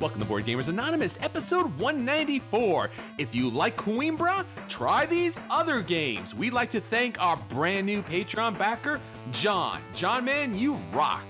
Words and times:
Welcome 0.00 0.20
to 0.20 0.26
Board 0.26 0.44
Gamers 0.44 0.68
Anonymous, 0.68 1.18
episode 1.22 1.76
194. 1.76 2.88
If 3.18 3.34
you 3.34 3.50
like 3.50 3.76
Coimbra, 3.76 4.44
try 4.68 5.06
these 5.06 5.40
other 5.50 5.80
games. 5.82 6.36
We'd 6.36 6.52
like 6.52 6.70
to 6.70 6.80
thank 6.80 7.20
our 7.20 7.36
brand 7.48 7.86
new 7.86 8.02
Patreon 8.02 8.56
backer, 8.56 9.00
John. 9.32 9.80
John, 9.96 10.24
man, 10.24 10.54
you 10.54 10.74
rock. 10.92 11.24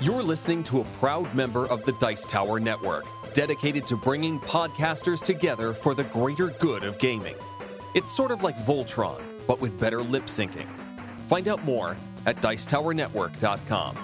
You're 0.00 0.22
listening 0.22 0.62
to 0.64 0.82
a 0.82 0.84
proud 1.00 1.34
member 1.34 1.66
of 1.66 1.84
the 1.84 1.92
Dice 1.94 2.24
Tower 2.24 2.60
Network, 2.60 3.06
dedicated 3.34 3.88
to 3.88 3.96
bringing 3.96 4.38
podcasters 4.38 5.24
together 5.24 5.72
for 5.72 5.96
the 5.96 6.04
greater 6.04 6.50
good 6.60 6.84
of 6.84 7.00
gaming. 7.00 7.34
It's 7.94 8.10
sort 8.10 8.30
of 8.30 8.42
like 8.42 8.56
Voltron, 8.56 9.20
but 9.46 9.60
with 9.60 9.78
better 9.78 10.00
lip 10.00 10.24
syncing. 10.24 10.66
Find 11.28 11.48
out 11.48 11.64
more 11.64 11.96
at 12.26 12.36
Dicetowernetwork.com. 12.36 13.96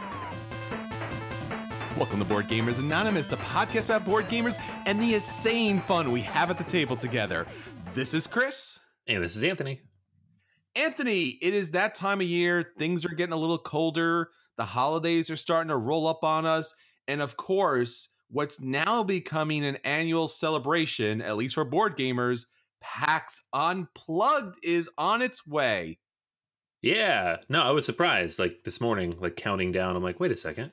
Welcome 1.97 2.21
to 2.21 2.25
Board 2.25 2.47
Gamers 2.47 2.79
Anonymous, 2.79 3.27
the 3.27 3.37
podcast 3.37 3.87
about 3.87 4.05
board 4.05 4.27
gamers 4.27 4.57
and 4.87 5.01
the 5.01 5.15
insane 5.15 5.81
fun 5.81 6.13
we 6.13 6.21
have 6.21 6.49
at 6.49 6.57
the 6.59 6.65
table 6.65 6.95
together. 6.95 7.47
This 7.95 8.15
is 8.15 8.27
Chris. 8.27 8.79
And 9.09 9.25
this 9.25 9.35
is 9.35 9.43
Anthony. 9.43 9.81
Anthony, 10.77 11.39
it 11.43 11.55
is 11.55 11.73
that 11.73 11.95
time 11.97 12.21
of 12.21 12.27
year. 12.27 12.73
Things 12.79 13.05
are 13.05 13.15
getting 13.15 13.33
a 13.33 13.39
little 13.39 13.59
colder. 13.59 14.29
The 14.59 14.65
holidays 14.65 15.29
are 15.31 15.37
starting 15.37 15.71
to 15.71 15.77
roll 15.77 16.07
up 16.07 16.23
on 16.23 16.47
us. 16.47 16.73
And 17.09 17.21
of 17.21 17.37
course, 17.37 18.15
what's 18.31 18.61
now 18.61 19.03
becoming 19.03 19.65
an 19.65 19.79
annual 19.83 20.29
celebration, 20.29 21.21
at 21.23 21.37
least 21.37 21.55
for 21.55 21.65
board 21.65 21.97
gamers, 21.97 22.45
PAX 22.81 23.43
Unplugged 23.53 24.57
is 24.63 24.91
on 24.99 25.23
its 25.23 25.47
way. 25.47 25.99
Yeah, 26.83 27.39
no, 27.49 27.63
I 27.63 27.71
was 27.71 27.85
surprised. 27.87 28.39
Like 28.39 28.65
this 28.65 28.81
morning, 28.81 29.17
like 29.21 29.37
counting 29.37 29.73
down, 29.73 29.97
I'm 29.97 30.03
like, 30.03 30.21
wait 30.21 30.31
a 30.31 30.37
second, 30.37 30.73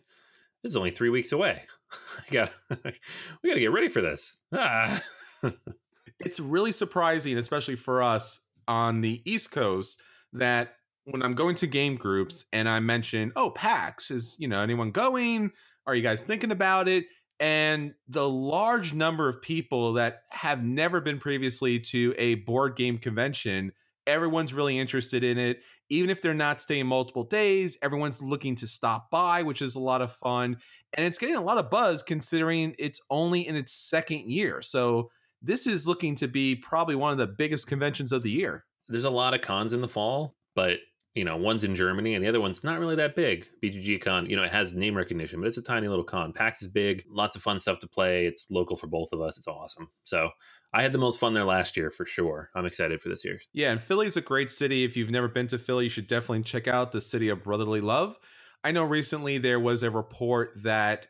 this 0.63 0.71
is 0.71 0.75
only 0.75 0.91
three 0.91 1.09
weeks 1.09 1.31
away. 1.31 1.63
I 1.91 2.31
got, 2.31 2.51
we 2.69 3.49
got 3.49 3.55
to 3.55 3.59
get 3.59 3.71
ready 3.71 3.89
for 3.89 4.01
this. 4.01 4.37
Ah. 4.53 5.01
it's 6.19 6.39
really 6.39 6.71
surprising, 6.71 7.37
especially 7.37 7.75
for 7.75 8.03
us 8.03 8.47
on 8.67 9.01
the 9.01 9.21
East 9.29 9.51
Coast, 9.51 10.01
that 10.33 10.75
when 11.05 11.21
I'm 11.21 11.35
going 11.35 11.55
to 11.55 11.67
game 11.67 11.95
groups 11.95 12.45
and 12.51 12.67
I 12.67 12.79
mention, 12.79 13.31
oh, 13.35 13.51
PAX 13.51 14.11
is, 14.11 14.35
you 14.39 14.47
know, 14.47 14.61
anyone 14.61 14.91
going? 14.91 15.51
Are 15.87 15.95
you 15.95 16.01
guys 16.01 16.23
thinking 16.23 16.51
about 16.51 16.87
it? 16.87 17.05
And 17.39 17.93
the 18.07 18.27
large 18.29 18.93
number 18.93 19.27
of 19.27 19.41
people 19.41 19.93
that 19.93 20.23
have 20.31 20.63
never 20.63 21.01
been 21.01 21.19
previously 21.19 21.79
to 21.79 22.13
a 22.17 22.35
board 22.35 22.75
game 22.75 22.97
convention, 22.97 23.73
everyone's 24.07 24.53
really 24.53 24.79
interested 24.79 25.23
in 25.23 25.37
it. 25.37 25.61
Even 25.89 26.09
if 26.09 26.21
they're 26.21 26.33
not 26.33 26.61
staying 26.61 26.87
multiple 26.87 27.25
days, 27.25 27.77
everyone's 27.81 28.21
looking 28.21 28.55
to 28.55 28.67
stop 28.67 29.11
by, 29.11 29.43
which 29.43 29.61
is 29.61 29.75
a 29.75 29.79
lot 29.79 30.01
of 30.01 30.11
fun. 30.13 30.57
And 30.93 31.05
it's 31.05 31.17
getting 31.17 31.35
a 31.35 31.43
lot 31.43 31.57
of 31.57 31.69
buzz 31.69 32.01
considering 32.01 32.73
it's 32.79 33.01
only 33.09 33.47
in 33.47 33.55
its 33.55 33.73
second 33.73 34.31
year. 34.31 34.61
So 34.61 35.11
this 35.41 35.67
is 35.67 35.87
looking 35.87 36.15
to 36.15 36.27
be 36.27 36.55
probably 36.55 36.95
one 36.95 37.11
of 37.11 37.17
the 37.17 37.27
biggest 37.27 37.67
conventions 37.67 38.11
of 38.11 38.23
the 38.23 38.31
year. 38.31 38.65
There's 38.87 39.03
a 39.03 39.09
lot 39.09 39.33
of 39.33 39.41
cons 39.41 39.73
in 39.73 39.81
the 39.81 39.87
fall, 39.87 40.35
but 40.55 40.79
you 41.15 41.23
know, 41.23 41.37
one's 41.37 41.63
in 41.63 41.75
Germany 41.75 42.13
and 42.13 42.23
the 42.23 42.27
other 42.27 42.41
one's 42.41 42.63
not 42.63 42.77
really 42.77 42.97
that 42.97 43.15
big. 43.15 43.47
BGG 43.63 44.01
Con, 44.01 44.29
you 44.29 44.35
know, 44.35 44.43
it 44.43 44.51
has 44.51 44.75
name 44.75 44.95
recognition, 44.95 45.39
but 45.39 45.47
it's 45.47 45.57
a 45.57 45.61
tiny 45.61 45.87
little 45.87 46.03
con. 46.03 46.33
PAX 46.33 46.61
is 46.61 46.67
big, 46.67 47.05
lots 47.09 47.37
of 47.37 47.41
fun 47.41 47.59
stuff 47.61 47.79
to 47.79 47.87
play. 47.87 48.27
It's 48.27 48.45
local 48.51 48.75
for 48.75 48.87
both 48.87 49.13
of 49.13 49.21
us. 49.21 49.37
It's 49.37 49.47
awesome. 49.47 49.89
So 50.03 50.29
I 50.73 50.81
had 50.81 50.91
the 50.91 50.97
most 50.97 51.17
fun 51.17 51.33
there 51.33 51.45
last 51.45 51.77
year 51.77 51.89
for 51.89 52.05
sure. 52.05 52.49
I'm 52.53 52.65
excited 52.65 53.01
for 53.01 53.07
this 53.07 53.23
year. 53.23 53.39
Yeah, 53.53 53.71
and 53.71 53.81
Philly's 53.81 54.17
a 54.17 54.21
great 54.21 54.51
city. 54.51 54.83
If 54.83 54.97
you've 54.97 55.09
never 55.09 55.29
been 55.29 55.47
to 55.47 55.57
Philly, 55.57 55.85
you 55.85 55.89
should 55.89 56.07
definitely 56.07 56.43
check 56.43 56.67
out 56.67 56.91
the 56.91 56.99
city 56.99 57.29
of 57.29 57.43
brotherly 57.43 57.79
love. 57.79 58.19
I 58.65 58.71
know 58.71 58.83
recently 58.83 59.37
there 59.37 59.59
was 59.59 59.83
a 59.83 59.91
report 59.91 60.51
that 60.63 61.07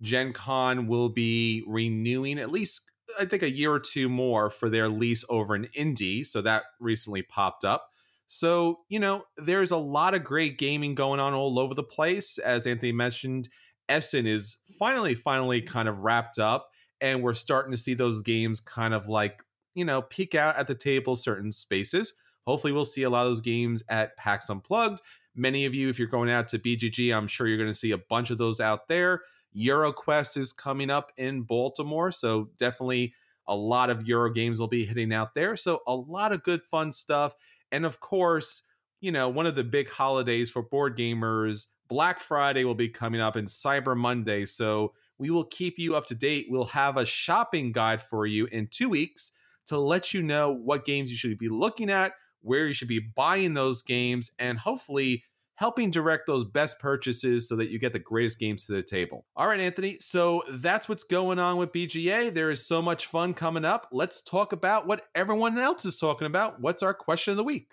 Gen 0.00 0.32
Con 0.32 0.86
will 0.86 1.10
be 1.10 1.62
renewing 1.66 2.38
at 2.38 2.50
least 2.50 2.80
I 3.18 3.26
think 3.26 3.42
a 3.42 3.50
year 3.50 3.70
or 3.70 3.80
two 3.80 4.08
more 4.08 4.48
for 4.48 4.70
their 4.70 4.88
lease 4.88 5.24
over 5.28 5.54
in 5.54 5.66
Indy. 5.74 6.24
So 6.24 6.40
that 6.40 6.62
recently 6.80 7.20
popped 7.20 7.64
up. 7.64 7.91
So, 8.34 8.80
you 8.88 8.98
know, 8.98 9.24
there's 9.36 9.72
a 9.72 9.76
lot 9.76 10.14
of 10.14 10.24
great 10.24 10.56
gaming 10.56 10.94
going 10.94 11.20
on 11.20 11.34
all 11.34 11.58
over 11.58 11.74
the 11.74 11.82
place. 11.82 12.38
As 12.38 12.66
Anthony 12.66 12.90
mentioned, 12.90 13.50
Essen 13.90 14.26
is 14.26 14.56
finally, 14.78 15.14
finally 15.14 15.60
kind 15.60 15.86
of 15.86 15.98
wrapped 15.98 16.38
up, 16.38 16.70
and 17.02 17.22
we're 17.22 17.34
starting 17.34 17.72
to 17.72 17.76
see 17.76 17.92
those 17.92 18.22
games 18.22 18.58
kind 18.58 18.94
of 18.94 19.06
like, 19.06 19.42
you 19.74 19.84
know, 19.84 20.00
peek 20.00 20.34
out 20.34 20.56
at 20.56 20.66
the 20.66 20.74
table, 20.74 21.14
certain 21.14 21.52
spaces. 21.52 22.14
Hopefully, 22.46 22.72
we'll 22.72 22.86
see 22.86 23.02
a 23.02 23.10
lot 23.10 23.26
of 23.26 23.32
those 23.32 23.42
games 23.42 23.82
at 23.90 24.16
PAX 24.16 24.48
Unplugged. 24.48 25.02
Many 25.36 25.66
of 25.66 25.74
you, 25.74 25.90
if 25.90 25.98
you're 25.98 26.08
going 26.08 26.30
out 26.30 26.48
to 26.48 26.58
BGG, 26.58 27.14
I'm 27.14 27.28
sure 27.28 27.46
you're 27.46 27.58
going 27.58 27.68
to 27.68 27.74
see 27.74 27.90
a 27.90 27.98
bunch 27.98 28.30
of 28.30 28.38
those 28.38 28.60
out 28.60 28.88
there. 28.88 29.20
EuroQuest 29.54 30.38
is 30.38 30.54
coming 30.54 30.88
up 30.88 31.12
in 31.18 31.42
Baltimore, 31.42 32.10
so 32.10 32.48
definitely 32.56 33.12
a 33.46 33.54
lot 33.54 33.90
of 33.90 34.08
Euro 34.08 34.32
games 34.32 34.58
will 34.58 34.68
be 34.68 34.86
hitting 34.86 35.12
out 35.12 35.34
there. 35.34 35.54
So, 35.54 35.80
a 35.86 35.94
lot 35.94 36.32
of 36.32 36.42
good, 36.42 36.64
fun 36.64 36.92
stuff. 36.92 37.34
And 37.72 37.84
of 37.84 37.98
course, 37.98 38.62
you 39.00 39.10
know, 39.10 39.28
one 39.28 39.46
of 39.46 39.56
the 39.56 39.64
big 39.64 39.90
holidays 39.90 40.50
for 40.50 40.62
board 40.62 40.96
gamers, 40.96 41.66
Black 41.88 42.20
Friday 42.20 42.64
will 42.64 42.76
be 42.76 42.88
coming 42.88 43.20
up 43.20 43.34
and 43.34 43.48
Cyber 43.48 43.96
Monday. 43.96 44.44
So 44.44 44.92
we 45.18 45.30
will 45.30 45.44
keep 45.44 45.78
you 45.78 45.96
up 45.96 46.06
to 46.06 46.14
date. 46.14 46.46
We'll 46.48 46.66
have 46.66 46.96
a 46.96 47.04
shopping 47.04 47.72
guide 47.72 48.00
for 48.00 48.26
you 48.26 48.46
in 48.46 48.68
two 48.68 48.88
weeks 48.88 49.32
to 49.66 49.78
let 49.78 50.14
you 50.14 50.22
know 50.22 50.52
what 50.52 50.84
games 50.84 51.10
you 51.10 51.16
should 51.16 51.38
be 51.38 51.48
looking 51.48 51.90
at, 51.90 52.12
where 52.40 52.66
you 52.66 52.72
should 52.72 52.88
be 52.88 52.98
buying 52.98 53.54
those 53.54 53.82
games, 53.82 54.30
and 54.38 54.58
hopefully 54.58 55.24
helping 55.62 55.92
direct 55.92 56.26
those 56.26 56.44
best 56.44 56.80
purchases 56.80 57.48
so 57.48 57.54
that 57.54 57.70
you 57.70 57.78
get 57.78 57.92
the 57.92 57.98
greatest 58.00 58.40
games 58.40 58.66
to 58.66 58.72
the 58.72 58.82
table. 58.82 59.24
All 59.36 59.46
right, 59.46 59.60
Anthony. 59.60 59.96
So 60.00 60.42
that's 60.50 60.88
what's 60.88 61.04
going 61.04 61.38
on 61.38 61.56
with 61.56 61.70
BGA. 61.70 62.34
There 62.34 62.50
is 62.50 62.66
so 62.66 62.82
much 62.82 63.06
fun 63.06 63.32
coming 63.32 63.64
up. 63.64 63.86
Let's 63.92 64.22
talk 64.22 64.52
about 64.52 64.88
what 64.88 65.06
everyone 65.14 65.56
else 65.56 65.84
is 65.84 65.96
talking 65.96 66.26
about. 66.26 66.60
What's 66.60 66.82
our 66.82 66.92
question 66.92 67.30
of 67.30 67.36
the 67.36 67.44
week? 67.44 67.68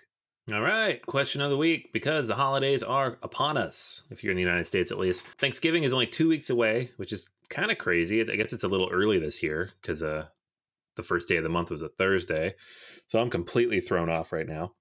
All 0.52 0.60
right, 0.60 1.04
question 1.04 1.40
of 1.40 1.50
the 1.50 1.56
week 1.56 1.92
because 1.92 2.28
the 2.28 2.36
holidays 2.36 2.84
are 2.84 3.18
upon 3.24 3.56
us, 3.56 4.04
if 4.10 4.22
you're 4.22 4.30
in 4.30 4.36
the 4.36 4.42
United 4.42 4.66
States 4.66 4.92
at 4.92 4.98
least. 4.98 5.26
Thanksgiving 5.40 5.82
is 5.82 5.92
only 5.92 6.06
two 6.06 6.28
weeks 6.28 6.48
away, 6.48 6.92
which 6.96 7.12
is 7.12 7.28
kind 7.48 7.72
of 7.72 7.78
crazy. 7.78 8.20
I 8.20 8.36
guess 8.36 8.52
it's 8.52 8.62
a 8.62 8.68
little 8.68 8.88
early 8.92 9.18
this 9.18 9.42
year 9.42 9.72
because 9.82 10.00
uh, 10.00 10.26
the 10.94 11.02
first 11.02 11.28
day 11.28 11.38
of 11.38 11.42
the 11.42 11.48
month 11.48 11.72
was 11.72 11.82
a 11.82 11.88
Thursday. 11.88 12.54
So 13.08 13.20
I'm 13.20 13.30
completely 13.30 13.80
thrown 13.80 14.08
off 14.08 14.32
right 14.32 14.46
now. 14.46 14.74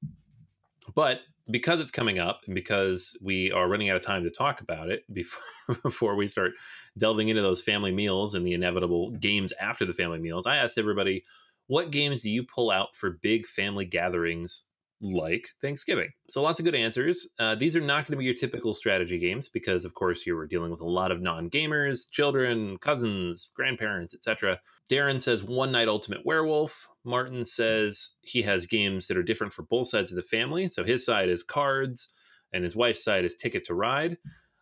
But 0.94 1.22
because 1.50 1.80
it's 1.80 1.92
coming 1.92 2.20
up 2.20 2.42
and 2.46 2.56
because 2.56 3.18
we 3.22 3.52
are 3.52 3.68
running 3.68 3.90
out 3.90 3.96
of 3.96 4.02
time 4.02 4.24
to 4.24 4.30
talk 4.30 4.62
about 4.62 4.90
it 4.90 5.04
before, 5.12 5.42
before 5.84 6.16
we 6.16 6.28
start 6.28 6.52
delving 6.98 7.30
into 7.30 7.42
those 7.42 7.62
family 7.62 7.92
meals 7.92 8.36
and 8.36 8.46
the 8.46 8.54
inevitable 8.54 9.12
games 9.12 9.54
after 9.60 9.86
the 9.86 9.94
family 9.94 10.20
meals, 10.20 10.46
I 10.46 10.58
asked 10.58 10.78
everybody, 10.78 11.24
what 11.68 11.92
games 11.92 12.24
do 12.24 12.30
you 12.30 12.44
pull 12.44 12.72
out 12.72 12.96
for 12.96 13.12
big 13.22 13.46
family 13.46 13.86
gatherings 13.86 14.64
like 15.02 15.50
Thanksgiving. 15.62 16.10
So 16.30 16.42
lots 16.42 16.60
of 16.60 16.66
good 16.66 16.76
answers. 16.76 17.28
Uh, 17.40 17.56
these 17.56 17.76
are 17.76 17.82
not 17.82 18.06
going 18.06 18.14
to 18.14 18.18
be 18.18 18.26
your 18.26 18.34
typical 18.34 18.74
strategy 18.74 19.18
games 19.18 19.50
because, 19.50 19.86
of 19.86 19.94
course, 19.94 20.26
you 20.26 20.36
were 20.36 20.48
dealing 20.48 20.72
with 20.72 20.82
a 20.82 20.90
lot 20.90 21.12
of 21.12 21.22
non-gamers, 21.22 22.10
children, 22.12 22.78
cousins, 22.78 23.50
grandparents, 23.56 24.14
etc. 24.14 24.60
Darren 24.92 25.22
says 25.22 25.44
One 25.44 25.72
Night 25.72 25.88
Ultimate 25.88 26.26
Werewolf. 26.26 26.90
Martin 27.06 27.46
says 27.46 28.16
he 28.22 28.42
has 28.42 28.66
games 28.66 29.08
that 29.08 29.18
are 29.18 29.24
different 29.24 29.54
for 29.54 29.64
both 29.64 29.88
sides 29.88 30.12
of 30.12 30.16
the 30.16 30.24
family. 30.24 30.68
So 30.68 30.84
his 30.84 31.06
side 31.06 31.30
is 31.30 31.44
cards, 31.44 32.14
and 32.52 32.64
his 32.64 32.76
wife's 32.76 33.04
side 33.04 33.26
is 33.26 33.36
Ticket 33.36 33.66
to 33.66 33.74
Ride. 33.74 34.18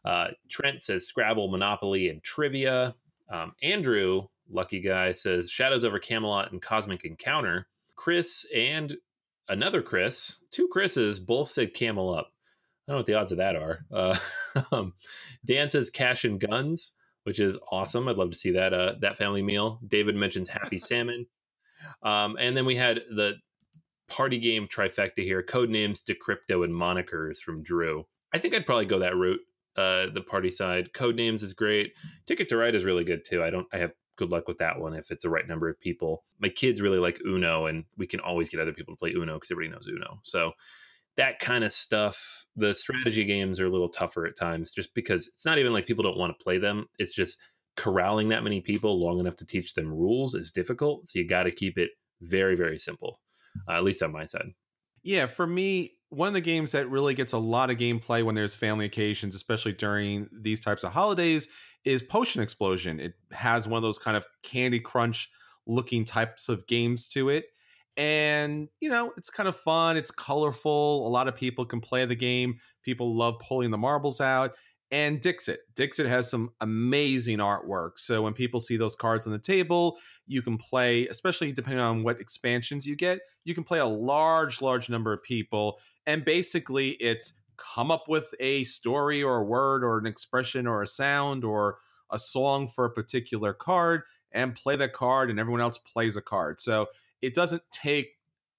Uh, 0.05 0.27
Trent 0.49 0.81
says 0.81 1.07
Scrabble, 1.07 1.49
Monopoly, 1.49 2.09
and 2.09 2.23
Trivia. 2.23 2.95
Um, 3.29 3.53
Andrew, 3.61 4.27
lucky 4.49 4.81
guy, 4.81 5.11
says 5.11 5.49
Shadows 5.49 5.83
over 5.83 5.99
Camelot 5.99 6.51
and 6.51 6.61
Cosmic 6.61 7.03
Encounter. 7.03 7.67
Chris 7.95 8.45
and 8.55 8.95
another 9.49 9.81
Chris, 9.81 10.43
two 10.51 10.67
Chris's, 10.67 11.19
both 11.19 11.49
said 11.49 11.73
Camel 11.73 12.13
Up. 12.13 12.31
I 12.87 12.91
don't 12.91 12.95
know 12.95 12.99
what 12.99 13.05
the 13.05 13.13
odds 13.15 13.31
of 13.31 13.39
that 13.39 13.55
are. 13.55 13.79
Uh, 13.91 14.17
um, 14.71 14.93
Dan 15.45 15.69
says 15.69 15.89
Cash 15.89 16.23
and 16.25 16.39
Guns, 16.39 16.93
which 17.23 17.39
is 17.39 17.57
awesome. 17.71 18.07
I'd 18.07 18.17
love 18.17 18.31
to 18.31 18.37
see 18.37 18.51
that 18.51 18.73
uh, 18.73 18.93
that 19.01 19.17
family 19.17 19.41
meal. 19.41 19.79
David 19.85 20.15
mentions 20.15 20.49
Happy 20.49 20.77
Salmon, 20.77 21.25
um, 22.03 22.37
and 22.39 22.55
then 22.55 22.65
we 22.65 22.75
had 22.75 23.01
the 23.09 23.35
party 24.09 24.39
game 24.39 24.67
trifecta 24.67 25.23
here: 25.23 25.43
Codenames, 25.43 26.01
decrypto, 26.03 26.63
and 26.63 26.73
monikers 26.73 27.39
from 27.39 27.61
Drew. 27.61 28.05
I 28.33 28.39
think 28.39 28.53
I'd 28.53 28.65
probably 28.65 28.85
go 28.85 28.99
that 28.99 29.15
route. 29.15 29.41
Uh, 29.75 30.07
the 30.11 30.23
party 30.27 30.49
side, 30.49 30.91
Codenames 30.93 31.43
is 31.43 31.53
great. 31.53 31.93
Ticket 32.25 32.49
to 32.49 32.57
Ride 32.57 32.73
is 32.73 32.83
really 32.83 33.03
good 33.03 33.23
too. 33.25 33.43
I 33.43 33.49
don't. 33.49 33.67
I 33.73 33.77
have 33.79 33.91
good 34.17 34.31
luck 34.31 34.47
with 34.47 34.57
that 34.57 34.79
one 34.79 34.93
if 34.93 35.11
it's 35.11 35.23
the 35.23 35.29
right 35.29 35.47
number 35.47 35.69
of 35.69 35.79
people. 35.79 36.23
My 36.39 36.49
kids 36.49 36.81
really 36.81 36.99
like 36.99 37.19
Uno, 37.25 37.65
and 37.65 37.85
we 37.97 38.07
can 38.07 38.19
always 38.19 38.49
get 38.49 38.59
other 38.59 38.73
people 38.73 38.93
to 38.93 38.99
play 38.99 39.13
Uno 39.13 39.35
because 39.35 39.51
everybody 39.51 39.73
knows 39.73 39.87
Uno. 39.87 40.19
So 40.23 40.51
that 41.15 41.39
kind 41.39 41.63
of 41.63 41.71
stuff. 41.71 42.45
The 42.55 42.75
strategy 42.75 43.23
games 43.23 43.59
are 43.59 43.65
a 43.65 43.71
little 43.71 43.89
tougher 43.89 44.25
at 44.25 44.35
times, 44.35 44.71
just 44.71 44.93
because 44.93 45.27
it's 45.27 45.45
not 45.45 45.57
even 45.57 45.73
like 45.73 45.87
people 45.87 46.03
don't 46.03 46.17
want 46.17 46.37
to 46.37 46.43
play 46.43 46.57
them. 46.57 46.87
It's 46.99 47.13
just 47.13 47.39
corralling 47.75 48.29
that 48.29 48.43
many 48.43 48.61
people 48.61 48.99
long 48.99 49.19
enough 49.19 49.35
to 49.37 49.45
teach 49.45 49.73
them 49.73 49.93
rules 49.93 50.33
is 50.33 50.51
difficult. 50.51 51.07
So 51.07 51.19
you 51.19 51.27
got 51.27 51.43
to 51.43 51.51
keep 51.51 51.77
it 51.77 51.91
very, 52.21 52.55
very 52.55 52.79
simple, 52.79 53.19
uh, 53.69 53.73
at 53.73 53.83
least 53.83 54.01
on 54.01 54.11
my 54.11 54.25
side. 54.25 54.53
Yeah, 55.03 55.27
for 55.27 55.47
me, 55.47 55.93
one 56.09 56.27
of 56.27 56.33
the 56.33 56.41
games 56.41 56.71
that 56.71 56.89
really 56.89 57.13
gets 57.13 57.33
a 57.33 57.37
lot 57.37 57.69
of 57.69 57.77
gameplay 57.77 58.23
when 58.23 58.35
there's 58.35 58.55
family 58.55 58.85
occasions, 58.85 59.35
especially 59.35 59.73
during 59.73 60.27
these 60.31 60.59
types 60.59 60.83
of 60.83 60.91
holidays, 60.91 61.47
is 61.85 62.03
Potion 62.03 62.41
Explosion. 62.41 62.99
It 62.99 63.13
has 63.31 63.67
one 63.67 63.77
of 63.77 63.83
those 63.83 63.99
kind 63.99 64.17
of 64.17 64.25
Candy 64.43 64.79
Crush 64.79 65.29
looking 65.65 66.05
types 66.05 66.49
of 66.49 66.65
games 66.67 67.07
to 67.09 67.29
it. 67.29 67.45
And, 67.95 68.69
you 68.79 68.89
know, 68.89 69.11
it's 69.17 69.29
kind 69.29 69.49
of 69.49 69.55
fun. 69.55 69.97
It's 69.97 70.11
colorful. 70.11 71.07
A 71.07 71.09
lot 71.09 71.27
of 71.27 71.35
people 71.35 71.65
can 71.65 71.81
play 71.81 72.05
the 72.05 72.15
game. 72.15 72.59
People 72.83 73.15
love 73.15 73.39
pulling 73.39 73.71
the 73.71 73.77
marbles 73.77 74.21
out. 74.21 74.51
And 74.91 75.19
Dixit. 75.19 75.61
Dixit 75.75 76.05
has 76.05 76.29
some 76.29 76.51
amazing 76.61 77.39
artwork. 77.39 77.91
So 77.97 78.21
when 78.21 78.33
people 78.33 78.59
see 78.59 78.77
those 78.77 78.95
cards 78.95 79.25
on 79.25 79.33
the 79.33 79.39
table, 79.39 79.97
you 80.27 80.41
can 80.41 80.57
play, 80.57 81.07
especially 81.07 81.51
depending 81.51 81.81
on 81.81 82.03
what 82.03 82.21
expansions 82.21 82.85
you 82.85 82.95
get, 82.95 83.19
you 83.43 83.53
can 83.53 83.63
play 83.63 83.79
a 83.79 83.85
large, 83.85 84.61
large 84.61 84.89
number 84.89 85.11
of 85.11 85.23
people. 85.23 85.79
And 86.05 86.23
basically, 86.23 86.91
it's 86.91 87.33
come 87.57 87.91
up 87.91 88.07
with 88.07 88.33
a 88.39 88.63
story 88.63 89.21
or 89.23 89.37
a 89.37 89.43
word 89.43 89.83
or 89.83 89.97
an 89.97 90.05
expression 90.05 90.67
or 90.67 90.81
a 90.81 90.87
sound 90.87 91.43
or 91.43 91.77
a 92.11 92.19
song 92.19 92.67
for 92.67 92.85
a 92.85 92.91
particular 92.91 93.53
card 93.53 94.03
and 94.31 94.55
play 94.55 94.75
that 94.75 94.93
card 94.93 95.29
and 95.29 95.39
everyone 95.39 95.61
else 95.61 95.77
plays 95.77 96.15
a 96.15 96.21
card. 96.21 96.59
So 96.59 96.87
it 97.21 97.33
doesn't 97.33 97.63
take 97.71 98.11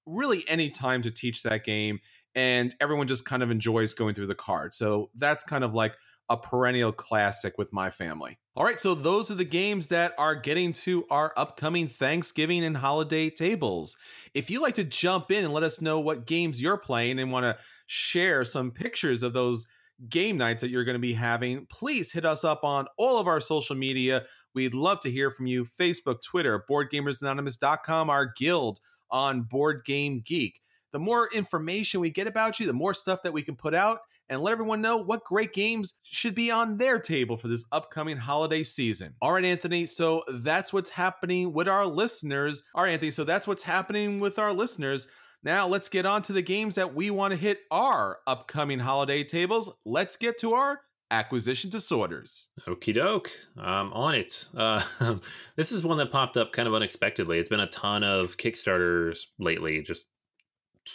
really 0.07 0.45
any 0.49 0.71
time 0.71 1.03
to 1.03 1.11
teach 1.11 1.43
that 1.43 1.65
game 1.65 2.01
and 2.35 2.75
everyone 2.81 3.07
just 3.07 3.25
kind 3.25 3.43
of 3.43 3.51
enjoys 3.51 3.95
going 3.95 4.15
through 4.15 4.27
the 4.27 4.35
card. 4.35 4.75
So 4.75 5.11
that's 5.15 5.45
kind 5.45 5.65
of 5.65 5.75
like 5.75 5.95
a 6.31 6.37
perennial 6.37 6.93
classic 6.93 7.57
with 7.57 7.73
my 7.73 7.91
family. 7.91 8.39
All 8.55 8.65
right, 8.65 8.79
so 8.79 8.95
those 8.95 9.31
are 9.31 9.35
the 9.35 9.45
games 9.45 9.89
that 9.89 10.15
are 10.19 10.35
getting 10.35 10.73
to 10.73 11.07
our 11.11 11.33
upcoming 11.37 11.89
Thanksgiving 11.89 12.65
and 12.65 12.77
holiday 12.77 13.31
tables. 13.31 13.97
If 14.35 14.51
you'd 14.51 14.61
like 14.61 14.75
to 14.75 14.85
jump 14.85 15.31
in 15.31 15.45
and 15.45 15.55
let 15.55 15.63
us 15.63 15.81
know 15.81 16.01
what 16.01 16.27
games 16.27 16.61
you're 16.61 16.77
playing 16.77 17.19
and 17.19 17.33
want 17.33 17.45
to 17.45 17.57
share 17.89 18.45
some 18.45 18.71
pictures 18.71 19.23
of 19.23 19.33
those 19.33 19.67
game 20.09 20.37
nights 20.37 20.61
that 20.61 20.69
you're 20.69 20.85
going 20.85 20.95
to 20.95 21.01
be 21.01 21.15
having, 21.15 21.67
please 21.67 22.13
hit 22.13 22.25
us 22.25 22.45
up 22.45 22.63
on 22.63 22.87
all 22.99 23.19
of 23.19 23.27
our 23.27 23.41
social 23.41 23.75
media. 23.75 24.25
We'd 24.55 24.75
love 24.75 25.01
to 25.01 25.11
hear 25.11 25.31
from 25.31 25.47
you 25.47 25.65
Facebook, 25.65 26.23
Twitter, 26.23 26.65
BoardGamersAnonymous.com, 26.71 28.11
our 28.11 28.33
guild 28.37 28.81
on 29.11 29.43
Board 29.43 29.83
Game 29.85 30.23
Geek. 30.25 30.61
The 30.93 30.99
more 30.99 31.29
information 31.33 32.01
we 32.01 32.11
get 32.11 32.27
about 32.27 32.61
you, 32.61 32.67
the 32.67 32.73
more 32.73 32.95
stuff 32.95 33.23
that 33.23 33.33
we 33.33 33.43
can 33.43 33.57
put 33.57 33.75
out 33.75 34.01
and 34.29 34.43
let 34.43 34.53
everyone 34.53 34.83
know 34.83 34.99
what 34.99 35.25
great 35.25 35.55
games 35.55 35.95
should 36.03 36.35
be 36.35 36.51
on 36.51 36.77
their 36.77 36.99
table 36.99 37.37
for 37.37 37.49
this 37.49 37.65
upcoming 37.73 38.19
holiday 38.19 38.63
season. 38.63 39.15
All 39.23 39.33
right, 39.33 39.45
Anthony. 39.45 39.87
So 39.87 40.23
that's 40.41 40.73
what's 40.73 40.91
happening 40.91 41.53
with 41.55 41.69
our 41.69 41.87
listeners. 41.87 42.65
All 42.75 42.85
right, 42.85 42.93
Anthony. 42.93 43.11
So 43.11 43.25
that's 43.25 43.47
what's 43.47 43.63
happening 43.63 44.21
with 44.21 44.39
our 44.39 44.53
listeners. 44.53 45.09
Now 45.43 45.69
let's 45.69 45.89
get 45.89 46.05
on 46.05 46.23
to 46.23 46.33
the 46.33 46.43
games 46.43 46.75
that 46.75 46.95
we 46.95 47.11
want 47.11 47.33
to 47.33 47.39
hit 47.39 47.61
our 47.71 48.19
upcoming 48.27 48.81
holiday 48.81 49.23
tables. 49.23 49.71
Let's 49.85 50.17
get 50.17 50.39
to 50.39 50.55
our 50.55 50.81
acquisition 51.11 51.71
disorders. 51.71 52.49
Okie 52.67 52.95
doke. 52.95 53.31
I'm 53.57 53.93
on 53.93 54.15
it. 54.15 54.49
Uh, 54.57 54.83
this 55.57 55.73
is 55.73 55.85
one 55.85 55.99
that 55.99 56.11
popped 56.11 56.37
up 56.37 56.53
kind 56.53 56.67
of 56.67 56.75
unexpectedly. 56.75 57.39
It's 57.39 57.49
been 57.49 57.61
a 57.61 57.69
ton 57.69 58.03
of 58.03 58.37
Kickstarters 58.37 59.27
lately, 59.39 59.81
just 59.83 60.09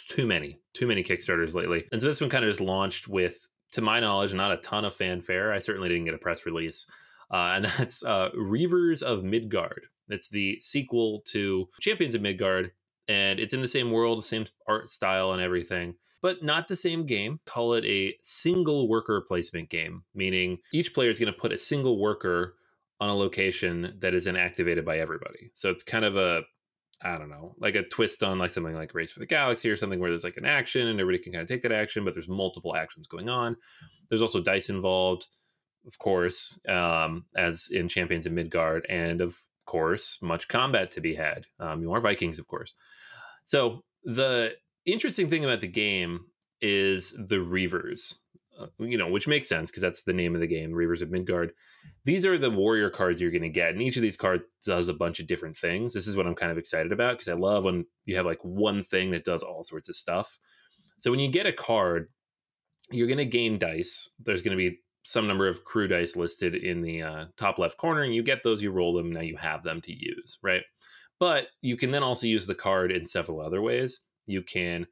too 0.08 0.26
many, 0.26 0.60
too 0.74 0.86
many 0.86 1.02
Kickstarters 1.02 1.54
lately. 1.54 1.84
And 1.90 2.00
so 2.00 2.06
this 2.06 2.20
one 2.20 2.30
kind 2.30 2.44
of 2.44 2.50
just 2.50 2.60
launched 2.60 3.08
with, 3.08 3.48
to 3.72 3.80
my 3.80 3.98
knowledge, 3.98 4.34
not 4.34 4.52
a 4.52 4.58
ton 4.58 4.84
of 4.84 4.94
fanfare. 4.94 5.52
I 5.52 5.58
certainly 5.58 5.88
didn't 5.88 6.04
get 6.04 6.14
a 6.14 6.18
press 6.18 6.46
release. 6.46 6.86
Uh, 7.30 7.52
and 7.54 7.64
that's 7.78 8.04
uh, 8.04 8.30
Reavers 8.36 9.02
of 9.02 9.24
Midgard. 9.24 9.86
It's 10.08 10.28
the 10.28 10.58
sequel 10.60 11.22
to 11.28 11.66
Champions 11.80 12.14
of 12.14 12.20
Midgard, 12.20 12.72
and 13.08 13.38
it's 13.38 13.54
in 13.54 13.62
the 13.62 13.68
same 13.68 13.90
world, 13.90 14.24
same 14.24 14.46
art 14.68 14.90
style 14.90 15.32
and 15.32 15.42
everything, 15.42 15.94
but 16.22 16.42
not 16.42 16.68
the 16.68 16.76
same 16.76 17.06
game. 17.06 17.40
Call 17.44 17.74
it 17.74 17.84
a 17.84 18.14
single 18.22 18.88
worker 18.88 19.22
placement 19.26 19.68
game, 19.70 20.04
meaning 20.14 20.58
each 20.72 20.94
player 20.94 21.10
is 21.10 21.18
going 21.18 21.32
to 21.32 21.38
put 21.38 21.52
a 21.52 21.58
single 21.58 22.00
worker 22.00 22.54
on 23.00 23.08
a 23.08 23.14
location 23.14 23.94
that 23.98 24.14
is 24.14 24.26
inactivated 24.26 24.84
by 24.84 24.98
everybody. 24.98 25.50
So 25.54 25.70
it's 25.70 25.82
kind 25.82 26.04
of 26.04 26.16
a 26.16 26.42
I 27.02 27.18
don't 27.18 27.28
know, 27.28 27.54
like 27.58 27.74
a 27.74 27.82
twist 27.82 28.22
on 28.22 28.38
like 28.38 28.50
something 28.50 28.74
like 28.74 28.94
Race 28.94 29.12
for 29.12 29.18
the 29.18 29.26
Galaxy 29.26 29.68
or 29.68 29.76
something 29.76 30.00
where 30.00 30.08
there's 30.08 30.24
like 30.24 30.38
an 30.38 30.46
action 30.46 30.88
and 30.88 30.98
everybody 30.98 31.22
can 31.22 31.32
kind 31.32 31.42
of 31.42 31.48
take 31.48 31.60
that 31.62 31.72
action, 31.72 32.02
but 32.02 32.14
there's 32.14 32.28
multiple 32.28 32.74
actions 32.74 33.06
going 33.06 33.28
on. 33.28 33.56
There's 34.08 34.22
also 34.22 34.40
dice 34.40 34.70
involved, 34.70 35.26
of 35.86 35.98
course, 35.98 36.58
um, 36.66 37.26
as 37.36 37.68
in 37.70 37.88
Champions 37.88 38.24
of 38.24 38.32
Midgard, 38.32 38.86
and 38.88 39.20
of 39.20 39.36
course, 39.64 40.18
much 40.22 40.48
combat 40.48 40.90
to 40.92 41.00
be 41.00 41.14
had. 41.14 41.46
Um, 41.58 41.82
you 41.82 41.92
are 41.92 42.00
Vikings, 42.00 42.38
of 42.38 42.46
course. 42.46 42.74
So 43.44 43.84
the 44.04 44.54
interesting 44.86 45.28
thing 45.28 45.44
about 45.44 45.60
the 45.60 45.68
game 45.68 46.26
is 46.60 47.12
the 47.12 47.36
Reavers, 47.36 48.14
uh, 48.58 48.66
you 48.78 48.96
know, 48.96 49.08
which 49.08 49.28
makes 49.28 49.48
sense 49.48 49.70
because 49.70 49.82
that's 49.82 50.02
the 50.02 50.12
name 50.12 50.34
of 50.34 50.40
the 50.40 50.46
game, 50.46 50.72
Reavers 50.72 51.02
of 51.02 51.10
Midgard. 51.10 51.52
These 52.04 52.24
are 52.24 52.38
the 52.38 52.50
warrior 52.50 52.90
cards 52.90 53.20
you're 53.20 53.30
going 53.30 53.42
to 53.42 53.48
get, 53.48 53.72
and 53.72 53.82
each 53.82 53.96
of 53.96 54.02
these 54.02 54.16
cards 54.16 54.44
does 54.64 54.88
a 54.88 54.94
bunch 54.94 55.20
of 55.20 55.26
different 55.26 55.56
things. 55.56 55.92
This 55.92 56.06
is 56.06 56.16
what 56.16 56.26
I'm 56.26 56.34
kind 56.34 56.52
of 56.52 56.58
excited 56.58 56.92
about 56.92 57.14
because 57.14 57.28
I 57.28 57.34
love 57.34 57.64
when 57.64 57.86
you 58.04 58.16
have 58.16 58.26
like 58.26 58.40
one 58.42 58.82
thing 58.82 59.10
that 59.10 59.24
does 59.24 59.42
all 59.42 59.64
sorts 59.64 59.88
of 59.88 59.96
stuff. 59.96 60.38
So 60.98 61.10
when 61.10 61.20
you 61.20 61.28
get 61.28 61.46
a 61.46 61.52
card, 61.52 62.08
you're 62.90 63.08
going 63.08 63.18
to 63.18 63.24
gain 63.24 63.58
dice. 63.58 64.10
There's 64.22 64.42
going 64.42 64.56
to 64.56 64.70
be 64.70 64.78
some 65.04 65.26
number 65.26 65.46
of 65.46 65.64
crew 65.64 65.86
dice 65.86 66.16
listed 66.16 66.54
in 66.54 66.80
the 66.80 67.02
uh, 67.02 67.24
top 67.36 67.58
left 67.58 67.76
corner, 67.76 68.02
and 68.02 68.14
you 68.14 68.22
get 68.22 68.42
those, 68.42 68.62
you 68.62 68.72
roll 68.72 68.94
them, 68.94 69.12
now 69.12 69.20
you 69.20 69.36
have 69.36 69.62
them 69.62 69.80
to 69.82 69.92
use, 69.92 70.38
right? 70.42 70.62
But 71.20 71.48
you 71.60 71.76
can 71.76 71.90
then 71.90 72.02
also 72.02 72.26
use 72.26 72.46
the 72.46 72.54
card 72.54 72.90
in 72.90 73.06
several 73.06 73.40
other 73.40 73.62
ways. 73.62 74.00
You 74.26 74.42
can 74.42 74.86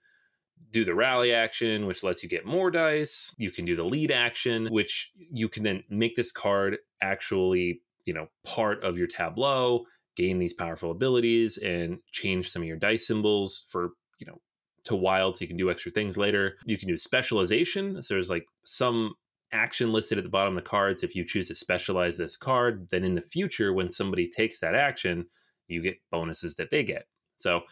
do 0.71 0.85
the 0.85 0.95
rally 0.95 1.33
action, 1.33 1.87
which 1.87 2.05
lets 2.05 2.23
you 2.23 2.29
get 2.29 2.47
more 2.47 2.71
dice. 2.71 3.35
You 3.39 3.51
can 3.51 3.65
do 3.65 3.75
the 3.75 3.85
lead 3.85 4.11
action, 4.11 4.69
which 4.69 5.11
you 5.17 5.49
can 5.49 5.63
then 5.63 5.83
make 5.89 6.15
this 6.15 6.31
card 6.31 6.79
actually, 7.01 7.81
you 8.05 8.15
know, 8.15 8.29
part 8.45 8.85
of 8.85 8.99
your 8.99 9.09
tableau, 9.09 9.85
gain 10.15 10.39
these 10.39 10.55
powerful 10.55 10.91
abilities, 10.91 11.57
and 11.57 11.99
change 12.13 12.51
some 12.51 12.63
of 12.63 12.69
your 12.69 12.77
dice 12.77 13.07
symbols 13.07 13.65
for, 13.69 13.91
you 14.19 14.27
know, 14.27 14.41
to 14.85 14.95
wild 14.95 15.37
so 15.37 15.43
you 15.43 15.49
can 15.49 15.57
do 15.57 15.71
extra 15.71 15.91
things 15.91 16.19
later. 16.19 16.57
You 16.67 16.77
can 16.77 16.89
do 16.89 16.99
specialization. 16.99 18.03
So 18.03 18.15
there's 18.15 18.31
like 18.31 18.45
some 18.65 19.15
action 19.53 19.93
listed 19.93 20.19
at 20.19 20.25
the 20.25 20.31
bottom 20.31 20.57
of 20.57 20.65
the 20.65 20.69
cards. 20.69 21.03
If 21.03 21.15
you 21.15 21.25
choose 21.25 21.49
to 21.49 21.55
specialize 21.55 22.17
this 22.17 22.37
card, 22.37 22.89
then 22.91 23.05
in 23.05 23.15
the 23.15 23.21
future, 23.21 23.73
when 23.73 23.91
somebody 23.91 24.29
takes 24.29 24.61
that 24.61 24.75
action, 24.75 25.27
you 25.69 25.83
get 25.83 25.99
bonuses 26.11 26.57
that 26.57 26.71
they 26.71 26.83
get. 26.83 27.05
So 27.39 27.63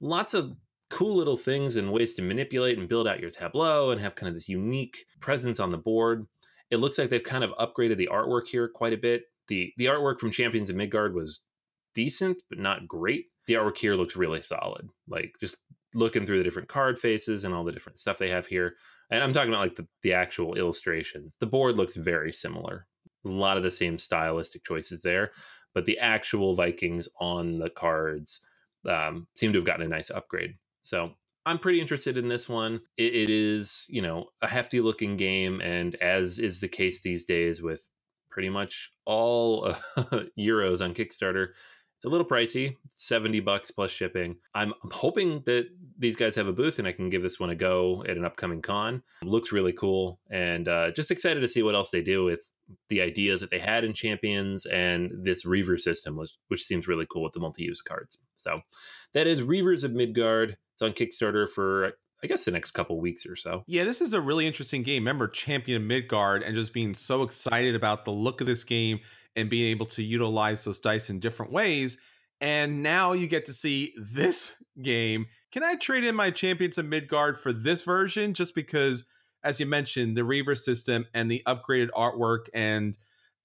lots 0.00 0.34
of 0.34 0.56
cool 0.88 1.16
little 1.16 1.36
things 1.36 1.76
and 1.76 1.92
ways 1.92 2.14
to 2.14 2.22
manipulate 2.22 2.78
and 2.78 2.88
build 2.88 3.08
out 3.08 3.20
your 3.20 3.30
tableau 3.30 3.90
and 3.90 4.00
have 4.00 4.14
kind 4.14 4.28
of 4.28 4.34
this 4.34 4.48
unique 4.48 5.06
presence 5.20 5.58
on 5.58 5.70
the 5.70 5.78
board. 5.78 6.26
It 6.70 6.78
looks 6.78 6.98
like 6.98 7.10
they've 7.10 7.22
kind 7.22 7.44
of 7.44 7.54
upgraded 7.58 7.96
the 7.96 8.08
artwork 8.12 8.48
here 8.48 8.68
quite 8.68 8.92
a 8.92 8.98
bit. 8.98 9.24
The 9.48 9.72
the 9.76 9.86
artwork 9.86 10.18
from 10.18 10.30
Champions 10.30 10.70
of 10.70 10.76
Midgard 10.76 11.14
was 11.14 11.44
decent, 11.94 12.42
but 12.48 12.58
not 12.58 12.88
great. 12.88 13.26
The 13.46 13.54
artwork 13.54 13.78
here 13.78 13.94
looks 13.94 14.16
really 14.16 14.42
solid. 14.42 14.88
Like 15.08 15.34
just 15.40 15.58
looking 15.96 16.26
through 16.26 16.38
the 16.38 16.44
different 16.44 16.68
card 16.68 16.98
faces 16.98 17.44
and 17.44 17.54
all 17.54 17.64
the 17.64 17.72
different 17.72 17.98
stuff 17.98 18.18
they 18.18 18.28
have 18.28 18.46
here. 18.46 18.74
And 19.10 19.24
I'm 19.24 19.32
talking 19.32 19.50
about 19.50 19.62
like 19.62 19.76
the, 19.76 19.86
the 20.02 20.12
actual 20.12 20.54
illustrations. 20.54 21.36
The 21.40 21.46
board 21.46 21.76
looks 21.76 21.96
very 21.96 22.32
similar. 22.32 22.86
A 23.24 23.28
lot 23.28 23.56
of 23.56 23.62
the 23.62 23.70
same 23.70 23.98
stylistic 23.98 24.62
choices 24.62 25.02
there, 25.02 25.32
but 25.74 25.86
the 25.86 25.98
actual 25.98 26.54
Vikings 26.54 27.08
on 27.18 27.58
the 27.58 27.70
cards 27.70 28.42
um, 28.88 29.26
seem 29.34 29.52
to 29.52 29.58
have 29.58 29.66
gotten 29.66 29.86
a 29.86 29.88
nice 29.88 30.10
upgrade. 30.10 30.54
So 30.82 31.12
I'm 31.46 31.58
pretty 31.58 31.80
interested 31.80 32.18
in 32.18 32.28
this 32.28 32.48
one. 32.48 32.80
It, 32.96 33.14
it 33.14 33.30
is, 33.30 33.86
you 33.88 34.02
know, 34.02 34.26
a 34.42 34.48
hefty 34.48 34.80
looking 34.80 35.16
game, 35.16 35.60
and 35.60 35.94
as 35.96 36.38
is 36.38 36.60
the 36.60 36.68
case 36.68 37.00
these 37.00 37.24
days 37.24 37.62
with 37.62 37.88
pretty 38.30 38.50
much 38.50 38.92
all 39.06 39.66
uh, 39.66 39.74
Euros 40.38 40.84
on 40.84 40.92
Kickstarter, 40.92 41.48
it's 41.96 42.04
a 42.04 42.08
little 42.08 42.26
pricey, 42.26 42.76
70 42.96 43.40
bucks 43.40 43.70
plus 43.70 43.90
shipping. 43.90 44.36
I'm, 44.54 44.74
hoping 44.92 45.42
that 45.46 45.68
these 45.98 46.16
guys 46.16 46.34
have 46.34 46.46
a 46.46 46.52
booth 46.52 46.78
and 46.78 46.86
I 46.86 46.92
can 46.92 47.08
give 47.08 47.22
this 47.22 47.40
one 47.40 47.50
a 47.50 47.54
go 47.54 48.04
at 48.06 48.16
an 48.16 48.24
upcoming 48.24 48.60
con. 48.62 49.02
Looks 49.22 49.52
really 49.52 49.72
cool 49.72 50.20
and 50.30 50.68
uh, 50.68 50.90
just 50.90 51.10
excited 51.10 51.40
to 51.40 51.48
see 51.48 51.62
what 51.62 51.74
else 51.74 51.90
they 51.90 52.02
do 52.02 52.24
with 52.24 52.40
the 52.88 53.00
ideas 53.00 53.40
that 53.40 53.50
they 53.50 53.58
had 53.58 53.84
in 53.84 53.92
Champions 53.92 54.66
and 54.66 55.10
this 55.22 55.46
Reaver 55.46 55.78
system, 55.78 56.16
which, 56.16 56.32
which 56.48 56.64
seems 56.64 56.86
really 56.86 57.06
cool 57.10 57.22
with 57.22 57.32
the 57.32 57.40
multi 57.40 57.64
use 57.64 57.80
cards. 57.80 58.18
So 58.36 58.60
that 59.14 59.26
is 59.26 59.40
Reavers 59.40 59.84
of 59.84 59.92
Midgard. 59.92 60.56
It's 60.74 60.82
on 60.82 60.92
Kickstarter 60.92 61.48
for 61.48 61.92
I 62.22 62.26
guess 62.26 62.44
the 62.44 62.50
next 62.50 62.70
couple 62.72 62.98
weeks 62.98 63.26
or 63.26 63.36
so. 63.36 63.62
Yeah, 63.66 63.84
this 63.84 64.00
is 64.00 64.12
a 64.12 64.20
really 64.20 64.46
interesting 64.46 64.82
game. 64.82 65.02
Remember 65.02 65.28
Champion 65.28 65.82
of 65.82 65.86
Midgard 65.86 66.42
and 66.42 66.54
just 66.54 66.72
being 66.72 66.94
so 66.94 67.22
excited 67.22 67.74
about 67.74 68.04
the 68.04 68.10
look 68.10 68.40
of 68.40 68.46
this 68.46 68.64
game 68.64 69.00
and 69.36 69.48
being 69.50 69.70
able 69.70 69.86
to 69.86 70.02
utilize 70.02 70.64
those 70.64 70.80
dice 70.80 71.10
in 71.10 71.20
different 71.20 71.52
ways. 71.52 71.98
And 72.40 72.82
now 72.82 73.12
you 73.12 73.26
get 73.26 73.46
to 73.46 73.52
see 73.52 73.94
this 73.96 74.62
game. 74.82 75.26
Can 75.52 75.62
I 75.62 75.76
trade 75.76 76.04
in 76.04 76.16
my 76.16 76.30
Champions 76.30 76.78
of 76.78 76.86
Midgard 76.86 77.38
for 77.38 77.52
this 77.52 77.82
version 77.82 78.34
just 78.34 78.54
because 78.54 79.06
as 79.46 79.60
you 79.60 79.66
mentioned, 79.66 80.16
the 80.16 80.24
Reaver 80.24 80.56
system 80.56 81.06
and 81.14 81.30
the 81.30 81.40
upgraded 81.46 81.90
artwork 81.90 82.48
and 82.52 82.98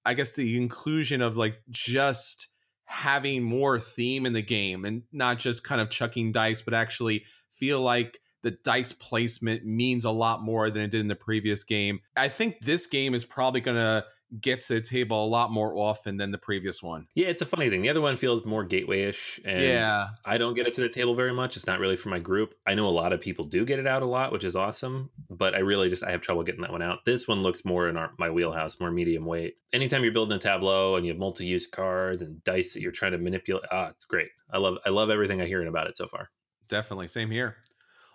I 0.03 0.15
guess 0.15 0.31
the 0.31 0.57
inclusion 0.57 1.21
of 1.21 1.37
like 1.37 1.61
just 1.69 2.47
having 2.85 3.43
more 3.43 3.79
theme 3.79 4.25
in 4.25 4.33
the 4.33 4.41
game 4.41 4.83
and 4.83 5.03
not 5.11 5.37
just 5.37 5.63
kind 5.63 5.79
of 5.79 5.91
chucking 5.91 6.31
dice, 6.31 6.61
but 6.63 6.73
actually 6.73 7.23
feel 7.51 7.81
like 7.81 8.19
the 8.41 8.51
dice 8.63 8.91
placement 8.93 9.63
means 9.63 10.03
a 10.03 10.11
lot 10.11 10.41
more 10.41 10.71
than 10.71 10.81
it 10.81 10.89
did 10.89 11.01
in 11.01 11.07
the 11.07 11.15
previous 11.15 11.63
game. 11.63 11.99
I 12.17 12.29
think 12.29 12.61
this 12.61 12.87
game 12.87 13.13
is 13.13 13.23
probably 13.23 13.61
going 13.61 13.77
to 13.77 14.03
get 14.39 14.61
to 14.61 14.75
the 14.75 14.81
table 14.81 15.25
a 15.25 15.27
lot 15.27 15.51
more 15.51 15.75
often 15.75 16.17
than 16.17 16.31
the 16.31 16.37
previous 16.37 16.81
one. 16.81 17.07
Yeah, 17.15 17.27
it's 17.27 17.41
a 17.41 17.45
funny 17.45 17.69
thing. 17.69 17.81
The 17.81 17.89
other 17.89 18.01
one 18.01 18.15
feels 18.15 18.45
more 18.45 18.63
gateway-ish 18.63 19.39
and 19.43 19.61
yeah. 19.61 20.07
I 20.23 20.37
don't 20.37 20.53
get 20.53 20.67
it 20.67 20.73
to 20.75 20.81
the 20.81 20.89
table 20.89 21.15
very 21.15 21.33
much. 21.33 21.57
It's 21.57 21.67
not 21.67 21.79
really 21.79 21.97
for 21.97 22.09
my 22.09 22.19
group. 22.19 22.55
I 22.65 22.75
know 22.75 22.87
a 22.87 22.89
lot 22.89 23.13
of 23.13 23.19
people 23.19 23.45
do 23.45 23.65
get 23.65 23.79
it 23.79 23.87
out 23.87 24.03
a 24.03 24.05
lot, 24.05 24.31
which 24.31 24.43
is 24.43 24.55
awesome, 24.55 25.09
but 25.29 25.55
I 25.55 25.59
really 25.59 25.89
just 25.89 26.03
I 26.03 26.11
have 26.11 26.21
trouble 26.21 26.43
getting 26.43 26.61
that 26.61 26.71
one 26.71 26.81
out. 26.81 27.03
This 27.05 27.27
one 27.27 27.41
looks 27.41 27.65
more 27.65 27.89
in 27.89 27.97
our, 27.97 28.11
my 28.17 28.29
wheelhouse, 28.29 28.79
more 28.79 28.91
medium 28.91 29.25
weight. 29.25 29.55
Anytime 29.73 30.03
you're 30.03 30.13
building 30.13 30.35
a 30.35 30.39
tableau 30.39 30.95
and 30.95 31.05
you 31.05 31.11
have 31.11 31.19
multi-use 31.19 31.67
cards 31.67 32.21
and 32.21 32.43
dice 32.43 32.73
that 32.73 32.81
you're 32.81 32.91
trying 32.91 33.13
to 33.13 33.17
manipulate, 33.17 33.65
ah, 33.71 33.89
it's 33.89 34.05
great. 34.05 34.29
I 34.51 34.57
love 34.57 34.77
I 34.85 34.89
love 34.89 35.09
everything 35.09 35.41
I 35.41 35.45
hear 35.45 35.65
about 35.65 35.87
it 35.87 35.97
so 35.97 36.07
far. 36.07 36.29
Definitely, 36.67 37.07
same 37.07 37.31
here. 37.31 37.57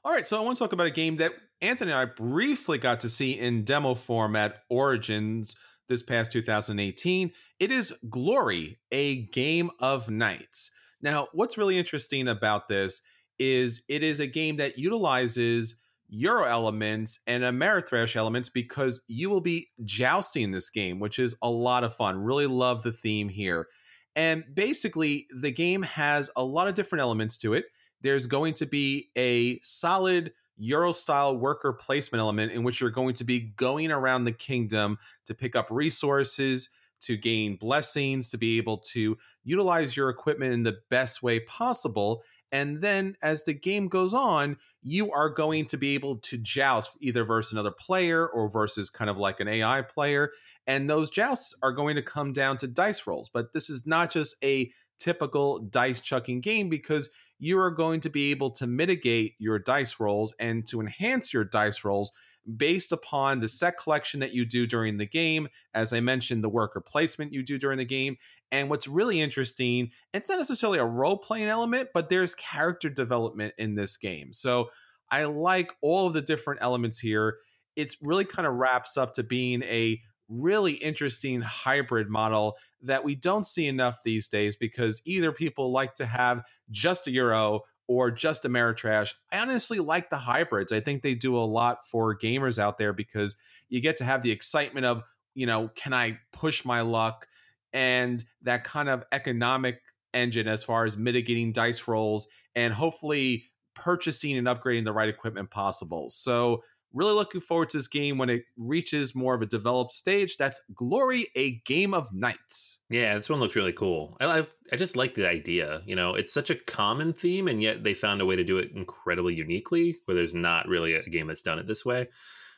All 0.04 0.12
right, 0.12 0.26
so 0.26 0.38
I 0.38 0.40
want 0.40 0.56
to 0.56 0.62
talk 0.62 0.72
about 0.72 0.86
a 0.86 0.90
game 0.92 1.16
that 1.16 1.32
Anthony 1.60 1.90
and 1.90 2.00
I 2.00 2.04
briefly 2.04 2.78
got 2.78 3.00
to 3.00 3.08
see 3.08 3.32
in 3.32 3.64
demo 3.64 3.94
form 3.94 4.36
at 4.36 4.62
Origins 4.68 5.56
this 5.88 6.02
past 6.02 6.32
2018. 6.32 7.32
It 7.60 7.70
is 7.70 7.94
Glory, 8.08 8.78
a 8.90 9.26
game 9.26 9.70
of 9.80 10.10
knights. 10.10 10.70
Now, 11.02 11.28
what's 11.32 11.58
really 11.58 11.78
interesting 11.78 12.28
about 12.28 12.68
this 12.68 13.02
is 13.38 13.82
it 13.88 14.02
is 14.02 14.20
a 14.20 14.26
game 14.26 14.56
that 14.56 14.78
utilizes 14.78 15.76
Euro 16.08 16.44
elements 16.44 17.18
and 17.26 17.42
Ameritrash 17.42 18.16
elements 18.16 18.48
because 18.48 19.00
you 19.08 19.28
will 19.28 19.40
be 19.40 19.68
jousting 19.84 20.52
this 20.52 20.70
game, 20.70 21.00
which 21.00 21.18
is 21.18 21.34
a 21.42 21.50
lot 21.50 21.84
of 21.84 21.94
fun. 21.94 22.18
Really 22.18 22.46
love 22.46 22.82
the 22.82 22.92
theme 22.92 23.28
here. 23.28 23.66
And 24.14 24.44
basically, 24.54 25.26
the 25.36 25.50
game 25.50 25.82
has 25.82 26.30
a 26.36 26.44
lot 26.44 26.68
of 26.68 26.74
different 26.74 27.02
elements 27.02 27.36
to 27.38 27.54
it 27.54 27.66
there's 28.02 28.26
going 28.26 28.54
to 28.54 28.66
be 28.66 29.10
a 29.16 29.58
solid 29.60 30.32
Euro 30.58 30.92
style 30.92 31.36
worker 31.36 31.72
placement 31.72 32.20
element 32.20 32.52
in 32.52 32.62
which 32.62 32.80
you're 32.80 32.90
going 32.90 33.14
to 33.14 33.24
be 33.24 33.40
going 33.40 33.90
around 33.90 34.24
the 34.24 34.32
kingdom 34.32 34.98
to 35.26 35.34
pick 35.34 35.54
up 35.54 35.68
resources, 35.70 36.70
to 37.00 37.16
gain 37.16 37.56
blessings, 37.56 38.30
to 38.30 38.38
be 38.38 38.56
able 38.56 38.78
to 38.78 39.18
utilize 39.44 39.96
your 39.96 40.08
equipment 40.08 40.52
in 40.52 40.62
the 40.62 40.78
best 40.88 41.22
way 41.22 41.40
possible. 41.40 42.22
And 42.52 42.80
then 42.80 43.16
as 43.22 43.44
the 43.44 43.52
game 43.52 43.88
goes 43.88 44.14
on, 44.14 44.56
you 44.82 45.12
are 45.12 45.28
going 45.28 45.66
to 45.66 45.76
be 45.76 45.94
able 45.94 46.16
to 46.18 46.38
joust 46.38 46.96
either 47.00 47.24
versus 47.24 47.52
another 47.52 47.72
player 47.72 48.26
or 48.26 48.48
versus 48.48 48.88
kind 48.88 49.10
of 49.10 49.18
like 49.18 49.40
an 49.40 49.48
AI 49.48 49.82
player. 49.82 50.30
And 50.66 50.88
those 50.88 51.10
jousts 51.10 51.54
are 51.62 51.72
going 51.72 51.96
to 51.96 52.02
come 52.02 52.32
down 52.32 52.56
to 52.58 52.66
dice 52.66 53.06
rolls. 53.06 53.28
But 53.32 53.52
this 53.52 53.68
is 53.68 53.86
not 53.86 54.10
just 54.10 54.36
a 54.42 54.70
typical 54.98 55.58
dice 55.58 56.00
chucking 56.00 56.40
game 56.40 56.68
because 56.68 57.10
you 57.38 57.58
are 57.58 57.70
going 57.70 58.00
to 58.00 58.10
be 58.10 58.30
able 58.30 58.50
to 58.50 58.66
mitigate 58.66 59.34
your 59.38 59.58
dice 59.58 60.00
rolls 60.00 60.34
and 60.38 60.66
to 60.66 60.80
enhance 60.80 61.32
your 61.32 61.44
dice 61.44 61.84
rolls 61.84 62.12
based 62.56 62.92
upon 62.92 63.40
the 63.40 63.48
set 63.48 63.76
collection 63.76 64.20
that 64.20 64.32
you 64.32 64.44
do 64.44 64.66
during 64.66 64.96
the 64.96 65.06
game. 65.06 65.48
As 65.74 65.92
I 65.92 66.00
mentioned, 66.00 66.44
the 66.44 66.48
worker 66.48 66.80
placement 66.80 67.32
you 67.32 67.42
do 67.42 67.58
during 67.58 67.78
the 67.78 67.84
game. 67.84 68.16
And 68.52 68.70
what's 68.70 68.86
really 68.86 69.20
interesting, 69.20 69.90
it's 70.14 70.28
not 70.28 70.38
necessarily 70.38 70.78
a 70.78 70.84
role 70.84 71.18
playing 71.18 71.48
element, 71.48 71.88
but 71.92 72.08
there's 72.08 72.34
character 72.36 72.88
development 72.88 73.54
in 73.58 73.74
this 73.74 73.96
game. 73.96 74.32
So 74.32 74.70
I 75.10 75.24
like 75.24 75.72
all 75.82 76.06
of 76.06 76.12
the 76.12 76.22
different 76.22 76.62
elements 76.62 76.98
here. 76.98 77.38
It's 77.74 77.96
really 78.00 78.24
kind 78.24 78.46
of 78.46 78.54
wraps 78.54 78.96
up 78.96 79.14
to 79.14 79.22
being 79.22 79.62
a 79.64 80.00
really 80.28 80.72
interesting 80.72 81.40
hybrid 81.40 82.08
model 82.08 82.56
that 82.82 83.04
we 83.04 83.14
don't 83.14 83.46
see 83.46 83.66
enough 83.66 84.00
these 84.04 84.28
days 84.28 84.56
because 84.56 85.02
either 85.04 85.32
people 85.32 85.72
like 85.72 85.94
to 85.96 86.06
have 86.06 86.42
just 86.70 87.06
a 87.06 87.10
euro 87.10 87.60
or 87.88 88.10
just 88.10 88.42
Ameritrash. 88.42 89.14
I 89.30 89.38
honestly 89.38 89.78
like 89.78 90.10
the 90.10 90.16
hybrids. 90.16 90.72
I 90.72 90.80
think 90.80 91.02
they 91.02 91.14
do 91.14 91.36
a 91.36 91.40
lot 91.46 91.88
for 91.88 92.16
gamers 92.16 92.58
out 92.58 92.78
there 92.78 92.92
because 92.92 93.36
you 93.68 93.80
get 93.80 93.98
to 93.98 94.04
have 94.04 94.22
the 94.22 94.32
excitement 94.32 94.86
of, 94.86 95.02
you 95.34 95.46
know, 95.46 95.68
can 95.74 95.92
I 95.92 96.18
push 96.32 96.64
my 96.64 96.80
luck 96.80 97.28
and 97.72 98.22
that 98.42 98.64
kind 98.64 98.88
of 98.88 99.04
economic 99.12 99.80
engine 100.14 100.48
as 100.48 100.64
far 100.64 100.84
as 100.84 100.96
mitigating 100.96 101.52
dice 101.52 101.86
rolls 101.86 102.26
and 102.54 102.72
hopefully 102.72 103.44
purchasing 103.74 104.36
and 104.36 104.46
upgrading 104.46 104.84
the 104.84 104.92
right 104.92 105.08
equipment 105.08 105.50
possible. 105.50 106.08
So 106.08 106.62
Really 106.96 107.12
looking 107.12 107.42
forward 107.42 107.68
to 107.68 107.76
this 107.76 107.88
game 107.88 108.16
when 108.16 108.30
it 108.30 108.44
reaches 108.56 109.14
more 109.14 109.34
of 109.34 109.42
a 109.42 109.46
developed 109.46 109.92
stage. 109.92 110.38
That's 110.38 110.62
Glory, 110.74 111.26
a 111.36 111.60
game 111.66 111.92
of 111.92 112.08
knights. 112.10 112.80
Yeah, 112.88 113.14
this 113.14 113.28
one 113.28 113.38
looks 113.38 113.54
really 113.54 113.74
cool. 113.74 114.16
I, 114.18 114.46
I 114.72 114.76
just 114.76 114.96
like 114.96 115.14
the 115.14 115.28
idea. 115.28 115.82
You 115.84 115.94
know, 115.94 116.14
it's 116.14 116.32
such 116.32 116.48
a 116.48 116.54
common 116.54 117.12
theme, 117.12 117.48
and 117.48 117.62
yet 117.62 117.84
they 117.84 117.92
found 117.92 118.22
a 118.22 118.24
way 118.24 118.34
to 118.34 118.44
do 118.44 118.56
it 118.56 118.72
incredibly 118.74 119.34
uniquely, 119.34 119.98
where 120.06 120.14
there's 120.14 120.34
not 120.34 120.68
really 120.68 120.94
a 120.94 121.02
game 121.02 121.26
that's 121.26 121.42
done 121.42 121.58
it 121.58 121.66
this 121.66 121.84
way. 121.84 122.08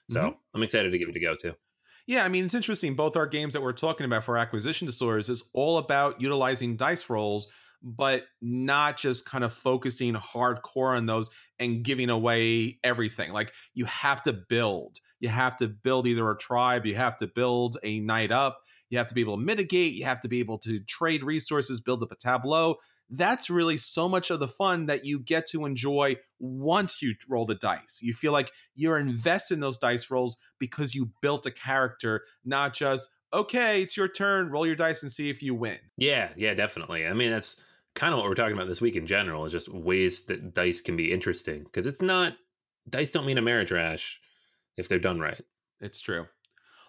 So 0.09 0.21
mm-hmm. 0.21 0.37
I'm 0.55 0.63
excited 0.63 0.93
to 0.93 0.99
give 0.99 1.09
it 1.09 1.17
a 1.17 1.21
go 1.21 1.35
too. 1.35 1.55
Yeah, 2.07 2.25
I 2.25 2.29
mean, 2.29 2.45
it's 2.45 2.55
interesting. 2.55 2.95
Both 2.95 3.17
our 3.17 3.27
games 3.27 3.55
that 3.55 3.63
we're 3.63 3.73
talking 3.73 4.07
about 4.07 4.23
for 4.23 4.39
acquisition 4.39 4.87
disorders 4.87 5.29
is 5.29 5.43
all 5.53 5.79
about 5.79 6.21
utilizing 6.21 6.77
dice 6.77 7.11
rolls 7.11 7.49
but 7.83 8.25
not 8.41 8.97
just 8.97 9.25
kind 9.25 9.45
of 9.45 9.53
focusing 9.53 10.15
hardcore 10.15 10.97
on 10.97 11.07
those 11.07 11.31
and 11.59 11.85
giving 11.85 12.11
away 12.11 12.79
everything. 12.83 13.33
Like 13.33 13.53
you 13.75 13.85
have 13.87 14.23
to 14.25 14.33
build. 14.33 14.99
You 15.21 15.29
have 15.29 15.57
to 15.59 15.69
build 15.69 16.07
either 16.07 16.31
a 16.31 16.37
tribe, 16.37 16.87
you 16.87 16.95
have 16.95 17.17
to 17.19 17.27
build 17.27 17.77
a 17.83 18.01
knight 18.01 18.31
up, 18.31 18.61
you 18.89 18.99
have 18.99 19.09
to 19.09 19.15
be 19.15 19.21
able 19.21 19.37
to 19.37 19.43
mitigate, 19.43 19.95
you 19.95 20.05
have 20.05 20.21
to 20.21 20.29
be 20.29 20.39
able 20.39 20.59
to 20.59 20.81
trade 20.81 21.25
resources, 21.25 21.81
build 21.81 22.03
up 22.03 22.13
a 22.13 22.17
tableau. 22.17 22.77
that's 23.11 23.49
really 23.49 23.77
so 23.77 24.09
much 24.09 24.31
of 24.31 24.41
the 24.41 24.49
fun 24.49 24.87
that 24.87 25.05
you 25.05 25.19
get 25.19 25.47
to 25.49 25.65
enjoy 25.65 26.17
once 26.39 27.01
you 27.01 27.15
roll 27.29 27.47
the 27.47 27.55
dice. 27.55 27.99
You 28.03 28.13
feel 28.13 28.33
like 28.33 28.53
you're 28.75 28.99
invested 28.99 29.55
in 29.55 29.61
those 29.61 29.79
dice 29.79 30.11
rolls 30.11 30.37
because 30.59 30.95
you 30.95 31.11
built 31.23 31.47
a 31.47 31.51
character, 31.51 32.25
not 32.45 32.75
just, 32.75 33.09
okay, 33.33 33.83
it's 33.83 33.97
your 33.97 34.09
turn, 34.09 34.51
roll 34.51 34.67
your 34.67 34.77
dice 34.77 35.03
and 35.03 35.11
see 35.11 35.31
if 35.31 35.43
you 35.43 35.55
win. 35.55 35.79
Yeah, 35.97 36.31
yeah, 36.37 36.55
definitely. 36.55 37.07
I 37.07 37.15
mean, 37.15 37.33
that's 37.33 37.57
kind 37.99 38.15
of 38.15 38.19
what 38.21 38.29
we're 38.29 38.35
talking 38.37 38.57
about 38.57 38.69
this 38.69 38.81
week 38.81 38.95
in 38.95 39.09
general 39.09 39.45
is 39.45 39.51
just 39.51 39.69
ways 39.69 40.27
that 40.27 40.55
dice 40.55 40.81
can 40.81 40.97
be 40.97 41.13
interesting 41.13 41.65
because 41.65 41.85
it's 41.85 42.01
not 42.01 42.35
dice 42.89 43.11
don't 43.11 43.27
mean 43.27 43.37
Ameritrash 43.37 44.15
if 44.77 44.87
they're 44.87 45.01
done 45.01 45.19
right. 45.19 45.41
It's 45.81 46.01
true. 46.01 46.27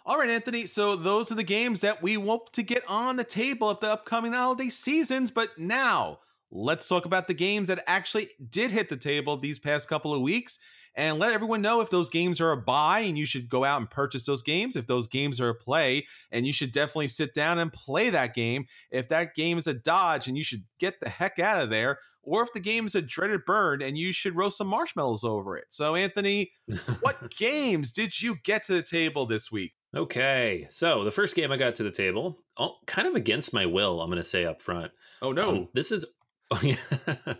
All 0.05 0.19
right, 0.19 0.29
Anthony. 0.29 0.67
So 0.67 0.95
those 0.95 1.31
are 1.31 1.35
the 1.35 1.43
games 1.43 1.81
that 1.81 2.03
we 2.03 2.13
hope 2.13 2.51
to 2.51 2.61
get 2.61 2.87
on 2.87 3.15
the 3.15 3.23
table 3.23 3.69
of 3.69 3.79
the 3.79 3.91
upcoming 3.91 4.33
holiday 4.33 4.69
seasons. 4.69 5.31
But 5.31 5.57
now 5.57 6.19
let's 6.51 6.87
talk 6.87 7.05
about 7.05 7.27
the 7.27 7.33
games 7.33 7.69
that 7.69 7.83
actually 7.87 8.29
did 8.49 8.69
hit 8.69 8.89
the 8.89 8.95
table 8.95 9.35
these 9.35 9.57
past 9.57 9.89
couple 9.89 10.13
of 10.13 10.21
weeks 10.21 10.59
and 10.99 11.17
let 11.17 11.31
everyone 11.31 11.61
know 11.61 11.79
if 11.79 11.89
those 11.89 12.09
games 12.09 12.41
are 12.41 12.51
a 12.51 12.57
buy 12.57 12.99
and 12.99 13.17
you 13.17 13.25
should 13.25 13.47
go 13.47 13.63
out 13.63 13.79
and 13.79 13.89
purchase 13.89 14.25
those 14.25 14.41
games. 14.41 14.75
If 14.75 14.85
those 14.85 15.07
games 15.07 15.39
are 15.39 15.47
a 15.47 15.55
play 15.55 16.05
and 16.29 16.45
you 16.45 16.51
should 16.51 16.73
definitely 16.73 17.07
sit 17.07 17.33
down 17.33 17.57
and 17.57 17.71
play 17.71 18.09
that 18.09 18.33
game. 18.33 18.65
If 18.91 19.07
that 19.07 19.33
game 19.33 19.57
is 19.57 19.65
a 19.65 19.73
dodge 19.73 20.27
and 20.27 20.35
you 20.35 20.43
should 20.43 20.65
get 20.77 20.99
the 20.99 21.07
heck 21.07 21.39
out 21.39 21.61
of 21.61 21.69
there. 21.69 21.99
Or 22.21 22.43
if 22.43 22.51
the 22.51 22.59
game 22.59 22.85
is 22.85 22.95
a 22.95 23.01
dreaded 23.01 23.45
burn 23.45 23.81
and 23.81 23.97
you 23.97 24.11
should 24.11 24.35
roast 24.35 24.57
some 24.57 24.67
marshmallows 24.67 25.23
over 25.23 25.55
it. 25.55 25.67
So, 25.69 25.95
Anthony, 25.95 26.51
what 26.99 27.33
games 27.37 27.93
did 27.93 28.21
you 28.21 28.35
get 28.43 28.63
to 28.63 28.73
the 28.73 28.83
table 28.83 29.25
this 29.25 29.49
week? 29.49 29.75
Okay, 29.95 30.67
so 30.69 31.05
the 31.05 31.11
first 31.11 31.33
game 31.33 31.49
I 31.49 31.55
got 31.55 31.75
to 31.75 31.83
the 31.83 31.91
table, 31.91 32.43
oh, 32.57 32.75
kind 32.87 33.07
of 33.07 33.15
against 33.15 33.53
my 33.53 33.65
will, 33.65 34.01
I'm 34.01 34.09
going 34.09 34.21
to 34.21 34.27
say 34.27 34.45
up 34.45 34.61
front. 34.61 34.91
Oh 35.21 35.31
no, 35.31 35.49
um, 35.49 35.69
this 35.73 35.93
is, 35.93 36.05
oh, 36.51 36.59
yeah. 36.61 36.75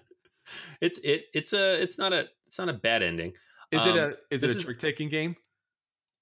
it's 0.82 0.98
it 1.04 1.26
it's 1.34 1.54
a 1.54 1.80
it's 1.80 2.00
not 2.00 2.14
a 2.14 2.28
it's 2.48 2.58
not 2.58 2.70
a 2.70 2.74
bad 2.74 3.04
ending. 3.04 3.34
Is 3.72 3.86
um, 3.86 3.90
it 3.90 3.98
a 3.98 4.18
is 4.32 4.44
it 4.44 4.56
a 4.56 4.62
trick 4.62 4.80
taking 4.80 5.10
game? 5.10 5.36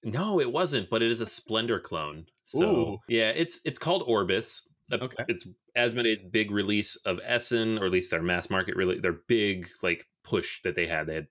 No, 0.04 0.40
it 0.40 0.52
wasn't, 0.52 0.90
but 0.90 1.02
it 1.02 1.10
is 1.10 1.20
a 1.20 1.26
Splendor 1.26 1.80
clone. 1.80 2.26
So 2.44 2.62
Ooh. 2.62 2.98
yeah, 3.08 3.30
it's 3.30 3.60
it's 3.64 3.78
called 3.78 4.04
Orbis. 4.06 4.68
Okay. 4.90 5.24
It's 5.28 5.46
Asmodee's 5.76 6.22
big 6.22 6.50
release 6.50 6.96
of 6.96 7.20
Essen, 7.22 7.78
or 7.78 7.86
at 7.86 7.92
least 7.92 8.10
their 8.10 8.22
mass 8.22 8.48
market 8.48 8.76
really 8.76 9.00
their 9.00 9.18
big 9.28 9.68
like 9.82 10.06
push 10.24 10.62
that 10.62 10.74
they 10.74 10.86
had. 10.86 11.06
They 11.06 11.14
had 11.14 11.26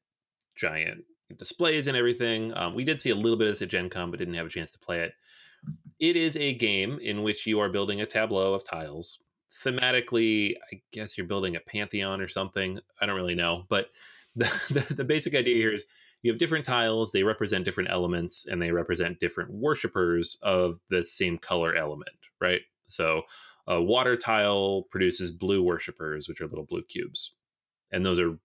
giant 0.55 1.03
displays 1.37 1.87
and 1.87 1.97
everything. 1.97 2.55
Um, 2.55 2.75
we 2.75 2.83
did 2.83 3.01
see 3.01 3.09
a 3.09 3.15
little 3.15 3.37
bit 3.37 3.47
of 3.47 3.53
this 3.53 3.61
at 3.61 3.69
Gen 3.69 3.89
Con, 3.89 4.11
but 4.11 4.19
didn't 4.19 4.35
have 4.35 4.45
a 4.45 4.49
chance 4.49 4.71
to 4.71 4.79
play 4.79 5.01
it. 5.01 5.13
It 5.99 6.15
is 6.15 6.37
a 6.37 6.53
game 6.53 6.99
in 7.01 7.23
which 7.23 7.45
you 7.45 7.59
are 7.59 7.69
building 7.69 8.01
a 8.01 8.05
tableau 8.05 8.53
of 8.53 8.63
tiles. 8.63 9.19
Thematically, 9.63 10.53
I 10.71 10.81
guess 10.91 11.17
you're 11.17 11.27
building 11.27 11.55
a 11.55 11.59
pantheon 11.59 12.21
or 12.21 12.27
something. 12.27 12.79
I 13.01 13.05
don't 13.05 13.15
really 13.15 13.35
know, 13.35 13.65
but 13.69 13.89
the, 14.35 14.45
the, 14.69 14.93
the 14.93 15.03
basic 15.03 15.33
idea 15.33 15.55
here 15.55 15.73
is 15.73 15.85
you 16.27 16.33
have 16.33 16.39
different 16.39 16.65
tiles 16.65 17.11
they 17.11 17.23
represent 17.23 17.65
different 17.65 17.89
elements 17.89 18.45
and 18.45 18.61
they 18.61 18.71
represent 18.71 19.19
different 19.19 19.51
worshippers 19.51 20.37
of 20.43 20.79
the 20.91 21.03
same 21.03 21.39
color 21.39 21.75
element 21.75 22.11
right? 22.39 22.61
So 22.89 23.23
a 23.67 23.81
water 23.81 24.15
tile 24.15 24.83
produces 24.91 25.31
blue 25.31 25.61
worshippers 25.61 26.27
which 26.27 26.41
are 26.41 26.47
little 26.47 26.65
blue 26.65 26.83
cubes. 26.83 27.33
And 27.91 28.05
those 28.05 28.19
are 28.19 28.37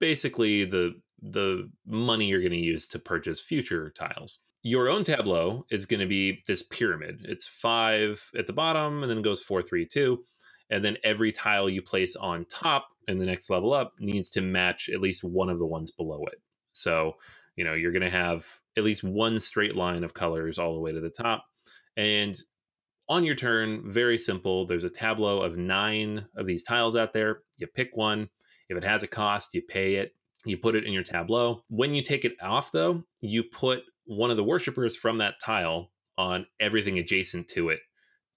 basically 0.00 0.64
the 0.64 0.94
the 1.24 1.70
money 1.86 2.26
you're 2.26 2.40
going 2.40 2.50
to 2.50 2.58
use 2.58 2.88
to 2.88 2.98
purchase 2.98 3.40
future 3.40 3.90
tiles. 3.90 4.40
Your 4.64 4.88
own 4.88 5.04
tableau 5.04 5.64
is 5.70 5.86
going 5.86 6.00
to 6.00 6.06
be 6.06 6.42
this 6.48 6.64
pyramid. 6.64 7.24
It's 7.28 7.46
five 7.46 8.28
at 8.36 8.46
the 8.46 8.52
bottom 8.52 9.02
and 9.02 9.10
then 9.10 9.18
it 9.18 9.24
goes 9.24 9.42
four 9.42 9.62
three 9.62 9.86
two 9.86 10.24
and 10.70 10.84
then 10.84 10.96
every 11.04 11.32
tile 11.32 11.68
you 11.68 11.82
place 11.82 12.16
on 12.16 12.46
top 12.46 12.88
in 13.08 13.18
the 13.18 13.26
next 13.26 13.50
level 13.50 13.72
up 13.72 13.92
needs 13.98 14.30
to 14.30 14.40
match 14.40 14.88
at 14.92 15.00
least 15.00 15.24
one 15.24 15.50
of 15.50 15.58
the 15.58 15.66
ones 15.66 15.90
below 15.90 16.24
it 16.26 16.40
so, 16.72 17.14
you 17.56 17.64
know, 17.64 17.74
you're 17.74 17.92
going 17.92 18.02
to 18.02 18.10
have 18.10 18.46
at 18.76 18.84
least 18.84 19.04
one 19.04 19.38
straight 19.40 19.76
line 19.76 20.04
of 20.04 20.14
colors 20.14 20.58
all 20.58 20.74
the 20.74 20.80
way 20.80 20.92
to 20.92 21.00
the 21.00 21.10
top. 21.10 21.44
And 21.96 22.36
on 23.08 23.24
your 23.24 23.34
turn, 23.34 23.90
very 23.90 24.18
simple. 24.18 24.66
There's 24.66 24.84
a 24.84 24.90
tableau 24.90 25.40
of 25.40 25.56
nine 25.56 26.26
of 26.36 26.46
these 26.46 26.62
tiles 26.62 26.96
out 26.96 27.12
there. 27.12 27.42
You 27.58 27.66
pick 27.66 27.90
one. 27.94 28.28
If 28.68 28.76
it 28.78 28.84
has 28.84 29.02
a 29.02 29.08
cost, 29.08 29.52
you 29.52 29.62
pay 29.62 29.96
it. 29.96 30.10
You 30.44 30.56
put 30.56 30.74
it 30.74 30.84
in 30.84 30.92
your 30.92 31.02
tableau. 31.02 31.62
When 31.68 31.94
you 31.94 32.02
take 32.02 32.24
it 32.24 32.36
off, 32.40 32.72
though, 32.72 33.04
you 33.20 33.44
put 33.44 33.82
one 34.06 34.30
of 34.30 34.36
the 34.36 34.44
worshippers 34.44 34.96
from 34.96 35.18
that 35.18 35.34
tile 35.44 35.90
on 36.16 36.46
everything 36.58 36.98
adjacent 36.98 37.48
to 37.48 37.68
it 37.68 37.80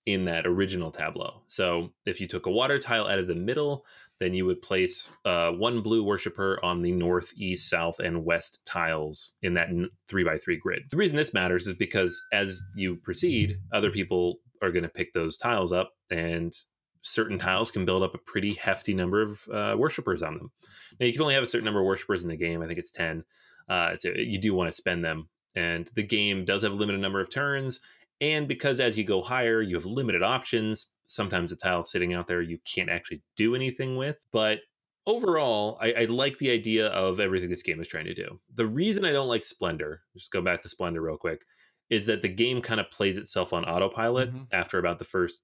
in 0.05 0.25
that 0.25 0.45
original 0.45 0.91
tableau. 0.91 1.41
So 1.47 1.93
if 2.05 2.21
you 2.21 2.27
took 2.27 2.45
a 2.45 2.51
water 2.51 2.77
tile 2.77 3.07
out 3.07 3.17
of 3.19 3.27
the 3.27 3.35
middle, 3.35 3.85
then 4.19 4.33
you 4.33 4.45
would 4.45 4.61
place 4.61 5.15
uh, 5.25 5.51
one 5.51 5.81
blue 5.81 6.03
worshiper 6.03 6.59
on 6.63 6.81
the 6.81 6.91
north, 6.91 7.33
east, 7.35 7.69
south, 7.69 7.99
and 7.99 8.23
west 8.23 8.59
tiles 8.65 9.35
in 9.41 9.55
that 9.55 9.69
three 10.07 10.23
by 10.23 10.37
three 10.37 10.57
grid. 10.57 10.83
The 10.89 10.97
reason 10.97 11.17
this 11.17 11.33
matters 11.33 11.67
is 11.67 11.75
because 11.75 12.23
as 12.31 12.61
you 12.75 12.95
proceed, 12.95 13.57
other 13.73 13.91
people 13.91 14.39
are 14.61 14.71
going 14.71 14.83
to 14.83 14.89
pick 14.89 15.13
those 15.13 15.37
tiles 15.37 15.73
up, 15.73 15.91
and 16.09 16.53
certain 17.01 17.37
tiles 17.37 17.71
can 17.71 17.85
build 17.85 18.03
up 18.03 18.15
a 18.15 18.19
pretty 18.19 18.53
hefty 18.53 18.93
number 18.93 19.21
of 19.21 19.47
uh, 19.53 19.75
worshippers 19.77 20.23
on 20.23 20.37
them. 20.37 20.51
Now, 20.99 21.05
you 21.05 21.13
can 21.13 21.21
only 21.21 21.35
have 21.35 21.43
a 21.43 21.47
certain 21.47 21.65
number 21.65 21.81
of 21.81 21.85
worshippers 21.85 22.23
in 22.23 22.29
the 22.29 22.37
game. 22.37 22.61
I 22.61 22.67
think 22.67 22.79
it's 22.79 22.91
10. 22.91 23.23
Uh, 23.69 23.95
so 23.95 24.09
you 24.15 24.39
do 24.39 24.53
want 24.53 24.69
to 24.69 24.75
spend 24.75 25.03
them. 25.03 25.29
And 25.55 25.89
the 25.95 26.03
game 26.03 26.45
does 26.45 26.63
have 26.63 26.71
a 26.71 26.75
limited 26.75 27.01
number 27.01 27.21
of 27.21 27.29
turns. 27.29 27.79
And 28.21 28.47
because 28.47 28.79
as 28.79 28.97
you 28.97 29.03
go 29.03 29.21
higher, 29.21 29.61
you 29.61 29.75
have 29.75 29.85
limited 29.85 30.23
options, 30.23 30.94
sometimes 31.07 31.51
a 31.51 31.55
tile 31.55 31.83
sitting 31.83 32.13
out 32.13 32.27
there 32.27 32.41
you 32.41 32.57
can't 32.65 32.89
actually 32.89 33.21
do 33.35 33.55
anything 33.55 33.95
with. 33.95 34.23
But 34.31 34.59
overall, 35.07 35.77
I, 35.81 35.93
I, 35.93 36.05
like 36.05 36.37
the 36.37 36.51
idea 36.51 36.87
of 36.87 37.19
everything 37.19 37.49
this 37.49 37.61
game 37.61 37.79
is 37.79 37.87
trying 37.87 38.05
to 38.05 38.13
do. 38.13 38.39
The 38.55 38.67
reason 38.67 39.05
I 39.05 39.11
don't 39.11 39.27
like 39.27 39.43
Splendor, 39.43 40.01
just 40.13 40.31
go 40.31 40.41
back 40.41 40.61
to 40.63 40.69
Splendor 40.69 41.01
real 41.01 41.17
quick, 41.17 41.43
is 41.89 42.07
that 42.07 42.21
the 42.21 42.29
game 42.29 42.61
kind 42.61 42.79
of 42.79 42.89
plays 42.89 43.17
itself 43.17 43.53
on 43.53 43.65
autopilot 43.65 44.29
mm-hmm. 44.33 44.43
after 44.51 44.79
about 44.79 44.99
the 44.99 45.05
first 45.05 45.41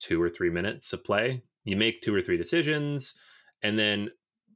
two 0.00 0.20
or 0.20 0.28
three 0.28 0.50
minutes 0.50 0.92
of 0.92 1.04
play. 1.04 1.42
You 1.64 1.76
make 1.76 2.00
two 2.00 2.14
or 2.14 2.22
three 2.22 2.36
decisions, 2.36 3.14
and 3.62 3.78
then 3.78 4.10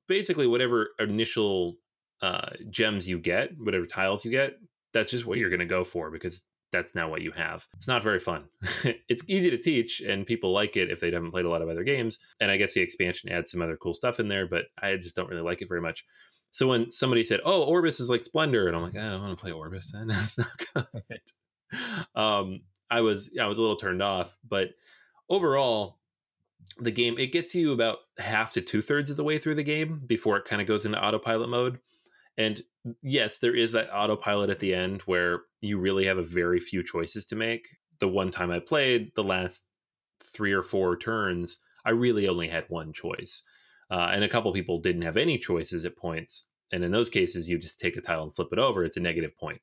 basically 0.09 0.47
whatever 0.47 0.91
initial 0.99 1.77
uh, 2.21 2.51
gems 2.71 3.09
you 3.09 3.19
get, 3.19 3.51
whatever 3.59 3.87
tiles 3.87 4.25
you 4.25 4.31
get, 4.31 4.55
that's 4.93 5.11
just 5.11 5.27
what 5.27 5.39
you're 5.39 5.51
going 5.51 5.61
to 5.61 5.67
go 5.67 5.85
for 5.85 6.11
because 6.11 6.43
that's 6.73 6.95
now 6.95 7.09
what 7.09 7.23
you 7.23 7.31
have. 7.33 7.67
It's 7.75 7.89
not 7.89 8.03
very 8.03 8.19
fun. 8.19 8.45
it's 9.09 9.25
easy 9.29 9.51
to 9.51 9.59
teach, 9.59 10.01
and 10.01 10.27
people 10.27 10.53
like 10.53 10.77
it 10.77 10.91
if 10.91 11.01
they 11.01 11.11
haven't 11.11 11.31
played 11.31 11.45
a 11.45 11.51
lot 11.51 11.63
of 11.63 11.69
other 11.69 11.85
games. 11.85 12.19
And 12.41 12.51
I 12.51 12.57
guess 12.57 12.75
the 12.75 12.81
expansion 12.81 13.31
adds 13.31 13.51
some 13.51 13.63
other 13.63 13.77
cool 13.77 13.95
stuff 13.95 14.19
in 14.19 14.29
there, 14.29 14.47
but 14.47 14.67
I 14.81 14.97
just 14.97 15.15
don't 15.15 15.29
really 15.29 15.43
like 15.43 15.63
it 15.63 15.69
very 15.69 15.81
much. 15.81 16.05
So 16.51 16.67
when 16.67 16.91
somebody 16.91 17.25
said, 17.25 17.41
"Oh, 17.45 17.65
Orbis 17.65 18.01
is 18.01 18.11
like 18.11 18.25
Splendor," 18.25 18.67
and 18.67 18.77
I'm 18.77 18.83
like, 18.83 18.97
I 18.97 19.11
don't 19.11 19.23
want 19.23 19.39
to 19.39 19.43
play 19.43 19.53
Orbis, 19.53 19.93
then 19.93 20.07
that's 20.09 20.39
not 20.39 20.49
good. 20.75 21.21
um, 22.15 22.61
I 22.91 23.01
was 23.01 23.31
I 23.41 23.47
was 23.47 23.59
a 23.59 23.61
little 23.61 23.77
turned 23.77 24.03
off, 24.03 24.37
but 24.47 24.71
overall, 25.29 25.99
the 26.79 26.91
game 26.91 27.17
it 27.19 27.33
gets 27.33 27.55
you 27.55 27.73
about 27.73 27.99
half 28.19 28.53
to 28.55 28.61
two 28.61 28.83
thirds 28.83 29.11
of 29.11 29.17
the 29.17 29.25
way 29.25 29.39
through 29.39 29.55
the 29.55 29.63
game 29.63 30.03
before 30.07 30.37
it 30.37 30.45
kind 30.45 30.61
of 30.61 30.69
goes 30.69 30.85
into 30.85 31.03
autopilot 31.03 31.49
mode. 31.49 31.79
And 32.37 32.63
yes, 33.03 33.39
there 33.39 33.55
is 33.55 33.73
that 33.73 33.95
autopilot 33.95 34.51
at 34.51 34.59
the 34.59 34.75
end 34.75 35.03
where 35.03 35.43
you 35.61 35.79
really 35.79 36.07
have 36.07 36.19
a 36.19 36.23
very 36.23 36.61
few 36.61 36.83
choices 36.83 37.25
to 37.27 37.37
make. 37.37 37.67
The 38.01 38.09
one 38.09 38.31
time 38.31 38.51
I 38.51 38.59
played, 38.59 39.13
the 39.15 39.23
last 39.23 39.69
three 40.23 40.53
or 40.53 40.63
four 40.63 40.97
turns, 40.97 41.59
I 41.85 41.91
really 41.91 42.29
only 42.29 42.49
had 42.49 42.65
one 42.69 42.93
choice. 42.93 43.43
Uh, 43.91 44.11
and 44.13 44.25
a 44.25 44.29
couple 44.29 44.53
people 44.53 44.81
didn't 44.81 45.03
have 45.03 45.17
any 45.17 45.39
choices 45.39 45.85
at 45.85 45.97
points. 45.97 46.49
And 46.73 46.83
in 46.83 46.91
those 46.93 47.11
cases, 47.11 47.49
you 47.49 47.59
just 47.59 47.79
take 47.79 47.97
a 47.97 48.01
tile 48.01 48.23
and 48.23 48.35
flip 48.35 48.49
it 48.53 48.59
over. 48.59 48.85
It's 48.85 48.97
a 48.97 49.01
negative 49.01 49.37
point. 49.37 49.61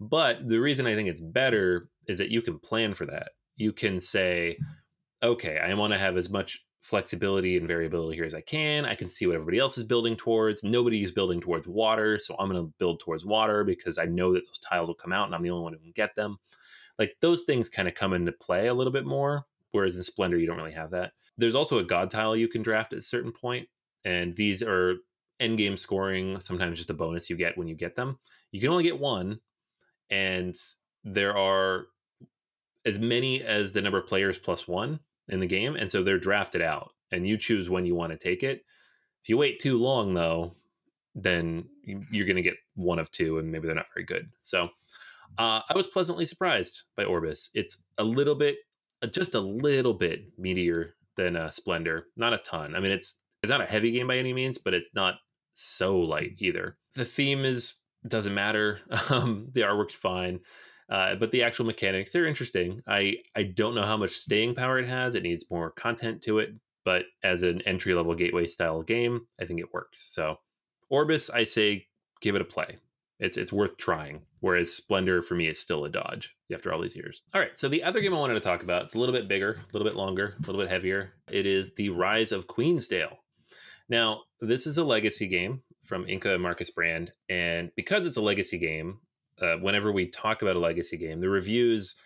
But 0.00 0.48
the 0.48 0.58
reason 0.58 0.86
I 0.86 0.94
think 0.94 1.08
it's 1.08 1.20
better 1.20 1.88
is 2.08 2.18
that 2.18 2.30
you 2.30 2.42
can 2.42 2.58
plan 2.58 2.94
for 2.94 3.06
that. 3.06 3.30
You 3.56 3.72
can 3.72 4.00
say, 4.00 4.58
okay, 5.22 5.58
I 5.58 5.72
want 5.74 5.92
to 5.92 5.98
have 5.98 6.16
as 6.16 6.28
much 6.28 6.64
flexibility 6.82 7.56
and 7.56 7.66
variability 7.66 8.16
here 8.16 8.26
as 8.26 8.34
I 8.34 8.40
can. 8.40 8.84
I 8.84 8.96
can 8.96 9.08
see 9.08 9.26
what 9.26 9.36
everybody 9.36 9.58
else 9.58 9.78
is 9.78 9.84
building 9.84 10.16
towards. 10.16 10.64
Nobody's 10.64 11.12
building 11.12 11.40
towards 11.40 11.66
water, 11.66 12.18
so 12.18 12.34
I'm 12.38 12.50
going 12.50 12.60
to 12.60 12.72
build 12.78 13.00
towards 13.00 13.24
water 13.24 13.62
because 13.64 13.98
I 13.98 14.04
know 14.04 14.32
that 14.34 14.44
those 14.46 14.58
tiles 14.58 14.88
will 14.88 14.96
come 14.96 15.12
out 15.12 15.26
and 15.26 15.34
I'm 15.34 15.42
the 15.42 15.50
only 15.50 15.62
one 15.62 15.72
who 15.72 15.78
can 15.78 15.92
get 15.92 16.16
them. 16.16 16.38
Like 16.98 17.16
those 17.20 17.42
things 17.42 17.68
kind 17.68 17.88
of 17.88 17.94
come 17.94 18.12
into 18.12 18.32
play 18.32 18.66
a 18.66 18.74
little 18.74 18.92
bit 18.92 19.06
more, 19.06 19.46
whereas 19.70 19.96
in 19.96 20.02
Splendor 20.02 20.38
you 20.38 20.46
don't 20.46 20.56
really 20.56 20.72
have 20.72 20.90
that. 20.90 21.12
There's 21.38 21.54
also 21.54 21.78
a 21.78 21.84
god 21.84 22.10
tile 22.10 22.36
you 22.36 22.48
can 22.48 22.62
draft 22.62 22.92
at 22.92 22.98
a 22.98 23.02
certain 23.02 23.32
point, 23.32 23.68
and 24.04 24.36
these 24.36 24.62
are 24.62 24.96
end 25.40 25.58
game 25.58 25.76
scoring, 25.76 26.40
sometimes 26.40 26.78
just 26.78 26.90
a 26.90 26.94
bonus 26.94 27.30
you 27.30 27.36
get 27.36 27.56
when 27.56 27.68
you 27.68 27.74
get 27.74 27.96
them. 27.96 28.18
You 28.50 28.60
can 28.60 28.70
only 28.70 28.84
get 28.84 28.98
one, 28.98 29.40
and 30.10 30.54
there 31.04 31.36
are 31.36 31.86
as 32.84 32.98
many 32.98 33.40
as 33.42 33.72
the 33.72 33.80
number 33.80 33.98
of 33.98 34.06
players 34.08 34.38
plus 34.38 34.66
one 34.66 35.00
in 35.32 35.40
the 35.40 35.46
game, 35.46 35.74
and 35.74 35.90
so 35.90 36.02
they're 36.04 36.18
drafted 36.18 36.62
out, 36.62 36.90
and 37.10 37.26
you 37.26 37.36
choose 37.36 37.68
when 37.68 37.86
you 37.86 37.96
want 37.96 38.12
to 38.12 38.18
take 38.18 38.44
it. 38.44 38.64
If 39.22 39.28
you 39.28 39.38
wait 39.38 39.58
too 39.58 39.78
long, 39.78 40.14
though, 40.14 40.54
then 41.14 41.64
you're 41.84 42.26
going 42.26 42.36
to 42.36 42.42
get 42.42 42.56
one 42.74 42.98
of 42.98 43.10
two, 43.10 43.38
and 43.38 43.50
maybe 43.50 43.66
they're 43.66 43.74
not 43.74 43.92
very 43.94 44.04
good. 44.04 44.30
So 44.42 44.64
uh, 45.38 45.60
I 45.68 45.72
was 45.74 45.86
pleasantly 45.86 46.26
surprised 46.26 46.82
by 46.96 47.04
Orbis. 47.04 47.50
It's 47.54 47.82
a 47.98 48.04
little 48.04 48.34
bit, 48.34 48.56
uh, 49.02 49.06
just 49.06 49.34
a 49.34 49.40
little 49.40 49.94
bit 49.94 50.38
meatier 50.38 50.90
than 51.16 51.34
uh, 51.34 51.50
Splendor. 51.50 52.06
Not 52.16 52.34
a 52.34 52.38
ton. 52.38 52.76
I 52.76 52.80
mean, 52.80 52.92
it's 52.92 53.16
it's 53.42 53.50
not 53.50 53.60
a 53.60 53.66
heavy 53.66 53.90
game 53.90 54.06
by 54.06 54.18
any 54.18 54.32
means, 54.32 54.58
but 54.58 54.74
it's 54.74 54.90
not 54.94 55.14
so 55.54 55.98
light 55.98 56.34
either. 56.38 56.76
The 56.94 57.04
theme 57.04 57.44
is 57.44 57.74
doesn't 58.06 58.34
matter. 58.34 58.80
Um, 59.10 59.48
the 59.52 59.62
artwork's 59.62 59.94
fine. 59.94 60.40
Uh, 60.92 61.14
but 61.14 61.30
the 61.30 61.42
actual 61.42 61.64
mechanics 61.64 62.12
they're 62.12 62.26
interesting. 62.26 62.82
I 62.86 63.16
I 63.34 63.44
don't 63.44 63.74
know 63.74 63.86
how 63.86 63.96
much 63.96 64.10
staying 64.10 64.54
power 64.54 64.78
it 64.78 64.86
has. 64.86 65.14
It 65.14 65.22
needs 65.22 65.50
more 65.50 65.70
content 65.70 66.20
to 66.24 66.38
it, 66.38 66.50
but 66.84 67.06
as 67.24 67.42
an 67.42 67.62
entry 67.62 67.94
level 67.94 68.14
gateway 68.14 68.46
style 68.46 68.82
game, 68.82 69.26
I 69.40 69.46
think 69.46 69.58
it 69.58 69.72
works. 69.72 70.10
So 70.12 70.36
Orbis, 70.90 71.30
I 71.30 71.44
say 71.44 71.86
give 72.20 72.34
it 72.34 72.42
a 72.42 72.44
play. 72.44 72.76
It's 73.18 73.38
it's 73.38 73.54
worth 73.54 73.78
trying. 73.78 74.20
Whereas 74.40 74.74
Splendor 74.74 75.22
for 75.22 75.34
me 75.34 75.48
is 75.48 75.58
still 75.58 75.86
a 75.86 75.88
dodge 75.88 76.36
after 76.52 76.70
all 76.70 76.82
these 76.82 76.96
years. 76.96 77.22
All 77.32 77.40
right, 77.40 77.58
so 77.58 77.70
the 77.70 77.84
other 77.84 78.00
game 78.00 78.12
I 78.12 78.18
wanted 78.18 78.34
to 78.34 78.40
talk 78.40 78.62
about, 78.62 78.82
it's 78.82 78.94
a 78.94 78.98
little 78.98 79.14
bit 79.14 79.28
bigger, 79.28 79.52
a 79.52 79.72
little 79.72 79.88
bit 79.88 79.96
longer, 79.96 80.34
a 80.36 80.46
little 80.46 80.60
bit 80.60 80.70
heavier. 80.70 81.14
It 81.30 81.46
is 81.46 81.74
The 81.74 81.88
Rise 81.88 82.32
of 82.32 82.48
Queensdale. 82.48 83.16
Now, 83.88 84.22
this 84.40 84.66
is 84.66 84.76
a 84.76 84.84
legacy 84.84 85.28
game 85.28 85.62
from 85.84 86.04
Inka 86.04 86.34
and 86.34 86.42
Markus 86.42 86.70
Brand, 86.70 87.12
and 87.28 87.70
because 87.76 88.04
it's 88.04 88.16
a 88.16 88.22
legacy 88.22 88.58
game, 88.58 88.98
uh, 89.42 89.56
whenever 89.56 89.92
we 89.92 90.06
talk 90.06 90.42
about 90.42 90.56
a 90.56 90.60
legacy 90.60 90.96
game, 90.96 91.20
the 91.20 91.28
reviews 91.28 91.96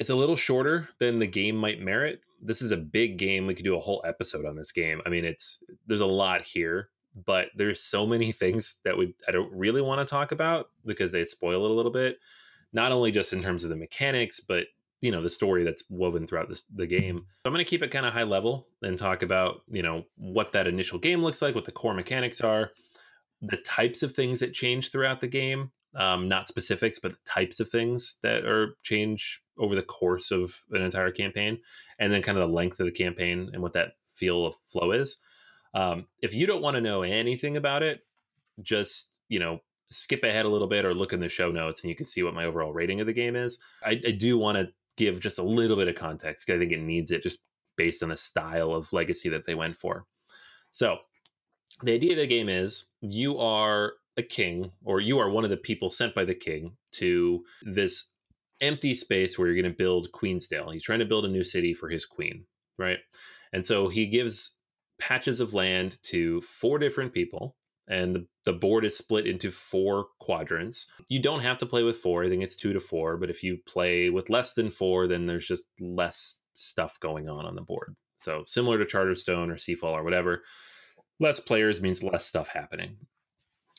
it's 0.00 0.10
a 0.10 0.16
little 0.16 0.34
shorter 0.34 0.88
than 0.98 1.18
the 1.18 1.26
game 1.26 1.56
might 1.56 1.78
merit. 1.78 2.22
This 2.40 2.62
is 2.62 2.72
a 2.72 2.76
big 2.78 3.18
game. 3.18 3.46
We 3.46 3.54
could 3.54 3.66
do 3.66 3.76
a 3.76 3.80
whole 3.80 4.02
episode 4.06 4.46
on 4.46 4.56
this 4.56 4.72
game. 4.72 5.02
I 5.04 5.10
mean, 5.10 5.26
it's 5.26 5.62
there's 5.86 6.00
a 6.00 6.06
lot 6.06 6.40
here, 6.40 6.88
but 7.26 7.48
there's 7.54 7.82
so 7.82 8.06
many 8.06 8.32
things 8.32 8.80
that 8.84 8.96
we 8.96 9.14
I 9.28 9.30
don't 9.30 9.52
really 9.52 9.82
want 9.82 10.00
to 10.00 10.10
talk 10.10 10.32
about 10.32 10.70
because 10.86 11.12
they 11.12 11.24
spoil 11.24 11.66
it 11.66 11.70
a 11.70 11.74
little 11.74 11.92
bit. 11.92 12.16
Not 12.72 12.92
only 12.92 13.10
just 13.10 13.32
in 13.32 13.42
terms 13.42 13.62
of 13.62 13.70
the 13.70 13.76
mechanics, 13.76 14.40
but 14.40 14.66
you 15.02 15.10
know 15.10 15.22
the 15.22 15.30
story 15.30 15.64
that's 15.64 15.84
woven 15.90 16.26
throughout 16.26 16.48
this, 16.48 16.64
the 16.74 16.86
game. 16.86 17.18
So 17.18 17.24
I'm 17.46 17.52
going 17.52 17.64
to 17.64 17.68
keep 17.68 17.82
it 17.82 17.90
kind 17.90 18.06
of 18.06 18.14
high 18.14 18.22
level 18.22 18.68
and 18.82 18.96
talk 18.96 19.22
about 19.22 19.62
you 19.70 19.82
know 19.82 20.04
what 20.16 20.52
that 20.52 20.66
initial 20.66 20.98
game 20.98 21.22
looks 21.22 21.42
like, 21.42 21.54
what 21.54 21.66
the 21.66 21.72
core 21.72 21.94
mechanics 21.94 22.40
are, 22.40 22.70
the 23.42 23.58
types 23.58 24.02
of 24.02 24.12
things 24.12 24.40
that 24.40 24.54
change 24.54 24.90
throughout 24.90 25.20
the 25.20 25.28
game, 25.28 25.72
um, 25.94 26.28
not 26.28 26.48
specifics, 26.48 26.98
but 26.98 27.14
types 27.24 27.60
of 27.60 27.68
things 27.68 28.16
that 28.22 28.44
are 28.44 28.76
change 28.82 29.42
over 29.58 29.74
the 29.74 29.82
course 29.82 30.30
of 30.30 30.60
an 30.70 30.82
entire 30.82 31.10
campaign, 31.10 31.58
and 31.98 32.12
then 32.12 32.22
kind 32.22 32.38
of 32.38 32.48
the 32.48 32.54
length 32.54 32.80
of 32.80 32.86
the 32.86 32.92
campaign 32.92 33.50
and 33.52 33.62
what 33.62 33.72
that 33.72 33.92
feel 34.14 34.46
of 34.46 34.54
flow 34.66 34.92
is. 34.92 35.16
Um, 35.74 36.06
if 36.20 36.34
you 36.34 36.46
don't 36.46 36.62
want 36.62 36.76
to 36.76 36.80
know 36.80 37.02
anything 37.02 37.56
about 37.56 37.82
it, 37.82 38.00
just 38.62 39.12
you 39.28 39.38
know 39.38 39.60
skip 39.90 40.22
ahead 40.22 40.46
a 40.46 40.48
little 40.48 40.68
bit 40.68 40.84
or 40.84 40.94
look 40.94 41.12
in 41.12 41.20
the 41.20 41.28
show 41.28 41.50
notes, 41.50 41.82
and 41.82 41.88
you 41.88 41.96
can 41.96 42.06
see 42.06 42.22
what 42.22 42.34
my 42.34 42.44
overall 42.44 42.72
rating 42.72 43.00
of 43.00 43.06
the 43.06 43.12
game 43.12 43.36
is. 43.36 43.58
I, 43.84 44.00
I 44.06 44.12
do 44.12 44.38
want 44.38 44.58
to 44.58 44.68
give 44.96 45.20
just 45.20 45.38
a 45.38 45.42
little 45.42 45.76
bit 45.76 45.88
of 45.88 45.96
context 45.96 46.46
because 46.46 46.58
I 46.58 46.60
think 46.60 46.72
it 46.72 46.80
needs 46.80 47.10
it, 47.10 47.22
just 47.22 47.40
based 47.76 48.02
on 48.02 48.10
the 48.10 48.16
style 48.16 48.74
of 48.74 48.92
legacy 48.92 49.28
that 49.30 49.46
they 49.46 49.54
went 49.54 49.76
for. 49.76 50.04
So 50.70 50.98
the 51.82 51.92
idea 51.92 52.12
of 52.12 52.18
the 52.18 52.26
game 52.26 52.48
is 52.48 52.86
you 53.00 53.38
are 53.38 53.94
a 54.16 54.22
king 54.22 54.72
or 54.84 55.00
you 55.00 55.18
are 55.18 55.30
one 55.30 55.44
of 55.44 55.50
the 55.50 55.56
people 55.56 55.90
sent 55.90 56.14
by 56.14 56.24
the 56.24 56.34
king 56.34 56.76
to 56.92 57.44
this 57.62 58.12
empty 58.60 58.94
space 58.94 59.38
where 59.38 59.48
you're 59.48 59.60
going 59.60 59.72
to 59.72 59.76
build 59.76 60.12
Queensdale. 60.12 60.72
He's 60.72 60.84
trying 60.84 60.98
to 60.98 61.04
build 61.06 61.24
a 61.24 61.28
new 61.28 61.44
city 61.44 61.72
for 61.72 61.88
his 61.88 62.04
queen, 62.04 62.44
right? 62.78 62.98
And 63.52 63.64
so 63.64 63.88
he 63.88 64.06
gives 64.06 64.58
patches 65.00 65.40
of 65.40 65.54
land 65.54 65.98
to 66.04 66.40
four 66.42 66.78
different 66.78 67.14
people 67.14 67.56
and 67.90 68.14
the, 68.14 68.26
the 68.44 68.52
board 68.52 68.84
is 68.84 68.96
split 68.96 69.26
into 69.26 69.50
four 69.50 70.06
quadrants. 70.20 70.86
You 71.08 71.20
don't 71.20 71.40
have 71.40 71.58
to 71.58 71.66
play 71.66 71.82
with 71.82 71.96
four. 71.96 72.24
I 72.24 72.28
think 72.28 72.42
it's 72.42 72.56
two 72.56 72.72
to 72.72 72.80
four, 72.80 73.16
but 73.16 73.30
if 73.30 73.42
you 73.42 73.58
play 73.66 74.10
with 74.10 74.30
less 74.30 74.54
than 74.54 74.70
four, 74.70 75.08
then 75.08 75.26
there's 75.26 75.46
just 75.46 75.64
less 75.80 76.36
stuff 76.54 77.00
going 77.00 77.28
on 77.28 77.44
on 77.44 77.56
the 77.56 77.62
board. 77.62 77.96
So 78.16 78.44
similar 78.46 78.78
to 78.78 78.84
Charterstone 78.84 79.50
or 79.50 79.56
Seafall 79.56 79.92
or 79.92 80.04
whatever, 80.04 80.42
less 81.18 81.40
players 81.40 81.82
means 81.82 82.02
less 82.02 82.24
stuff 82.24 82.48
happening. 82.48 82.96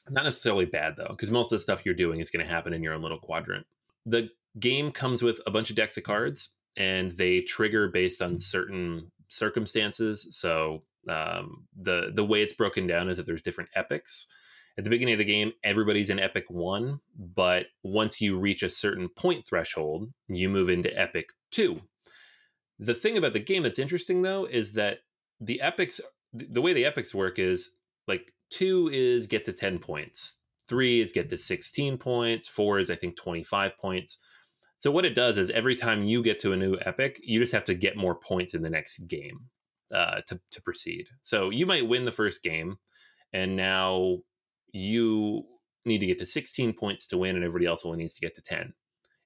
Not 0.10 0.24
necessarily 0.24 0.66
bad 0.66 0.96
though, 0.98 1.10
because 1.10 1.32
most 1.32 1.52
of 1.52 1.58
the 1.58 1.60
stuff 1.60 1.86
you're 1.86 1.96
doing 1.96 2.20
is 2.20 2.30
going 2.30 2.46
to 2.46 2.52
happen 2.52 2.74
in 2.74 2.84
your 2.84 2.94
own 2.94 3.02
little 3.02 3.20
quadrant. 3.20 3.66
The 4.06 4.30
game 4.60 4.92
comes 4.92 5.22
with 5.22 5.40
a 5.46 5.52
bunch 5.52 5.70
of 5.70 5.76
decks 5.76 5.98
of 5.98 6.04
cards, 6.04 6.50
and 6.76 7.12
they 7.12 7.42
trigger 7.42 7.88
based 7.88 8.22
on 8.22 8.40
certain 8.40 9.12
circumstances. 9.30 10.28
So 10.32 10.84
um, 11.08 11.68
the 11.80 12.12
the 12.14 12.26
way 12.26 12.42
it's 12.42 12.54
broken 12.54 12.88
down 12.88 13.10
is 13.10 13.18
that 13.18 13.26
there's 13.26 13.42
different 13.42 13.70
epics. 13.76 14.28
At 14.78 14.86
the 14.86 14.90
beginning 14.90 15.16
of 15.16 15.20
the 15.20 15.26
game, 15.26 15.52
everybody's 15.64 16.10
in 16.10 16.20
epic 16.20 16.46
one, 16.50 17.02
but 17.18 17.68
once 17.84 18.22
you 18.22 18.40
reach 18.40 18.64
a 18.64 18.70
certain 18.70 19.10
point 19.10 19.46
threshold, 19.46 20.12
you 20.28 20.50
move 20.50 20.70
into 20.70 20.98
epic 20.98 21.30
two. 21.52 21.82
The 22.80 22.94
thing 22.94 23.18
about 23.18 23.34
the 23.34 23.40
game 23.40 23.64
that's 23.64 23.80
interesting 23.80 24.22
though 24.22 24.46
is 24.46 24.74
that 24.74 25.00
the 25.40 25.62
epics 25.62 26.02
the 26.34 26.62
way 26.62 26.74
the 26.74 26.86
epics 26.86 27.14
work 27.14 27.38
is 27.40 27.72
like 28.08 28.34
two 28.52 28.90
is 28.92 29.28
get 29.28 29.46
to 29.46 29.54
10 29.54 29.80
points 29.80 30.38
three 30.68 31.00
is 31.02 31.12
get 31.12 31.30
to 31.30 31.38
16 31.38 31.98
points 31.98 32.48
four 32.48 32.80
is 32.80 32.92
i 32.92 32.96
think 32.96 33.16
25 33.18 33.78
points 33.78 34.18
so 34.78 34.92
what 34.92 35.06
it 35.06 35.16
does 35.16 35.38
is 35.38 35.50
every 35.52 35.76
time 35.76 36.04
you 36.04 36.24
get 36.24 36.40
to 36.40 36.54
a 36.54 36.58
new 36.58 36.78
epic 36.86 37.20
you 37.24 37.40
just 37.40 37.54
have 37.54 37.66
to 37.66 37.74
get 37.74 37.98
more 37.98 38.16
points 38.16 38.54
in 38.54 38.62
the 38.62 38.70
next 38.70 39.00
game 39.08 39.40
uh, 39.94 40.22
to, 40.26 40.40
to 40.52 40.62
proceed 40.62 41.08
so 41.22 41.50
you 41.50 41.66
might 41.66 41.88
win 41.88 42.06
the 42.06 42.12
first 42.12 42.44
game 42.44 42.78
and 43.34 43.56
now 43.58 44.18
you 44.72 45.44
need 45.84 46.00
to 46.00 46.06
get 46.06 46.20
to 46.20 46.26
16 46.26 46.74
points 46.74 47.08
to 47.08 47.18
win 47.18 47.36
and 47.36 47.44
everybody 47.44 47.66
else 47.66 47.86
only 47.86 47.98
needs 47.98 48.14
to 48.14 48.22
get 48.22 48.34
to 48.36 48.42
10 48.42 48.74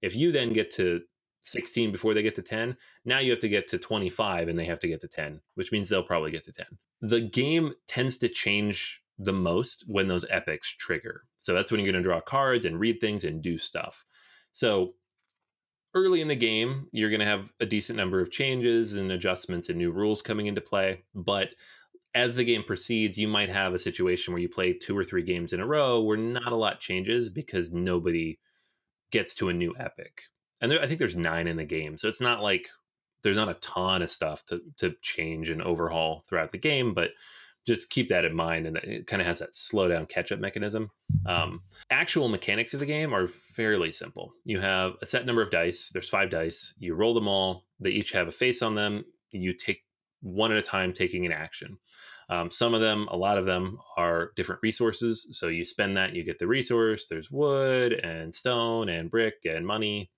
if 0.02 0.16
you 0.16 0.32
then 0.32 0.54
get 0.54 0.72
to 0.72 1.02
16 1.46 1.92
before 1.92 2.14
they 2.14 2.24
get 2.24 2.36
to 2.36 2.42
10. 2.42 2.76
Now 3.06 3.20
you 3.20 3.32
have 3.32 3.40
to 3.40 3.50
get 3.50 3.68
to 3.70 3.78
25 3.78 4.48
and 4.48 4.58
they 4.60 4.66
have 4.66 4.80
to 4.80 4.88
get 4.88 5.00
to 5.02 5.08
10, 5.08 5.42
which 5.54 5.72
means 5.72 5.88
they'll 5.88 6.04
probably 6.04 6.32
get 6.32 6.44
to 6.46 6.52
10. 6.52 6.66
The 7.02 7.22
game 7.22 7.74
tends 7.88 8.18
to 8.20 8.30
change 8.30 9.02
the 9.18 9.34
most 9.34 9.84
when 9.88 10.08
those 10.08 10.26
epics 10.30 10.70
trigger. 10.70 11.24
So 11.38 11.54
that's 11.54 11.72
when 11.72 11.80
you're 11.80 11.92
going 11.92 12.02
to 12.02 12.08
draw 12.08 12.22
cards 12.22 12.66
and 12.66 12.80
read 12.80 13.00
things 13.00 13.24
and 13.24 13.42
do 13.42 13.58
stuff. 13.58 14.06
So 14.52 14.94
early 15.94 16.22
in 16.22 16.28
the 16.28 16.36
game, 16.36 16.88
you're 16.92 17.10
going 17.10 17.20
to 17.20 17.26
have 17.26 17.50
a 17.60 17.66
decent 17.66 17.98
number 17.98 18.20
of 18.20 18.32
changes 18.32 18.96
and 18.96 19.12
adjustments 19.12 19.70
and 19.70 19.78
new 19.78 19.92
rules 19.92 20.22
coming 20.22 20.48
into 20.48 20.62
play. 20.62 21.04
But 21.14 21.50
as 22.14 22.36
the 22.36 22.46
game 22.46 22.64
proceeds, 22.64 23.18
you 23.18 23.28
might 23.28 23.50
have 23.50 23.74
a 23.74 23.80
situation 23.80 24.34
where 24.34 24.42
you 24.42 24.50
play 24.50 24.74
two 24.74 24.98
or 24.98 25.04
three 25.04 25.24
games 25.24 25.54
in 25.54 25.60
a 25.60 25.66
row 25.66 26.02
where 26.02 26.18
not 26.18 26.52
a 26.52 26.56
lot 26.56 26.80
changes 26.80 27.30
because 27.30 27.72
nobody 27.72 28.40
gets 29.12 29.36
to 29.36 29.50
a 29.50 29.54
new 29.54 29.74
epic 29.80 30.24
and 30.62 30.72
there, 30.72 30.82
I 30.82 30.88
think 30.88 31.00
there's 31.00 31.16
nine 31.16 31.48
in 31.48 31.58
the 31.58 31.66
game, 31.66 31.98
so 31.98 32.08
it's 32.08 32.22
not 32.22 32.42
like 32.42 32.70
there's 33.24 33.36
not 33.36 33.50
a 33.50 33.56
ton 33.56 34.02
of 34.02 34.10
stuff 34.10 34.46
to 34.48 34.62
to 34.78 34.96
change 35.02 35.50
and 35.50 35.62
overhaul 35.62 36.24
throughout 36.28 36.52
the 36.52 36.58
game, 36.58 36.94
but 36.94 37.12
just 37.66 37.90
keep 37.90 38.10
that 38.10 38.26
in 38.26 38.36
mind, 38.36 38.68
and 38.68 38.78
it 38.78 39.08
kind 39.08 39.22
of 39.22 39.28
has 39.28 39.40
that 39.40 39.56
slow 39.56 39.88
down 39.88 40.06
catch 40.06 40.32
up 40.32 40.40
mechanism. 40.40 40.92
Um, 41.26 41.62
actual 41.90 42.30
mechanics 42.30 42.74
of 42.74 42.80
the 42.80 42.86
game 42.86 43.14
are 43.14 43.28
fairly 43.28 43.92
simple. 43.92 44.34
You 44.46 44.60
have 44.60 44.94
a 45.02 45.06
set 45.06 45.26
number 45.26 45.42
of 45.42 45.52
dice. 45.52 45.90
There's 45.90 46.10
five 46.10 46.30
dice. 46.30 46.74
You 46.78 46.96
roll 46.96 47.14
them 47.14 47.28
all. 47.28 47.66
They 47.80 47.92
each 47.92 48.12
have 48.12 48.28
a 48.28 48.32
face 48.32 48.62
on 48.62 48.76
them. 48.76 49.06
You 49.32 49.54
take 49.54 49.84
one 50.22 50.52
at 50.52 50.58
a 50.58 50.62
time, 50.62 50.94
taking 50.94 51.26
an 51.26 51.32
action. 51.32 51.78
Um, 52.30 52.50
some 52.50 52.74
of 52.74 52.82
them, 52.82 53.08
a 53.12 53.18
lot 53.18 53.38
of 53.38 53.46
them, 53.46 53.78
are 53.98 54.32
different 54.36 54.62
resources. 54.64 55.28
So 55.34 55.48
you 55.48 55.64
spend 55.64 55.98
that, 55.98 56.16
you 56.16 56.24
get 56.24 56.40
the 56.40 56.48
resource. 56.48 57.08
There's 57.08 57.30
wood 57.30 57.94
and 57.94 58.34
stone 58.34 58.90
and 58.90 59.12
brick 59.12 59.36
and 59.46 59.66
money 59.66 60.10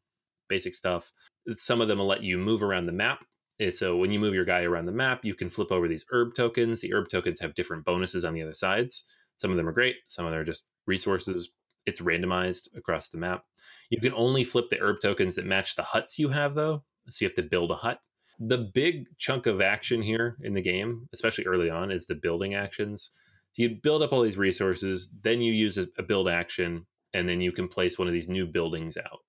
basic 0.48 0.76
stuff. 0.76 1.12
Some 1.54 1.82
of 1.82 1.88
them 1.88 2.00
will 2.00 2.08
let 2.08 2.24
you 2.24 2.38
move 2.38 2.64
around 2.64 2.86
the 2.86 2.92
map. 2.92 3.26
Eh, 3.60 3.72
so 3.72 3.98
when 3.98 4.12
you 4.12 4.20
move 4.20 4.34
your 4.34 4.46
guy 4.46 4.64
around 4.64 4.86
the 4.86 4.92
map, 4.92 5.26
you 5.26 5.36
can 5.36 5.50
flip 5.50 5.72
over 5.72 5.88
these 5.88 6.06
herb 6.12 6.34
tokens. 6.36 6.82
The 6.82 6.94
herb 6.94 7.10
tokens 7.10 7.40
have 7.40 7.56
different 7.56 7.86
bonuses 7.86 8.26
on 8.26 8.34
the 8.34 8.42
other 8.42 8.54
sides. 8.54 9.04
Some 9.38 9.52
of 9.52 9.58
them 9.58 9.68
are 9.68 9.74
great, 9.74 9.98
some 10.08 10.26
of 10.26 10.32
them 10.32 10.42
are 10.42 10.46
just 10.46 10.66
resources. 10.86 11.50
It's 11.86 12.02
randomized 12.02 12.76
across 12.76 13.10
the 13.10 13.18
map. 13.18 13.44
You 13.90 14.02
can 14.02 14.14
only 14.14 14.44
flip 14.44 14.70
the 14.70 14.82
herb 14.82 14.98
tokens 15.02 15.36
that 15.36 15.46
match 15.46 15.76
the 15.76 15.84
huts 15.84 16.20
you 16.20 16.30
have, 16.30 16.54
though. 16.54 16.84
So 17.10 17.24
you 17.24 17.30
have 17.30 17.36
to 17.36 17.44
build 17.44 17.72
a 17.72 17.76
hut. 17.76 18.00
The 18.40 18.70
big 18.74 19.08
chunk 19.18 19.46
of 19.46 19.62
action 19.62 20.02
here 20.02 20.38
in 20.42 20.54
the 20.54 20.62
game, 20.62 21.08
especially 21.14 21.46
early 21.46 21.70
on, 21.70 21.92
is 21.92 22.06
the 22.06 22.16
building 22.16 22.56
actions. 22.56 23.12
So 23.54 23.64
you 23.64 23.78
build 23.82 24.04
up 24.04 24.12
all 24.12 24.22
these 24.22 24.38
resources, 24.38 25.12
then 25.22 25.42
you 25.42 25.54
use 25.54 25.78
a, 25.78 25.88
a 25.98 26.04
build 26.04 26.28
action, 26.28 26.86
and 27.14 27.28
then 27.28 27.42
you 27.42 27.52
can 27.52 27.68
place 27.68 27.98
one 27.98 28.08
of 28.08 28.14
these 28.14 28.30
new 28.30 28.46
buildings 28.46 28.98
out 28.98 29.20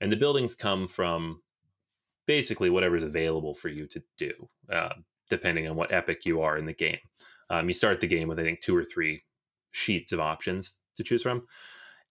and 0.00 0.12
the 0.12 0.16
buildings 0.16 0.54
come 0.54 0.88
from 0.88 1.42
basically 2.28 2.68
whatever's 2.68 3.02
available 3.02 3.54
for 3.54 3.68
you 3.68 3.86
to 3.88 4.02
do, 4.18 4.32
uh, 4.70 4.90
depending 5.28 5.66
on 5.66 5.74
what 5.74 5.90
epic 5.90 6.26
you 6.26 6.42
are 6.42 6.58
in 6.58 6.66
the 6.66 6.74
game. 6.74 6.98
Um, 7.50 7.66
you 7.66 7.74
start 7.74 8.00
the 8.00 8.06
game 8.06 8.28
with 8.28 8.38
I 8.38 8.44
think 8.44 8.60
two 8.60 8.76
or 8.76 8.84
three 8.84 9.24
sheets 9.72 10.12
of 10.12 10.20
options 10.20 10.78
to 10.96 11.02
choose 11.02 11.22
from. 11.22 11.46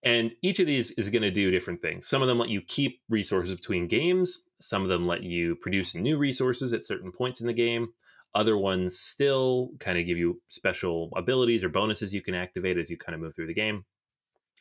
And 0.02 0.32
each 0.42 0.58
of 0.58 0.66
these 0.66 0.90
is 0.92 1.08
going 1.10 1.22
to 1.22 1.30
do 1.30 1.50
different 1.50 1.80
things. 1.80 2.06
Some 2.06 2.20
of 2.20 2.28
them 2.28 2.38
let 2.38 2.50
you 2.50 2.60
keep 2.60 3.00
resources 3.08 3.54
between 3.54 3.88
games. 3.88 4.44
Some 4.60 4.82
of 4.82 4.88
them 4.88 5.06
let 5.06 5.22
you 5.22 5.56
produce 5.56 5.94
new 5.94 6.18
resources 6.18 6.72
at 6.72 6.84
certain 6.84 7.12
points 7.12 7.40
in 7.40 7.46
the 7.46 7.52
game. 7.52 7.88
Other 8.34 8.58
ones 8.58 8.98
still 8.98 9.70
kind 9.80 9.98
of 9.98 10.06
give 10.06 10.18
you 10.18 10.40
special 10.48 11.10
abilities 11.16 11.64
or 11.64 11.68
bonuses 11.68 12.12
you 12.12 12.22
can 12.22 12.34
activate 12.34 12.76
as 12.76 12.90
you 12.90 12.96
kind 12.96 13.14
of 13.14 13.20
move 13.20 13.34
through 13.34 13.46
the 13.46 13.54
game. 13.54 13.84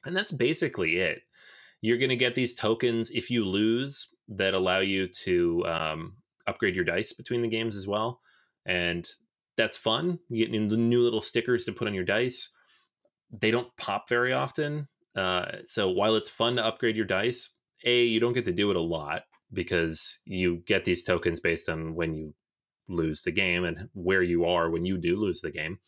And 0.06 0.16
that's 0.16 0.32
basically 0.32 0.98
it 0.98 1.22
you're 1.88 1.98
going 1.98 2.10
to 2.10 2.16
get 2.16 2.36
these 2.36 2.54
tokens 2.54 3.10
if 3.12 3.32
you 3.32 3.46
lose 3.46 4.14
that 4.28 4.54
allow 4.54 4.80
you 4.80 5.08
to 5.08 5.66
um, 5.66 6.14
upgrade 6.46 6.76
your 6.76 6.84
dice 6.84 7.14
between 7.14 7.42
the 7.42 7.48
games 7.48 7.76
as 7.76 7.88
well. 7.88 8.20
and 8.66 9.08
that's 9.58 9.78
fun. 9.78 10.20
Getting 10.32 10.68
the 10.68 10.78
new 10.78 11.02
little 11.02 11.22
stickers 11.22 11.66
to 11.66 11.72
put 11.72 11.88
on 11.88 11.94
your 11.94 12.04
dice. 12.04 12.52
They 13.32 13.52
don't 13.52 13.76
pop 13.76 14.08
very 14.08 14.32
often, 14.32 14.88
uh, 15.16 15.46
so 15.66 15.90
while 15.90 16.16
it's 16.16 16.30
fun 16.30 16.56
to 16.58 16.66
upgrade 16.66 16.96
your 16.96 17.06
dice, 17.06 17.56
a 17.84 18.04
you 18.04 18.20
don't 18.20 18.34
get 18.34 18.46
to 18.46 18.54
do 18.54 18.70
it 18.70 18.78
a 18.78 18.82
lot 18.82 19.24
because 19.52 20.20
you 20.26 20.58
get 20.66 20.86
these 20.86 21.04
tokens 21.04 21.40
based 21.40 21.70
on 21.70 21.96
when 21.96 22.14
you 22.14 22.34
lose 22.88 23.22
the 23.22 23.32
game 23.32 23.66
and 23.66 23.90
where 23.94 24.22
you 24.22 24.46
are 24.46 24.70
when 24.70 24.86
you 24.86 24.98
do 24.98 25.18
lose 25.18 25.42
the 25.42 25.52
game, 25.52 25.80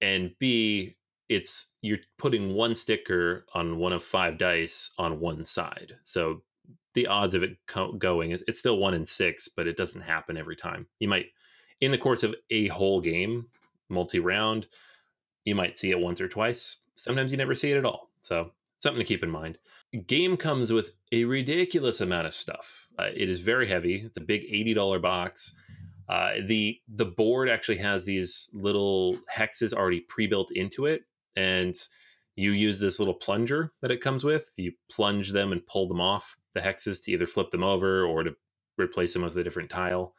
and 0.00 0.30
b 0.38 0.94
it's 1.28 1.72
you're 1.82 1.98
putting 2.18 2.54
one 2.54 2.74
sticker 2.74 3.46
on 3.54 3.78
one 3.78 3.92
of 3.92 4.02
five 4.02 4.38
dice 4.38 4.90
on 4.98 5.20
one 5.20 5.44
side, 5.44 5.96
so 6.04 6.42
the 6.94 7.06
odds 7.06 7.34
of 7.34 7.42
it 7.42 7.58
co- 7.66 7.92
going 7.92 8.30
it's 8.30 8.58
still 8.58 8.78
one 8.78 8.94
in 8.94 9.04
six, 9.04 9.48
but 9.48 9.66
it 9.66 9.76
doesn't 9.76 10.02
happen 10.02 10.36
every 10.36 10.56
time. 10.56 10.86
You 10.98 11.08
might 11.08 11.26
in 11.80 11.90
the 11.90 11.98
course 11.98 12.22
of 12.22 12.34
a 12.50 12.68
whole 12.68 13.00
game, 13.00 13.46
multi 13.88 14.18
round, 14.18 14.66
you 15.44 15.54
might 15.54 15.78
see 15.78 15.90
it 15.90 16.00
once 16.00 16.20
or 16.20 16.28
twice. 16.28 16.82
Sometimes 16.96 17.30
you 17.30 17.38
never 17.38 17.54
see 17.54 17.72
it 17.72 17.78
at 17.78 17.84
all. 17.84 18.10
So, 18.20 18.50
something 18.80 18.98
to 18.98 19.06
keep 19.06 19.22
in 19.22 19.30
mind. 19.30 19.58
Game 20.06 20.36
comes 20.36 20.72
with 20.72 20.90
a 21.12 21.24
ridiculous 21.24 22.00
amount 22.00 22.26
of 22.26 22.34
stuff. 22.34 22.88
Uh, 22.98 23.08
it 23.14 23.30
is 23.30 23.40
very 23.40 23.68
heavy. 23.68 24.02
It's 24.04 24.18
a 24.18 24.22
big 24.22 24.42
$80 24.42 25.00
box. 25.00 25.56
Uh, 26.08 26.34
the 26.44 26.78
the 26.88 27.04
board 27.04 27.48
actually 27.48 27.78
has 27.78 28.04
these 28.04 28.48
little 28.52 29.18
hexes 29.34 29.72
already 29.72 30.00
pre-built 30.00 30.52
into 30.52 30.86
it 30.86 31.02
and 31.36 31.74
you 32.34 32.52
use 32.52 32.78
this 32.78 32.98
little 32.98 33.14
plunger 33.14 33.72
that 33.80 33.90
it 33.90 34.00
comes 34.00 34.24
with. 34.24 34.52
You 34.56 34.72
plunge 34.90 35.32
them 35.32 35.52
and 35.52 35.66
pull 35.66 35.88
them 35.88 36.00
off 36.00 36.36
the 36.52 36.60
hexes 36.60 37.02
to 37.04 37.12
either 37.12 37.26
flip 37.26 37.50
them 37.50 37.62
over 37.62 38.04
or 38.04 38.22
to 38.22 38.34
replace 38.78 39.12
them 39.12 39.22
with 39.22 39.36
a 39.36 39.44
different 39.44 39.70
tile. 39.70 40.14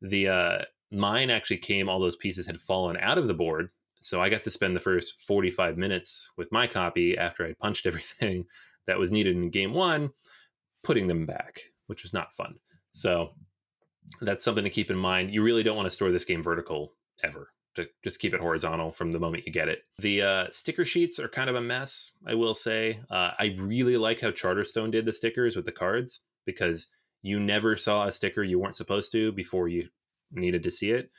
The 0.00 0.28
uh, 0.28 0.58
mine 0.90 1.30
actually 1.30 1.58
came 1.58 1.88
all 1.88 2.00
those 2.00 2.16
pieces 2.16 2.46
had 2.46 2.60
fallen 2.60 2.96
out 2.98 3.16
of 3.16 3.26
the 3.26 3.32
board 3.32 3.70
so 4.02 4.20
i 4.20 4.28
got 4.28 4.44
to 4.44 4.50
spend 4.50 4.76
the 4.76 4.80
first 4.80 5.22
45 5.22 5.78
minutes 5.78 6.30
with 6.36 6.52
my 6.52 6.66
copy 6.66 7.16
after 7.16 7.46
i 7.46 7.54
punched 7.54 7.86
everything 7.86 8.44
that 8.86 8.98
was 8.98 9.10
needed 9.10 9.34
in 9.34 9.48
game 9.48 9.72
one 9.72 10.10
putting 10.82 11.06
them 11.06 11.24
back 11.24 11.62
which 11.92 12.02
was 12.02 12.14
not 12.14 12.32
fun. 12.32 12.54
So 12.92 13.32
that's 14.22 14.42
something 14.42 14.64
to 14.64 14.70
keep 14.70 14.90
in 14.90 14.96
mind. 14.96 15.34
You 15.34 15.42
really 15.42 15.62
don't 15.62 15.76
want 15.76 15.86
to 15.86 15.90
store 15.90 16.10
this 16.10 16.24
game 16.24 16.42
vertical 16.42 16.94
ever 17.22 17.48
to 17.74 17.86
just 18.04 18.20
keep 18.20 18.34
it 18.34 18.40
horizontal 18.40 18.90
from 18.90 19.12
the 19.12 19.18
moment 19.18 19.44
you 19.46 19.52
get 19.52 19.68
it 19.68 19.82
the 19.98 20.22
uh, 20.22 20.46
sticker 20.50 20.84
sheets 20.84 21.18
are 21.18 21.28
kind 21.28 21.48
of 21.50 21.56
a 21.56 21.60
mess 21.60 22.12
i 22.26 22.34
will 22.34 22.54
say 22.54 23.00
uh, 23.10 23.30
i 23.38 23.54
really 23.58 23.96
like 23.96 24.20
how 24.20 24.30
charterstone 24.30 24.90
did 24.90 25.04
the 25.04 25.12
stickers 25.12 25.56
with 25.56 25.64
the 25.64 25.72
cards 25.72 26.20
because 26.44 26.88
you 27.22 27.38
never 27.38 27.76
saw 27.76 28.06
a 28.06 28.12
sticker 28.12 28.42
you 28.42 28.58
weren't 28.58 28.76
supposed 28.76 29.12
to 29.12 29.32
before 29.32 29.68
you 29.68 29.88
needed 30.32 30.62
to 30.64 30.70
see 30.70 30.90
it. 30.90 31.10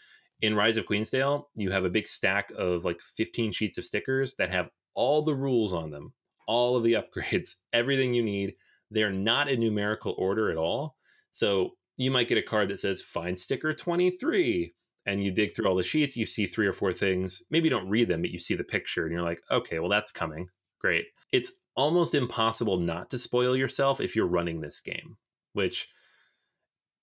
In 0.41 0.55
Rise 0.55 0.77
of 0.77 0.85
Queensdale, 0.85 1.45
you 1.55 1.71
have 1.71 1.85
a 1.85 1.89
big 1.89 2.07
stack 2.07 2.51
of 2.57 2.83
like 2.83 2.99
15 2.99 3.53
sheets 3.53 3.77
of 3.77 3.85
stickers 3.85 4.35
that 4.35 4.51
have 4.51 4.69
all 4.93 5.21
the 5.21 5.35
rules 5.35 5.73
on 5.73 5.89
them, 5.89 6.13
all 6.47 6.75
of 6.75 6.83
the 6.83 6.93
upgrades, 7.17 7.55
everything 7.71 8.13
you 8.13 8.23
need. 8.23 8.55
They're 8.91 9.11
not 9.11 9.49
in 9.49 9.61
numerical 9.61 10.13
order 10.17 10.51
at 10.51 10.57
all. 10.57 10.97
So 11.31 11.71
you 11.97 12.11
might 12.11 12.27
get 12.27 12.37
a 12.37 12.43
card 12.43 12.69
that 12.69 12.79
says 12.79 13.01
find 13.01 13.39
sticker 13.39 13.73
23 13.73 14.73
and 15.05 15.23
you 15.23 15.31
dig 15.31 15.55
through 15.55 15.67
all 15.67 15.75
the 15.75 15.83
sheets, 15.83 16.15
you 16.15 16.25
see 16.25 16.45
three 16.45 16.67
or 16.67 16.73
four 16.73 16.93
things. 16.93 17.43
Maybe 17.49 17.65
you 17.65 17.69
don't 17.69 17.89
read 17.89 18.07
them, 18.07 18.21
but 18.21 18.31
you 18.31 18.39
see 18.39 18.55
the 18.55 18.63
picture 18.63 19.03
and 19.03 19.11
you're 19.11 19.21
like, 19.21 19.41
okay, 19.51 19.79
well, 19.79 19.89
that's 19.89 20.11
coming. 20.11 20.47
Great. 20.79 21.05
It's 21.31 21.61
almost 21.75 22.15
impossible 22.15 22.77
not 22.77 23.09
to 23.09 23.19
spoil 23.19 23.55
yourself 23.55 23.99
if 23.99 24.15
you're 24.15 24.27
running 24.27 24.61
this 24.61 24.79
game, 24.79 25.17
which 25.53 25.87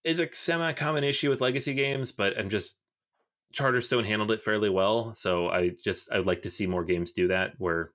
is 0.05 0.21
a 0.21 0.33
semi 0.33 0.73
common 0.73 1.05
issue 1.05 1.29
with 1.29 1.41
legacy 1.41 1.75
games, 1.75 2.13
but 2.13 2.39
I'm 2.39 2.49
just 2.49 2.79
Charterstone 3.55 4.05
handled 4.05 4.31
it 4.31 4.41
fairly 4.41 4.71
well. 4.71 5.15
So 5.15 5.51
I 5.51 5.73
just 5.83 6.13
I 6.13 6.19
would 6.19 6.27
like 6.27 6.43
to 6.43 6.51
see 6.51 6.67
more 6.67 6.85
games 6.85 7.13
do 7.13 7.29
that 7.29 7.55
where 7.59 7.93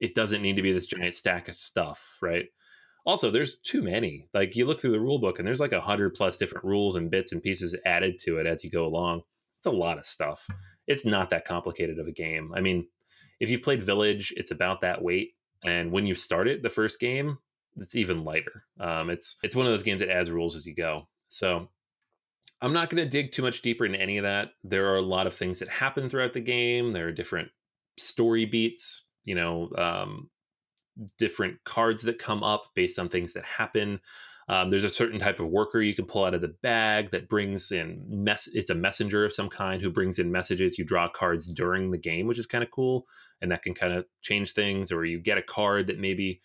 it 0.00 0.14
doesn't 0.14 0.42
need 0.42 0.56
to 0.56 0.62
be 0.62 0.72
this 0.72 0.86
giant 0.86 1.14
stack 1.14 1.48
of 1.48 1.54
stuff, 1.54 2.18
right? 2.22 2.46
Also, 3.04 3.30
there's 3.30 3.56
too 3.58 3.82
many. 3.82 4.28
Like 4.32 4.54
you 4.54 4.64
look 4.64 4.80
through 4.80 4.92
the 4.92 5.00
rule 5.00 5.18
book 5.18 5.38
and 5.38 5.46
there's 5.46 5.60
like 5.60 5.72
a 5.72 5.80
hundred 5.80 6.14
plus 6.14 6.38
different 6.38 6.64
rules 6.64 6.94
and 6.96 7.10
bits 7.10 7.32
and 7.32 7.42
pieces 7.42 7.76
added 7.84 8.18
to 8.20 8.38
it 8.38 8.46
as 8.46 8.62
you 8.62 8.70
go 8.70 8.86
along. 8.86 9.22
It's 9.62 9.68
a 9.68 9.70
lot 9.70 9.96
of 9.96 10.04
stuff. 10.04 10.48
It's 10.88 11.06
not 11.06 11.30
that 11.30 11.44
complicated 11.44 12.00
of 12.00 12.08
a 12.08 12.12
game. 12.12 12.52
I 12.52 12.60
mean, 12.60 12.88
if 13.38 13.48
you've 13.48 13.62
played 13.62 13.80
Village, 13.80 14.34
it's 14.36 14.50
about 14.50 14.80
that 14.80 15.00
weight. 15.00 15.36
And 15.64 15.92
when 15.92 16.04
you 16.04 16.16
start 16.16 16.48
it, 16.48 16.64
the 16.64 16.68
first 16.68 16.98
game, 16.98 17.38
it's 17.76 17.94
even 17.94 18.24
lighter. 18.24 18.64
Um, 18.80 19.08
it's 19.08 19.36
it's 19.44 19.54
one 19.54 19.64
of 19.66 19.72
those 19.72 19.84
games 19.84 20.00
that 20.00 20.10
adds 20.10 20.32
rules 20.32 20.56
as 20.56 20.66
you 20.66 20.74
go. 20.74 21.06
So 21.28 21.68
I'm 22.60 22.72
not 22.72 22.90
going 22.90 23.04
to 23.04 23.08
dig 23.08 23.30
too 23.30 23.42
much 23.42 23.62
deeper 23.62 23.86
into 23.86 24.00
any 24.00 24.18
of 24.18 24.24
that. 24.24 24.50
There 24.64 24.90
are 24.92 24.96
a 24.96 25.02
lot 25.02 25.28
of 25.28 25.34
things 25.34 25.60
that 25.60 25.68
happen 25.68 26.08
throughout 26.08 26.32
the 26.32 26.40
game. 26.40 26.92
There 26.92 27.06
are 27.06 27.12
different 27.12 27.50
story 27.98 28.44
beats, 28.44 29.10
you 29.22 29.36
know, 29.36 29.70
um, 29.78 30.28
different 31.18 31.62
cards 31.62 32.02
that 32.02 32.18
come 32.18 32.42
up 32.42 32.64
based 32.74 32.98
on 32.98 33.08
things 33.08 33.32
that 33.34 33.44
happen. 33.44 34.00
Um, 34.48 34.70
there's 34.70 34.84
a 34.84 34.92
certain 34.92 35.20
type 35.20 35.40
of 35.40 35.48
worker 35.48 35.80
you 35.80 35.94
can 35.94 36.04
pull 36.04 36.24
out 36.24 36.34
of 36.34 36.40
the 36.40 36.54
bag 36.62 37.10
that 37.10 37.28
brings 37.28 37.70
in 37.70 38.04
mess. 38.08 38.48
It's 38.52 38.70
a 38.70 38.74
messenger 38.74 39.24
of 39.24 39.32
some 39.32 39.48
kind 39.48 39.80
who 39.80 39.90
brings 39.90 40.18
in 40.18 40.32
messages. 40.32 40.78
You 40.78 40.84
draw 40.84 41.08
cards 41.08 41.46
during 41.46 41.90
the 41.90 41.98
game, 41.98 42.26
which 42.26 42.38
is 42.38 42.46
kind 42.46 42.64
of 42.64 42.70
cool, 42.70 43.06
and 43.40 43.50
that 43.52 43.62
can 43.62 43.74
kind 43.74 43.92
of 43.92 44.04
change 44.20 44.52
things. 44.52 44.90
Or 44.90 45.04
you 45.04 45.20
get 45.20 45.38
a 45.38 45.42
card 45.42 45.86
that 45.86 45.98
maybe 45.98 46.40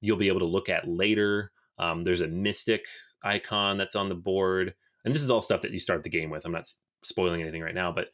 you'll 0.00 0.16
be 0.16 0.28
able 0.28 0.40
to 0.40 0.46
look 0.46 0.68
at 0.68 0.88
later. 0.88 1.52
Um, 1.78 2.04
there's 2.04 2.20
a 2.20 2.28
mystic 2.28 2.86
icon 3.22 3.76
that's 3.76 3.96
on 3.96 4.08
the 4.08 4.14
board. 4.14 4.74
And 5.04 5.14
this 5.14 5.22
is 5.22 5.30
all 5.30 5.42
stuff 5.42 5.62
that 5.62 5.72
you 5.72 5.78
start 5.78 6.02
the 6.02 6.10
game 6.10 6.30
with. 6.30 6.44
I'm 6.44 6.52
not 6.52 6.70
spoiling 7.02 7.42
anything 7.42 7.62
right 7.62 7.74
now, 7.74 7.92
but 7.92 8.08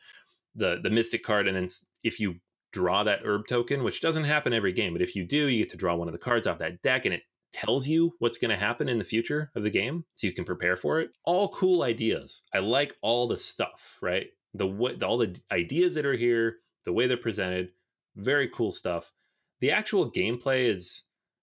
the 0.55 0.81
the 0.83 0.91
mystic 0.91 1.23
card 1.23 1.47
and 1.47 1.57
then 1.57 1.69
if 2.03 2.19
you 2.19 2.37
draw 2.73 3.03
that 3.05 3.21
herb 3.25 3.47
token, 3.49 3.83
which 3.83 4.01
doesn't 4.01 4.25
happen 4.25 4.53
every 4.53 4.73
game, 4.73 4.93
but 4.93 5.03
if 5.03 5.17
you 5.17 5.25
do, 5.25 5.47
you 5.47 5.63
get 5.63 5.71
to 5.71 5.77
draw 5.77 5.95
one 5.97 6.09
of 6.09 6.13
the 6.13 6.19
cards 6.19 6.47
off 6.47 6.59
that 6.59 6.83
deck 6.83 7.05
and 7.05 7.15
it 7.15 7.23
tells 7.53 7.87
you 7.87 8.15
what's 8.19 8.39
going 8.39 8.51
to 8.51 8.57
happen 8.57 8.89
in 8.89 8.99
the 8.99 9.05
future 9.05 9.51
of 9.55 9.63
the 9.63 9.71
game 9.71 10.05
so 10.15 10.27
you 10.27 10.33
can 10.33 10.45
prepare 10.45 10.77
for 10.77 11.01
it. 11.01 11.11
All 11.25 11.49
cool 11.49 11.83
ideas. 11.83 12.43
I 12.55 12.59
like 12.61 12.95
all 13.03 13.27
the 13.27 13.37
stuff, 13.37 13.99
right? 14.03 14.27
The 14.55 14.67
what 14.67 15.03
all 15.03 15.19
the 15.19 15.41
ideas 15.53 15.95
that 15.95 16.07
are 16.07 16.17
here, 16.17 16.57
the 16.85 16.93
way 16.93 17.07
they're 17.07 17.17
presented, 17.17 17.71
very 18.17 18.49
cool 18.49 18.71
stuff. 18.71 19.13
The 19.61 19.71
actual 19.71 20.11
gameplay 20.11 20.65
is 20.65 21.03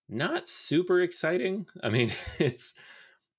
not 0.10 0.50
super 0.50 1.02
exciting. 1.02 1.67
I 1.84 1.89
mean, 1.89 2.12
it's 2.39 2.74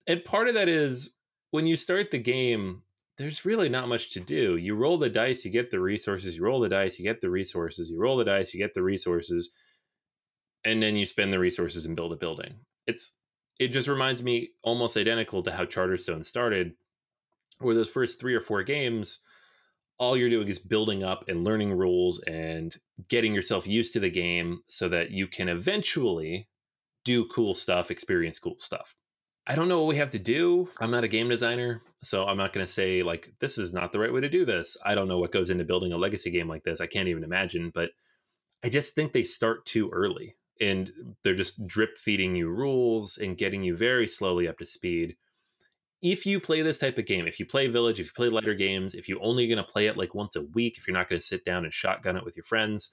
and 0.07 0.24
part 0.24 0.48
of 0.48 0.54
that 0.54 0.68
is 0.68 1.11
when 1.50 1.66
you 1.66 1.76
start 1.76 2.11
the 2.11 2.18
game, 2.18 2.83
there's 3.16 3.44
really 3.44 3.68
not 3.68 3.88
much 3.88 4.12
to 4.12 4.20
do. 4.20 4.57
You 4.57 4.74
roll 4.74 4.96
the 4.96 5.11
dice, 5.11 5.44
you 5.44 5.50
get 5.50 5.70
the 5.70 5.81
resources. 5.81 6.37
You 6.37 6.44
roll 6.44 6.61
the 6.61 6.68
dice, 6.68 6.98
you 6.98 7.04
get 7.04 7.20
the 7.20 7.31
resources. 7.31 7.90
You 7.90 7.98
roll 8.00 8.16
the 8.16 8.24
dice, 8.24 8.54
you 8.54 8.61
get 8.61 8.74
the 8.74 8.83
resources, 8.83 9.50
and 10.64 10.82
then 10.82 10.96
you 10.96 11.06
spend 11.06 11.32
the 11.32 11.38
resources 11.38 11.86
and 11.86 11.96
build 11.96 12.12
a 12.12 12.16
building. 12.16 12.54
It's 12.86 13.14
it 13.58 13.68
just 13.68 13.88
reminds 13.88 14.22
me 14.22 14.50
almost 14.62 14.96
identical 14.96 15.42
to 15.42 15.52
how 15.52 15.64
Charterstone 15.64 16.24
started, 16.24 16.74
where 17.58 17.74
those 17.74 17.90
first 17.90 18.20
three 18.20 18.34
or 18.34 18.40
four 18.40 18.62
games, 18.62 19.20
all 19.98 20.16
you're 20.16 20.30
doing 20.30 20.48
is 20.48 20.60
building 20.60 21.02
up 21.02 21.24
and 21.28 21.44
learning 21.44 21.72
rules 21.72 22.20
and 22.20 22.76
getting 23.08 23.34
yourself 23.34 23.66
used 23.66 23.92
to 23.94 24.00
the 24.00 24.10
game 24.10 24.60
so 24.68 24.88
that 24.88 25.10
you 25.10 25.26
can 25.26 25.48
eventually 25.48 26.48
do 27.04 27.24
cool 27.26 27.54
stuff, 27.54 27.90
experience 27.90 28.38
cool 28.38 28.56
stuff. 28.58 28.94
I 29.46 29.54
don't 29.54 29.68
know 29.68 29.78
what 29.78 29.88
we 29.88 29.96
have 29.96 30.10
to 30.10 30.18
do. 30.18 30.68
I'm 30.78 30.90
not 30.90 31.04
a 31.04 31.08
game 31.08 31.28
designer, 31.28 31.82
so 32.02 32.26
I'm 32.26 32.36
not 32.36 32.52
going 32.52 32.66
to 32.66 32.72
say 32.72 33.02
like 33.02 33.32
this 33.40 33.58
is 33.58 33.72
not 33.72 33.92
the 33.92 33.98
right 33.98 34.12
way 34.12 34.20
to 34.20 34.28
do 34.28 34.44
this. 34.44 34.76
I 34.84 34.94
don't 34.94 35.08
know 35.08 35.18
what 35.18 35.32
goes 35.32 35.50
into 35.50 35.64
building 35.64 35.92
a 35.92 35.98
legacy 35.98 36.30
game 36.30 36.48
like 36.48 36.64
this. 36.64 36.80
I 36.80 36.86
can't 36.86 37.08
even 37.08 37.24
imagine, 37.24 37.72
but 37.74 37.90
I 38.62 38.68
just 38.68 38.94
think 38.94 39.12
they 39.12 39.24
start 39.24 39.64
too 39.64 39.88
early 39.90 40.36
and 40.60 40.92
they're 41.22 41.34
just 41.34 41.66
drip 41.66 41.96
feeding 41.96 42.34
you 42.34 42.48
rules 42.48 43.18
and 43.18 43.38
getting 43.38 43.62
you 43.62 43.76
very 43.76 44.08
slowly 44.08 44.48
up 44.48 44.58
to 44.58 44.66
speed. 44.66 45.16
If 46.02 46.26
you 46.26 46.40
play 46.40 46.62
this 46.62 46.78
type 46.78 46.98
of 46.98 47.06
game, 47.06 47.26
if 47.26 47.40
you 47.40 47.46
play 47.46 47.66
Village, 47.66 47.98
if 47.98 48.06
you 48.06 48.12
play 48.14 48.28
lighter 48.28 48.54
games, 48.54 48.94
if 48.94 49.08
you're 49.08 49.22
only 49.22 49.48
going 49.48 49.58
to 49.58 49.64
play 49.64 49.86
it 49.86 49.96
like 49.96 50.14
once 50.14 50.36
a 50.36 50.42
week, 50.54 50.78
if 50.78 50.86
you're 50.86 50.96
not 50.96 51.08
going 51.08 51.18
to 51.18 51.24
sit 51.24 51.44
down 51.44 51.64
and 51.64 51.72
shotgun 51.72 52.16
it 52.16 52.24
with 52.24 52.36
your 52.36 52.44
friends, 52.44 52.92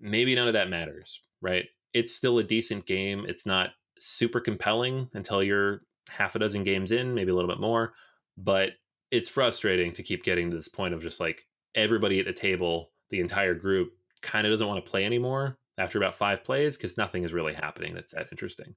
maybe 0.00 0.34
none 0.34 0.46
of 0.46 0.54
that 0.54 0.68
matters, 0.68 1.22
right? 1.40 1.66
It's 1.94 2.14
still 2.14 2.38
a 2.38 2.44
decent 2.44 2.86
game. 2.86 3.24
It's 3.26 3.46
not 3.46 3.70
super 3.98 4.40
compelling 4.40 5.08
until 5.14 5.42
you're 5.42 5.82
half 6.10 6.34
a 6.34 6.38
dozen 6.38 6.64
games 6.64 6.92
in, 6.92 7.14
maybe 7.14 7.30
a 7.30 7.34
little 7.34 7.50
bit 7.50 7.60
more. 7.60 7.94
But 8.36 8.72
it's 9.10 9.30
frustrating 9.30 9.92
to 9.94 10.02
keep 10.02 10.22
getting 10.22 10.50
to 10.50 10.56
this 10.56 10.68
point 10.68 10.92
of 10.92 11.02
just 11.02 11.18
like 11.18 11.46
everybody 11.74 12.20
at 12.20 12.26
the 12.26 12.32
table, 12.32 12.90
the 13.08 13.20
entire 13.20 13.54
group 13.54 13.92
kind 14.20 14.46
of 14.46 14.52
doesn't 14.52 14.66
want 14.66 14.84
to 14.84 14.90
play 14.90 15.06
anymore 15.06 15.56
after 15.78 15.98
about 15.98 16.14
five 16.14 16.44
plays 16.44 16.76
because 16.76 16.96
nothing 16.96 17.24
is 17.24 17.32
really 17.32 17.54
happening 17.54 17.94
that's 17.94 18.12
that 18.12 18.28
interesting. 18.30 18.74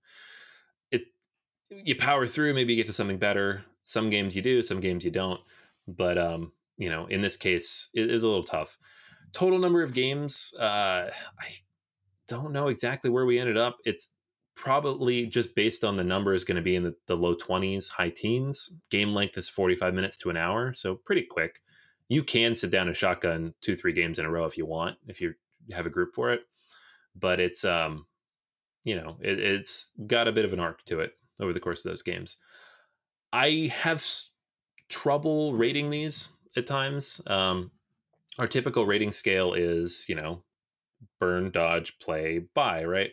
It 0.92 1.04
you 1.70 1.96
power 1.96 2.28
through, 2.28 2.54
maybe 2.54 2.74
you 2.74 2.78
get 2.78 2.88
to 2.88 2.94
something 2.94 3.18
better. 3.18 3.64
Some 3.86 4.10
games 4.10 4.36
you 4.36 4.42
do, 4.42 4.62
some 4.62 4.80
games 4.80 5.06
you 5.06 5.12
don't. 5.12 5.40
But 5.88 6.18
um, 6.18 6.52
you 6.78 6.90
know, 6.90 7.06
in 7.08 7.22
this 7.22 7.38
case, 7.38 7.90
it 7.94 8.10
is 8.10 8.24
a 8.24 8.28
little 8.28 8.44
tough. 8.44 8.78
Total 9.32 9.60
number 9.60 9.84
of 9.84 9.94
games, 9.94 10.54
uh, 10.60 11.10
I 11.40 11.48
don't 12.28 12.52
know 12.52 12.68
exactly 12.68 13.10
where 13.10 13.26
we 13.26 13.40
ended 13.40 13.58
up. 13.58 13.78
It's 13.86 14.10
probably 14.56 15.28
just 15.28 15.56
based 15.56 15.84
on 15.84 15.96
the 15.96 16.04
number 16.04 16.34
is 16.34 16.44
going 16.44 16.58
to 16.58 16.62
be 16.62 16.76
in 16.76 16.84
the, 16.84 16.94
the, 17.06 17.16
low 17.16 17.34
20s 17.34 17.90
high 17.90 18.10
teens 18.10 18.82
game 18.90 19.14
length 19.14 19.38
is 19.38 19.48
45 19.48 19.94
minutes 19.94 20.18
to 20.18 20.30
an 20.30 20.36
hour 20.36 20.74
so 20.74 20.96
pretty 20.96 21.22
quick 21.22 21.62
you 22.10 22.24
can 22.24 22.56
sit 22.56 22.72
down 22.72 22.88
and 22.88 22.98
shotgun 22.98 23.54
two, 23.62 23.76
three 23.76 23.94
games 23.94 24.20
in 24.20 24.26
a 24.26 24.30
row 24.30 24.46
if 24.46 24.58
you 24.58 24.66
want, 24.66 24.98
if 25.08 25.22
you 25.22 25.34
have 25.72 25.86
a 25.86 25.92
group 25.92 26.14
for 26.14 26.32
it. 26.32 26.42
But 27.20 27.40
it's 27.40 27.66
um, 27.66 28.06
you 28.84 28.96
know, 28.96 29.18
it, 29.22 29.40
it's 29.40 29.92
got 30.08 30.28
a 30.28 30.32
bit 30.32 30.46
of 30.46 30.54
an 30.54 30.60
arc 30.60 30.84
to 30.86 31.00
it 31.00 31.14
over 31.40 31.54
the 31.54 31.60
course 31.60 31.86
of 31.86 31.92
those 31.92 32.02
games. 32.02 32.38
I 33.32 33.72
have 33.76 34.06
trouble 34.90 35.54
rating 35.54 35.90
these 35.90 36.30
at 36.58 36.66
times. 36.66 37.22
Um, 37.28 37.72
our 38.38 38.48
typical 38.48 38.86
rating 38.86 39.12
scale 39.12 39.54
is, 39.54 40.06
you 40.08 40.16
know, 40.16 40.44
burn, 41.20 41.52
dodge, 41.52 42.00
play, 42.00 42.40
buy, 42.54 42.84
right? 42.84 43.12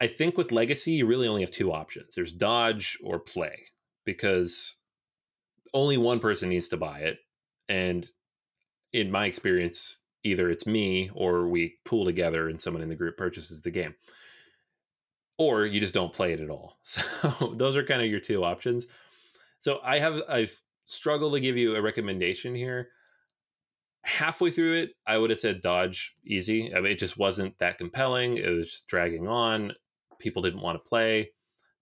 I 0.00 0.06
think 0.06 0.36
with 0.36 0.52
Legacy, 0.52 0.92
you 0.92 1.06
really 1.06 1.28
only 1.28 1.42
have 1.42 1.50
two 1.50 1.72
options 1.72 2.14
there's 2.14 2.32
dodge 2.32 2.98
or 3.02 3.18
play 3.18 3.66
because 4.04 4.76
only 5.72 5.96
one 5.96 6.20
person 6.20 6.48
needs 6.48 6.68
to 6.68 6.76
buy 6.76 7.00
it. 7.00 7.18
And 7.68 8.06
in 8.92 9.10
my 9.10 9.26
experience, 9.26 10.03
either 10.24 10.50
it's 10.50 10.66
me 10.66 11.10
or 11.14 11.46
we 11.46 11.76
pool 11.84 12.04
together 12.04 12.48
and 12.48 12.60
someone 12.60 12.82
in 12.82 12.88
the 12.88 12.94
group 12.94 13.16
purchases 13.16 13.62
the 13.62 13.70
game. 13.70 13.94
Or 15.36 15.66
you 15.66 15.80
just 15.80 15.94
don't 15.94 16.12
play 16.12 16.32
it 16.32 16.40
at 16.40 16.50
all. 16.50 16.78
So 16.84 17.54
those 17.56 17.76
are 17.76 17.84
kind 17.84 18.02
of 18.02 18.08
your 18.08 18.20
two 18.20 18.44
options. 18.44 18.86
So 19.58 19.80
I 19.84 19.98
have 19.98 20.22
I've 20.28 20.60
struggled 20.84 21.34
to 21.34 21.40
give 21.40 21.56
you 21.56 21.76
a 21.76 21.82
recommendation 21.82 22.54
here. 22.54 22.88
Halfway 24.04 24.50
through 24.50 24.74
it, 24.74 24.90
I 25.06 25.16
would 25.16 25.30
have 25.30 25.38
said 25.38 25.62
dodge 25.62 26.14
easy. 26.26 26.74
I 26.74 26.80
mean, 26.80 26.92
it 26.92 26.98
just 26.98 27.16
wasn't 27.16 27.58
that 27.58 27.78
compelling. 27.78 28.36
It 28.36 28.50
was 28.50 28.70
just 28.70 28.86
dragging 28.86 29.26
on. 29.26 29.72
People 30.18 30.42
didn't 30.42 30.60
want 30.60 30.76
to 30.76 30.88
play. 30.88 31.30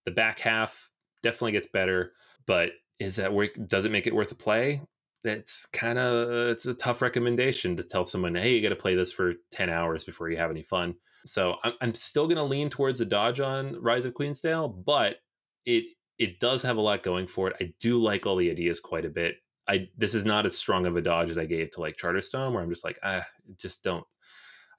The 0.05 0.11
back 0.11 0.39
half 0.39 0.89
definitely 1.21 1.51
gets 1.53 1.67
better, 1.67 2.13
but 2.45 2.71
is 2.99 3.17
that 3.17 3.33
work? 3.33 3.51
Does 3.67 3.85
it 3.85 3.91
make 3.91 4.07
it 4.07 4.15
worth 4.15 4.31
a 4.31 4.35
play? 4.35 4.81
It's 5.23 5.65
kind 5.67 5.97
of 5.97 6.49
it's 6.49 6.65
a 6.65 6.73
tough 6.73 7.01
recommendation 7.01 7.77
to 7.77 7.83
tell 7.83 8.05
someone, 8.05 8.35
hey, 8.35 8.55
you 8.55 8.61
got 8.61 8.69
to 8.69 8.75
play 8.75 8.95
this 8.95 9.11
for 9.11 9.33
ten 9.51 9.69
hours 9.69 10.03
before 10.03 10.29
you 10.29 10.37
have 10.37 10.51
any 10.51 10.63
fun. 10.63 10.95
So 11.25 11.55
I'm, 11.63 11.73
I'm 11.81 11.93
still 11.93 12.27
going 12.27 12.37
to 12.37 12.43
lean 12.43 12.69
towards 12.69 12.99
a 12.99 13.05
dodge 13.05 13.39
on 13.39 13.81
Rise 13.81 14.05
of 14.05 14.13
Queensdale, 14.13 14.83
but 14.85 15.17
it 15.65 15.85
it 16.19 16.39
does 16.39 16.61
have 16.63 16.77
a 16.77 16.81
lot 16.81 17.03
going 17.03 17.27
for 17.27 17.49
it. 17.49 17.55
I 17.59 17.73
do 17.79 18.01
like 18.01 18.25
all 18.25 18.35
the 18.35 18.51
ideas 18.51 18.79
quite 18.79 19.05
a 19.05 19.09
bit. 19.09 19.35
I 19.67 19.87
this 19.97 20.13
is 20.13 20.25
not 20.25 20.45
as 20.45 20.57
strong 20.57 20.85
of 20.85 20.97
a 20.97 21.01
dodge 21.01 21.29
as 21.29 21.37
I 21.37 21.45
gave 21.45 21.71
to 21.71 21.81
like 21.81 21.95
Charterstone, 21.95 22.53
where 22.53 22.61
I'm 22.61 22.69
just 22.69 22.83
like, 22.83 22.99
ah, 23.03 23.25
just 23.57 23.83
don't. 23.83 24.05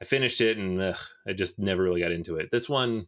I 0.01 0.05
finished 0.05 0.41
it 0.41 0.59
and 0.59 0.81
ugh, 0.81 0.99
I 1.27 1.33
just 1.33 1.59
never 1.59 1.83
really 1.83 2.01
got 2.01 2.13
into 2.13 2.37
it. 2.37 2.51
This 2.51 2.69
one, 2.69 3.07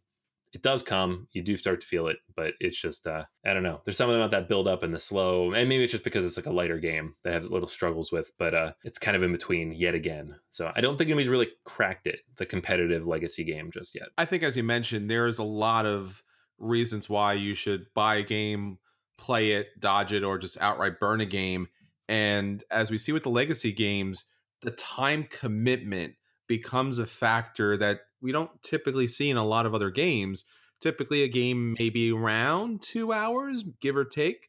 it 0.52 0.62
does 0.62 0.82
come. 0.82 1.28
You 1.32 1.42
do 1.42 1.56
start 1.56 1.80
to 1.80 1.87
feel 1.87 2.06
it, 2.06 2.16
but 2.35 2.54
it's 2.61 2.80
just 2.80 3.06
uh, 3.06 3.24
I 3.44 3.52
don't 3.52 3.62
know. 3.62 3.80
There's 3.85 3.96
something 3.96 4.16
about 4.16 4.30
that 4.30 4.48
build 4.48 4.68
up 4.68 4.82
and 4.82 4.92
the 4.92 4.98
slow, 4.98 5.52
and 5.52 5.68
maybe 5.68 5.85
it's 5.85 5.92
just 5.92 6.04
because 6.04 6.24
it's 6.24 6.37
like 6.37 6.46
a 6.46 6.52
lighter 6.52 6.78
game 6.78 7.14
that 7.22 7.30
I 7.30 7.35
have 7.35 7.44
little 7.44 7.68
struggles 7.68 8.11
with. 8.11 8.32
But 8.38 8.54
uh, 8.54 8.72
it's 8.85 8.98
kind 8.98 9.16
of 9.16 9.22
in 9.22 9.32
between 9.32 9.72
yet 9.72 9.94
again. 9.94 10.37
So 10.50 10.72
I 10.74 10.80
don't 10.80 10.96
think 10.96 11.09
anybody's 11.09 11.28
really 11.28 11.50
cracked 11.64 12.06
it, 12.06 12.20
the 12.37 12.46
competitive 12.46 13.06
legacy 13.06 13.44
game, 13.44 13.70
just 13.70 13.94
yet. 13.94 14.09
I 14.16 14.24
think, 14.24 14.42
as 14.42 14.56
you 14.56 14.62
mentioned, 14.62 15.11
there's 15.11 15.38
a 15.38 15.44
lot 15.44 15.85
of 15.85 16.22
reasons 16.59 17.11
why 17.11 17.35
you 17.35 17.54
should 17.54 17.87
buy 17.94 18.16
a 18.16 18.22
game, 18.22 18.78
play 19.18 19.52
it, 19.52 19.68
dodge 19.78 20.12
it, 20.12 20.24
or 20.24 20.38
just 20.38 20.61
outright 20.61 21.00
burn 21.00 21.20
a 21.20 21.26
game. 21.26 21.68
And 22.09 22.62
as 22.70 22.90
we 22.90 22.98
see 22.98 23.12
with 23.12 23.24
the 23.24 23.30
legacy 23.30 23.72
games, 23.72 24.24
the 24.62 24.70
time 24.70 25.26
commitment 25.28 26.14
becomes 26.48 26.98
a 26.98 27.06
factor 27.06 27.76
that 27.76 28.00
we 28.26 28.32
don't 28.32 28.50
typically 28.60 29.06
see 29.06 29.30
in 29.30 29.36
a 29.36 29.46
lot 29.46 29.66
of 29.66 29.74
other 29.74 29.88
games. 29.88 30.44
Typically, 30.80 31.22
a 31.22 31.28
game 31.28 31.76
maybe 31.78 32.10
around 32.10 32.82
two 32.82 33.12
hours, 33.12 33.64
give 33.80 33.96
or 33.96 34.04
take. 34.04 34.48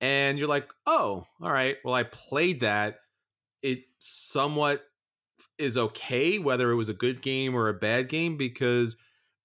And 0.00 0.40
you're 0.40 0.48
like, 0.48 0.68
oh, 0.88 1.24
all 1.40 1.52
right, 1.52 1.76
well, 1.84 1.94
I 1.94 2.02
played 2.02 2.58
that. 2.60 2.96
It 3.62 3.84
somewhat 4.00 4.82
is 5.56 5.78
okay, 5.78 6.40
whether 6.40 6.72
it 6.72 6.76
was 6.76 6.88
a 6.88 6.94
good 6.94 7.22
game 7.22 7.54
or 7.54 7.68
a 7.68 7.74
bad 7.74 8.08
game, 8.08 8.36
because 8.36 8.96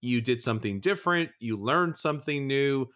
you 0.01 0.21
did 0.21 0.41
something 0.41 0.79
different, 0.79 1.29
you 1.39 1.55
learned 1.55 1.95
something 1.95 2.47
new. 2.47 2.87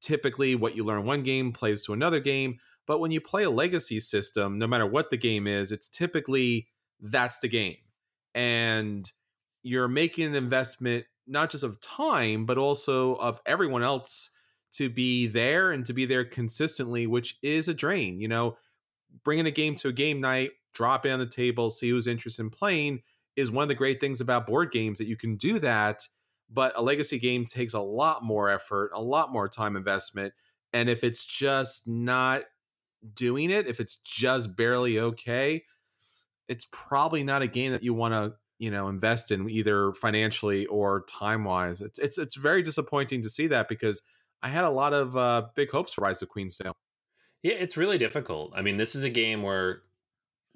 Typically, 0.00 0.54
what 0.54 0.74
you 0.74 0.84
learn 0.84 1.04
one 1.04 1.22
game 1.22 1.52
plays 1.52 1.84
to 1.84 1.92
another 1.92 2.20
game. 2.20 2.56
But 2.86 3.00
when 3.00 3.10
you 3.10 3.20
play 3.20 3.42
a 3.42 3.50
legacy 3.50 4.00
system, 4.00 4.58
no 4.58 4.66
matter 4.66 4.86
what 4.86 5.10
the 5.10 5.18
game 5.18 5.46
is, 5.46 5.70
it's 5.70 5.88
typically 5.88 6.68
that's 7.00 7.38
the 7.40 7.48
game. 7.48 7.76
And 8.34 9.10
you're 9.64 9.88
making 9.88 10.26
an 10.26 10.36
investment 10.36 11.06
not 11.26 11.50
just 11.50 11.64
of 11.64 11.80
time, 11.80 12.46
but 12.46 12.58
also 12.58 13.16
of 13.16 13.40
everyone 13.46 13.82
else 13.82 14.30
to 14.72 14.88
be 14.88 15.26
there 15.26 15.72
and 15.72 15.84
to 15.86 15.92
be 15.92 16.04
there 16.04 16.24
consistently, 16.24 17.06
which 17.06 17.38
is 17.42 17.68
a 17.68 17.74
drain. 17.74 18.20
You 18.20 18.28
know, 18.28 18.56
bringing 19.24 19.46
a 19.46 19.50
game 19.50 19.74
to 19.76 19.88
a 19.88 19.92
game 19.92 20.20
night, 20.20 20.52
drop 20.72 21.04
it 21.04 21.10
on 21.10 21.18
the 21.18 21.26
table, 21.26 21.70
see 21.70 21.90
who's 21.90 22.06
interested 22.06 22.42
in 22.42 22.50
playing 22.50 23.00
is 23.34 23.50
one 23.50 23.62
of 23.62 23.68
the 23.68 23.74
great 23.74 23.98
things 23.98 24.20
about 24.20 24.46
board 24.46 24.70
games 24.70 24.98
that 24.98 25.08
you 25.08 25.16
can 25.16 25.34
do 25.34 25.58
that 25.58 26.06
but 26.50 26.72
a 26.76 26.82
legacy 26.82 27.18
game 27.18 27.44
takes 27.44 27.74
a 27.74 27.80
lot 27.80 28.22
more 28.22 28.50
effort, 28.50 28.92
a 28.94 29.02
lot 29.02 29.32
more 29.32 29.48
time 29.48 29.76
investment. 29.76 30.32
And 30.72 30.88
if 30.88 31.04
it's 31.04 31.24
just 31.24 31.88
not 31.88 32.42
doing 33.14 33.50
it, 33.50 33.66
if 33.66 33.80
it's 33.80 33.96
just 33.96 34.56
barely 34.56 34.98
okay, 34.98 35.64
it's 36.48 36.66
probably 36.70 37.22
not 37.22 37.42
a 37.42 37.46
game 37.46 37.72
that 37.72 37.82
you 37.82 37.94
want 37.94 38.12
to, 38.12 38.36
you 38.64 38.70
know, 38.70 38.88
invest 38.88 39.30
in 39.30 39.50
either 39.50 39.92
financially 39.92 40.64
or 40.66 41.04
time 41.06 41.44
wise. 41.44 41.82
It's 41.82 41.98
it's 41.98 42.16
it's 42.16 42.34
very 42.34 42.62
disappointing 42.62 43.20
to 43.20 43.28
see 43.28 43.46
that 43.48 43.68
because 43.68 44.00
I 44.42 44.48
had 44.48 44.64
a 44.64 44.70
lot 44.70 44.94
of 44.94 45.14
uh, 45.18 45.48
big 45.54 45.70
hopes 45.70 45.92
for 45.92 46.00
Rise 46.00 46.22
of 46.22 46.30
Queensdale. 46.30 46.72
Yeah, 47.42 47.56
it's 47.56 47.76
really 47.76 47.98
difficult. 47.98 48.54
I 48.56 48.62
mean, 48.62 48.78
this 48.78 48.94
is 48.94 49.04
a 49.04 49.10
game 49.10 49.42
where 49.42 49.82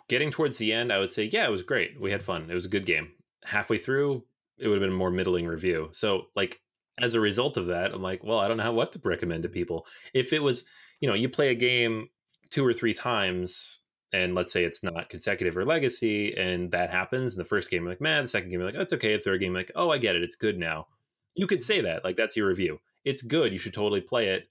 getting 0.08 0.30
towards 0.30 0.56
the 0.56 0.72
end, 0.72 0.90
I 0.90 0.98
would 0.98 1.10
say, 1.10 1.28
yeah, 1.30 1.44
it 1.44 1.50
was 1.50 1.62
great. 1.62 2.00
We 2.00 2.10
had 2.10 2.22
fun. 2.22 2.50
It 2.50 2.54
was 2.54 2.64
a 2.64 2.70
good 2.70 2.86
game. 2.86 3.10
Halfway 3.44 3.76
through, 3.76 4.24
it 4.56 4.68
would 4.68 4.76
have 4.76 4.80
been 4.80 4.96
a 4.96 4.98
more 4.98 5.10
middling 5.10 5.46
review. 5.46 5.90
So 5.92 6.28
like 6.34 6.62
as 6.98 7.12
a 7.12 7.20
result 7.20 7.58
of 7.58 7.66
that, 7.66 7.92
I'm 7.92 8.00
like, 8.00 8.24
well, 8.24 8.38
I 8.38 8.48
don't 8.48 8.56
know 8.56 8.72
what 8.72 8.92
to 8.92 9.00
recommend 9.04 9.42
to 9.42 9.50
people. 9.50 9.86
If 10.14 10.32
it 10.32 10.42
was, 10.42 10.64
you 11.00 11.08
know, 11.10 11.14
you 11.14 11.28
play 11.28 11.50
a 11.50 11.54
game 11.54 12.08
two 12.48 12.64
or 12.64 12.72
three 12.72 12.94
times 12.94 13.80
and 14.12 14.34
let's 14.34 14.52
say 14.52 14.64
it's 14.64 14.82
not 14.82 15.10
consecutive 15.10 15.56
or 15.56 15.64
legacy 15.64 16.34
and 16.36 16.70
that 16.72 16.90
happens 16.90 17.34
in 17.34 17.38
the 17.38 17.44
first 17.44 17.70
game, 17.70 17.84
like, 17.84 18.00
man, 18.00 18.24
the 18.24 18.28
second 18.28 18.50
game, 18.50 18.60
like, 18.60 18.74
oh, 18.76 18.82
it's 18.82 18.92
okay. 18.92 19.16
The 19.16 19.22
third 19.22 19.40
game, 19.40 19.54
like, 19.54 19.70
oh, 19.74 19.90
I 19.90 19.98
get 19.98 20.16
it. 20.16 20.22
It's 20.22 20.36
good 20.36 20.58
now. 20.58 20.86
You 21.34 21.46
could 21.46 21.62
say 21.62 21.82
that. 21.82 22.04
Like, 22.04 22.16
that's 22.16 22.36
your 22.36 22.48
review. 22.48 22.80
It's 23.04 23.22
good. 23.22 23.52
You 23.52 23.58
should 23.58 23.74
totally 23.74 24.00
play 24.00 24.28
it. 24.28 24.48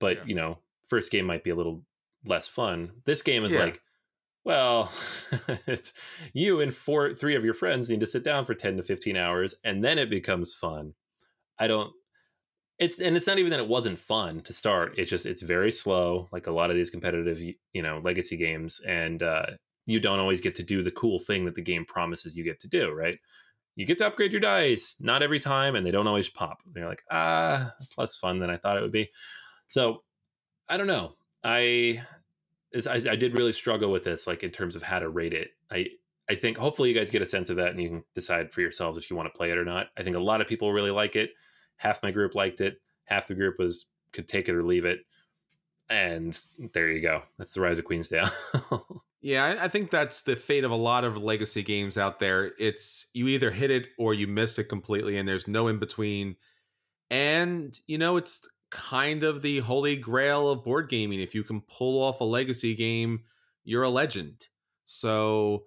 But, 0.00 0.18
yeah. 0.18 0.22
you 0.26 0.34
know, 0.34 0.58
first 0.86 1.12
game 1.12 1.26
might 1.26 1.44
be 1.44 1.50
a 1.50 1.54
little 1.54 1.82
less 2.24 2.48
fun. 2.48 2.92
This 3.04 3.22
game 3.22 3.44
is 3.44 3.52
yeah. 3.52 3.60
like, 3.60 3.80
well, 4.44 4.90
it's 5.66 5.92
you 6.32 6.60
and 6.60 6.74
four, 6.74 7.14
three 7.14 7.34
of 7.34 7.44
your 7.44 7.54
friends 7.54 7.88
need 7.88 8.00
to 8.00 8.06
sit 8.06 8.24
down 8.24 8.44
for 8.44 8.54
10 8.54 8.78
to 8.78 8.82
15 8.82 9.16
hours 9.16 9.54
and 9.64 9.84
then 9.84 9.98
it 9.98 10.10
becomes 10.10 10.54
fun. 10.54 10.94
I 11.58 11.66
don't, 11.66 11.92
it's, 12.78 13.00
and 13.00 13.16
it's 13.16 13.26
not 13.26 13.38
even 13.38 13.50
that 13.50 13.60
it 13.60 13.68
wasn't 13.68 13.98
fun 13.98 14.40
to 14.42 14.52
start. 14.52 14.94
It's 14.98 15.10
just, 15.10 15.26
it's 15.26 15.42
very 15.42 15.72
slow, 15.72 16.28
like 16.32 16.46
a 16.46 16.52
lot 16.52 16.70
of 16.70 16.76
these 16.76 16.90
competitive, 16.90 17.40
you 17.40 17.82
know, 17.82 18.00
legacy 18.02 18.36
games. 18.36 18.80
And, 18.86 19.22
uh, 19.22 19.46
you 19.86 20.00
don't 20.00 20.18
always 20.18 20.40
get 20.40 20.54
to 20.56 20.62
do 20.62 20.82
the 20.82 20.90
cool 20.90 21.18
thing 21.18 21.44
that 21.44 21.54
the 21.54 21.62
game 21.62 21.84
promises 21.84 22.34
you 22.34 22.42
get 22.42 22.58
to 22.60 22.68
do, 22.68 22.90
right? 22.90 23.18
You 23.76 23.84
get 23.84 23.98
to 23.98 24.06
upgrade 24.06 24.32
your 24.32 24.40
dice, 24.40 24.96
not 25.00 25.22
every 25.22 25.40
time, 25.40 25.74
and 25.74 25.84
they 25.84 25.90
don't 25.90 26.06
always 26.06 26.28
pop. 26.28 26.58
They're 26.72 26.88
like, 26.88 27.02
ah, 27.10 27.74
it's 27.80 27.98
less 27.98 28.16
fun 28.16 28.38
than 28.38 28.48
I 28.48 28.56
thought 28.56 28.76
it 28.76 28.82
would 28.82 28.92
be. 28.92 29.10
So 29.68 30.02
I 30.68 30.76
don't 30.76 30.86
know. 30.86 31.16
I 31.42 32.00
I, 32.74 32.94
I 33.10 33.16
did 33.16 33.38
really 33.38 33.52
struggle 33.52 33.90
with 33.90 34.04
this, 34.04 34.26
like 34.26 34.42
in 34.42 34.50
terms 34.50 34.74
of 34.74 34.82
how 34.82 35.00
to 35.00 35.08
rate 35.08 35.34
it. 35.34 35.50
I 35.70 35.88
I 36.30 36.34
think 36.34 36.56
hopefully 36.56 36.88
you 36.88 36.94
guys 36.94 37.10
get 37.10 37.20
a 37.20 37.26
sense 37.26 37.50
of 37.50 37.56
that 37.56 37.72
and 37.72 37.82
you 37.82 37.88
can 37.88 38.04
decide 38.14 38.52
for 38.52 38.60
yourselves 38.62 38.96
if 38.96 39.10
you 39.10 39.16
want 39.16 39.26
to 39.26 39.36
play 39.36 39.50
it 39.50 39.58
or 39.58 39.64
not. 39.64 39.88
I 39.98 40.02
think 40.02 40.16
a 40.16 40.20
lot 40.20 40.40
of 40.40 40.48
people 40.48 40.72
really 40.72 40.90
like 40.90 41.16
it. 41.16 41.30
Half 41.76 42.02
my 42.02 42.10
group 42.10 42.34
liked 42.34 42.60
it. 42.60 42.80
Half 43.04 43.28
the 43.28 43.34
group 43.34 43.58
was 43.58 43.86
could 44.12 44.28
take 44.28 44.48
it 44.48 44.54
or 44.54 44.62
leave 44.62 44.84
it. 44.84 45.00
And 45.90 46.38
there 46.72 46.90
you 46.90 47.02
go. 47.02 47.22
That's 47.36 47.52
the 47.52 47.60
rise 47.60 47.78
of 47.78 47.84
Queensdale. 47.84 48.30
yeah, 49.20 49.56
I 49.60 49.68
think 49.68 49.90
that's 49.90 50.22
the 50.22 50.36
fate 50.36 50.64
of 50.64 50.70
a 50.70 50.76
lot 50.76 51.04
of 51.04 51.22
legacy 51.22 51.62
games 51.62 51.98
out 51.98 52.18
there. 52.20 52.52
It's 52.58 53.06
you 53.12 53.28
either 53.28 53.50
hit 53.50 53.70
it 53.70 53.88
or 53.98 54.14
you 54.14 54.26
miss 54.26 54.58
it 54.58 54.64
completely, 54.64 55.18
and 55.18 55.28
there's 55.28 55.48
no 55.48 55.68
in 55.68 55.78
between. 55.78 56.36
And 57.10 57.78
you 57.86 57.98
know, 57.98 58.16
it's 58.16 58.48
kind 58.70 59.22
of 59.22 59.42
the 59.42 59.60
holy 59.60 59.96
grail 59.96 60.50
of 60.50 60.64
board 60.64 60.88
gaming. 60.88 61.20
If 61.20 61.34
you 61.34 61.44
can 61.44 61.60
pull 61.60 62.02
off 62.02 62.20
a 62.20 62.24
legacy 62.24 62.74
game, 62.74 63.20
you're 63.62 63.82
a 63.82 63.90
legend. 63.90 64.48
So 64.84 65.64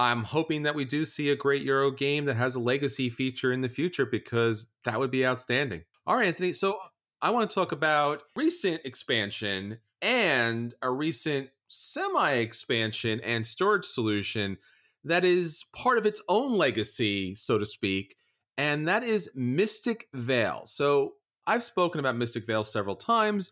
I'm 0.00 0.24
hoping 0.24 0.62
that 0.62 0.74
we 0.74 0.86
do 0.86 1.04
see 1.04 1.28
a 1.28 1.36
great 1.36 1.60
Euro 1.62 1.90
game 1.90 2.24
that 2.24 2.36
has 2.36 2.54
a 2.54 2.60
legacy 2.60 3.10
feature 3.10 3.52
in 3.52 3.60
the 3.60 3.68
future 3.68 4.06
because 4.06 4.66
that 4.84 4.98
would 4.98 5.10
be 5.10 5.26
outstanding. 5.26 5.82
All 6.06 6.16
right, 6.16 6.26
Anthony. 6.26 6.54
So 6.54 6.78
I 7.20 7.28
want 7.28 7.50
to 7.50 7.54
talk 7.54 7.70
about 7.70 8.22
recent 8.34 8.80
expansion 8.86 9.78
and 10.00 10.74
a 10.80 10.90
recent 10.90 11.50
semi 11.68 12.30
expansion 12.32 13.20
and 13.20 13.46
storage 13.46 13.84
solution 13.84 14.56
that 15.04 15.22
is 15.22 15.66
part 15.76 15.98
of 15.98 16.06
its 16.06 16.22
own 16.30 16.56
legacy, 16.56 17.34
so 17.34 17.58
to 17.58 17.66
speak, 17.66 18.16
and 18.56 18.88
that 18.88 19.04
is 19.04 19.30
Mystic 19.34 20.08
Vale. 20.14 20.62
So 20.64 21.12
I've 21.46 21.62
spoken 21.62 22.00
about 22.00 22.16
Mystic 22.16 22.46
Vale 22.46 22.64
several 22.64 22.96
times. 22.96 23.50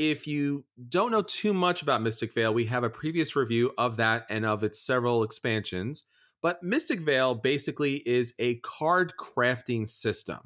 If 0.00 0.26
you 0.26 0.64
don't 0.88 1.10
know 1.10 1.20
too 1.20 1.52
much 1.52 1.82
about 1.82 2.00
Mystic 2.00 2.32
Vale, 2.32 2.54
we 2.54 2.64
have 2.64 2.84
a 2.84 2.88
previous 2.88 3.36
review 3.36 3.72
of 3.76 3.98
that 3.98 4.24
and 4.30 4.46
of 4.46 4.64
its 4.64 4.80
several 4.80 5.22
expansions. 5.22 6.04
But 6.40 6.62
Mystic 6.62 7.00
Vale 7.00 7.34
basically 7.34 7.96
is 7.96 8.32
a 8.38 8.54
card 8.60 9.12
crafting 9.20 9.86
system. 9.86 10.38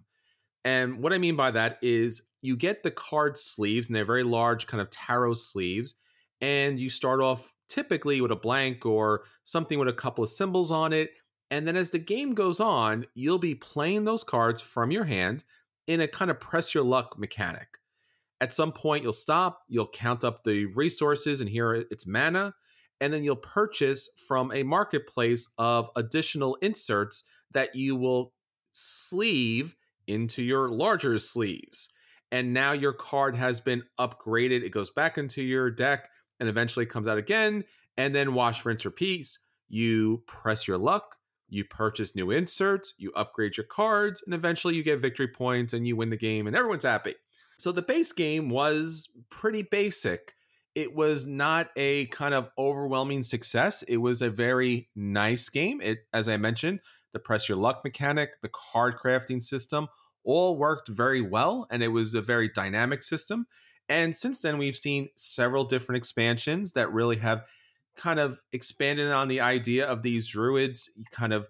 And 0.64 0.98
what 0.98 1.12
I 1.12 1.18
mean 1.18 1.36
by 1.36 1.52
that 1.52 1.78
is 1.82 2.22
you 2.42 2.56
get 2.56 2.82
the 2.82 2.90
card 2.90 3.38
sleeves, 3.38 3.88
and 3.88 3.94
they're 3.94 4.04
very 4.04 4.24
large, 4.24 4.66
kind 4.66 4.80
of 4.80 4.90
tarot 4.90 5.34
sleeves. 5.34 5.94
And 6.40 6.80
you 6.80 6.90
start 6.90 7.20
off 7.20 7.54
typically 7.68 8.20
with 8.20 8.32
a 8.32 8.36
blank 8.36 8.84
or 8.84 9.22
something 9.44 9.78
with 9.78 9.86
a 9.86 9.92
couple 9.92 10.24
of 10.24 10.30
symbols 10.30 10.72
on 10.72 10.92
it. 10.92 11.10
And 11.52 11.64
then 11.64 11.76
as 11.76 11.90
the 11.90 12.00
game 12.00 12.34
goes 12.34 12.58
on, 12.58 13.06
you'll 13.14 13.38
be 13.38 13.54
playing 13.54 14.04
those 14.04 14.24
cards 14.24 14.60
from 14.60 14.90
your 14.90 15.04
hand 15.04 15.44
in 15.86 16.00
a 16.00 16.08
kind 16.08 16.32
of 16.32 16.40
press 16.40 16.74
your 16.74 16.82
luck 16.82 17.16
mechanic. 17.16 17.78
At 18.44 18.52
some 18.52 18.72
point, 18.72 19.02
you'll 19.02 19.14
stop, 19.14 19.62
you'll 19.68 19.88
count 19.88 20.22
up 20.22 20.44
the 20.44 20.66
resources, 20.66 21.40
and 21.40 21.48
here 21.48 21.86
it's 21.90 22.06
mana. 22.06 22.52
And 23.00 23.10
then 23.10 23.24
you'll 23.24 23.36
purchase 23.36 24.06
from 24.28 24.52
a 24.52 24.62
marketplace 24.62 25.50
of 25.56 25.88
additional 25.96 26.58
inserts 26.60 27.24
that 27.52 27.74
you 27.74 27.96
will 27.96 28.34
sleeve 28.72 29.74
into 30.06 30.42
your 30.42 30.68
larger 30.68 31.16
sleeves. 31.16 31.88
And 32.30 32.52
now 32.52 32.72
your 32.72 32.92
card 32.92 33.34
has 33.34 33.62
been 33.62 33.82
upgraded. 33.98 34.62
It 34.62 34.72
goes 34.72 34.90
back 34.90 35.16
into 35.16 35.42
your 35.42 35.70
deck 35.70 36.10
and 36.38 36.46
eventually 36.46 36.84
comes 36.84 37.08
out 37.08 37.16
again. 37.16 37.64
And 37.96 38.14
then 38.14 38.34
wash, 38.34 38.62
rinse, 38.66 38.84
repeat. 38.84 39.38
You 39.68 40.22
press 40.26 40.68
your 40.68 40.76
luck, 40.76 41.16
you 41.48 41.64
purchase 41.64 42.14
new 42.14 42.30
inserts, 42.30 42.92
you 42.98 43.10
upgrade 43.16 43.56
your 43.56 43.64
cards, 43.64 44.22
and 44.22 44.34
eventually 44.34 44.74
you 44.74 44.82
get 44.82 45.00
victory 45.00 45.28
points 45.28 45.72
and 45.72 45.86
you 45.86 45.96
win 45.96 46.10
the 46.10 46.18
game, 46.18 46.46
and 46.46 46.54
everyone's 46.54 46.84
happy. 46.84 47.14
So 47.56 47.72
the 47.72 47.82
base 47.82 48.12
game 48.12 48.50
was 48.50 49.08
pretty 49.30 49.62
basic. 49.62 50.34
It 50.74 50.94
was 50.94 51.26
not 51.26 51.70
a 51.76 52.06
kind 52.06 52.34
of 52.34 52.50
overwhelming 52.58 53.22
success. 53.22 53.82
It 53.82 53.98
was 53.98 54.22
a 54.22 54.30
very 54.30 54.88
nice 54.96 55.48
game. 55.48 55.80
It, 55.80 56.00
as 56.12 56.28
I 56.28 56.36
mentioned, 56.36 56.80
the 57.12 57.20
press 57.20 57.48
your 57.48 57.56
luck 57.56 57.82
mechanic, 57.84 58.40
the 58.42 58.50
card 58.50 58.96
crafting 58.96 59.40
system, 59.40 59.88
all 60.24 60.56
worked 60.56 60.88
very 60.88 61.20
well, 61.20 61.66
and 61.70 61.82
it 61.82 61.88
was 61.88 62.14
a 62.14 62.22
very 62.22 62.48
dynamic 62.48 63.02
system. 63.02 63.46
And 63.88 64.16
since 64.16 64.40
then, 64.40 64.58
we've 64.58 64.76
seen 64.76 65.10
several 65.14 65.64
different 65.64 65.98
expansions 65.98 66.72
that 66.72 66.92
really 66.92 67.16
have 67.16 67.44
kind 67.96 68.18
of 68.18 68.40
expanded 68.52 69.10
on 69.10 69.28
the 69.28 69.40
idea 69.40 69.86
of 69.86 70.02
these 70.02 70.28
druids 70.28 70.90
kind 71.10 71.32
of 71.32 71.46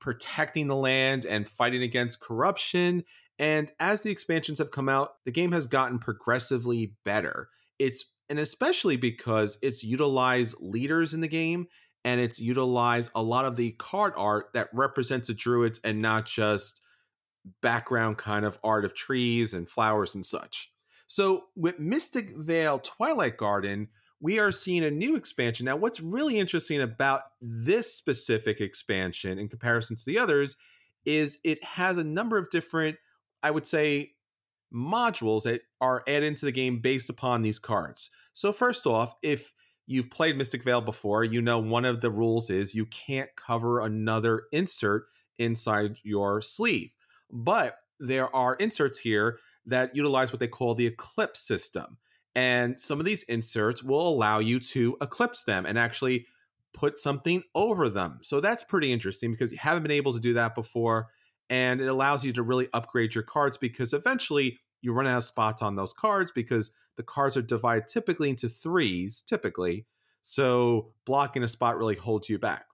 protecting 0.00 0.68
the 0.68 0.76
land 0.76 1.24
and 1.24 1.48
fighting 1.48 1.82
against 1.82 2.20
corruption 2.20 3.04
and 3.38 3.70
as 3.80 4.02
the 4.02 4.10
expansions 4.10 4.58
have 4.58 4.70
come 4.70 4.88
out, 4.88 5.14
the 5.24 5.32
game 5.32 5.52
has 5.52 5.66
gotten 5.66 5.98
progressively 5.98 6.94
better. 7.04 7.48
It's 7.78 8.04
and 8.28 8.38
especially 8.38 8.96
because 8.96 9.58
it's 9.62 9.84
utilized 9.84 10.54
leaders 10.60 11.12
in 11.12 11.20
the 11.20 11.28
game 11.28 11.66
and 12.04 12.20
it's 12.20 12.40
utilized 12.40 13.10
a 13.14 13.22
lot 13.22 13.44
of 13.44 13.56
the 13.56 13.72
card 13.72 14.14
art 14.16 14.46
that 14.54 14.68
represents 14.72 15.28
the 15.28 15.34
druids 15.34 15.80
and 15.84 16.00
not 16.00 16.26
just 16.26 16.80
background 17.60 18.18
kind 18.18 18.44
of 18.44 18.58
art 18.62 18.84
of 18.84 18.94
trees 18.94 19.52
and 19.54 19.68
flowers 19.68 20.14
and 20.14 20.24
such. 20.24 20.72
So 21.06 21.44
with 21.56 21.78
Mystic 21.78 22.34
Vale 22.36 22.78
Twilight 22.78 23.36
Garden, 23.36 23.88
we 24.20 24.38
are 24.38 24.52
seeing 24.52 24.84
a 24.84 24.90
new 24.90 25.16
expansion. 25.16 25.66
Now, 25.66 25.76
what's 25.76 26.00
really 26.00 26.38
interesting 26.38 26.80
about 26.80 27.22
this 27.40 27.94
specific 27.94 28.60
expansion 28.60 29.38
in 29.38 29.48
comparison 29.48 29.96
to 29.96 30.04
the 30.06 30.18
others 30.18 30.56
is 31.04 31.38
it 31.44 31.62
has 31.64 31.98
a 31.98 32.04
number 32.04 32.38
of 32.38 32.48
different 32.50 32.96
I 33.42 33.50
would 33.50 33.66
say, 33.66 34.12
modules 34.74 35.42
that 35.42 35.62
are 35.80 36.02
added 36.06 36.24
into 36.24 36.46
the 36.46 36.52
game 36.52 36.80
based 36.80 37.10
upon 37.10 37.42
these 37.42 37.58
cards. 37.58 38.10
So, 38.32 38.52
first 38.52 38.86
off, 38.86 39.14
if 39.22 39.54
you've 39.86 40.10
played 40.10 40.36
Mystic 40.36 40.62
Vale 40.62 40.80
before, 40.80 41.24
you 41.24 41.42
know 41.42 41.58
one 41.58 41.84
of 41.84 42.00
the 42.00 42.10
rules 42.10 42.50
is 42.50 42.74
you 42.74 42.86
can't 42.86 43.30
cover 43.36 43.80
another 43.80 44.44
insert 44.52 45.04
inside 45.38 45.96
your 46.02 46.40
sleeve. 46.40 46.90
But 47.30 47.76
there 48.00 48.34
are 48.34 48.54
inserts 48.56 48.98
here 48.98 49.38
that 49.66 49.94
utilize 49.94 50.32
what 50.32 50.40
they 50.40 50.48
call 50.48 50.74
the 50.74 50.86
eclipse 50.86 51.40
system. 51.40 51.98
And 52.34 52.80
some 52.80 52.98
of 52.98 53.04
these 53.04 53.22
inserts 53.24 53.82
will 53.82 54.08
allow 54.08 54.38
you 54.38 54.58
to 54.60 54.96
eclipse 55.00 55.44
them 55.44 55.66
and 55.66 55.78
actually 55.78 56.26
put 56.72 56.98
something 56.98 57.42
over 57.54 57.88
them. 57.88 58.18
So 58.22 58.40
that's 58.40 58.64
pretty 58.64 58.92
interesting 58.92 59.30
because 59.30 59.52
you 59.52 59.58
haven't 59.58 59.82
been 59.82 59.92
able 59.92 60.14
to 60.14 60.20
do 60.20 60.34
that 60.34 60.54
before 60.54 61.08
and 61.52 61.82
it 61.82 61.86
allows 61.86 62.24
you 62.24 62.32
to 62.32 62.42
really 62.42 62.66
upgrade 62.72 63.14
your 63.14 63.24
cards 63.24 63.58
because 63.58 63.92
eventually 63.92 64.58
you 64.80 64.90
run 64.94 65.06
out 65.06 65.18
of 65.18 65.24
spots 65.24 65.60
on 65.60 65.76
those 65.76 65.92
cards 65.92 66.30
because 66.30 66.72
the 66.96 67.02
cards 67.02 67.36
are 67.36 67.42
divided 67.42 67.86
typically 67.86 68.30
into 68.30 68.48
threes, 68.48 69.20
typically. 69.20 69.84
So 70.22 70.94
blocking 71.04 71.42
a 71.42 71.48
spot 71.48 71.76
really 71.76 71.94
holds 71.94 72.30
you 72.30 72.38
back. 72.38 72.64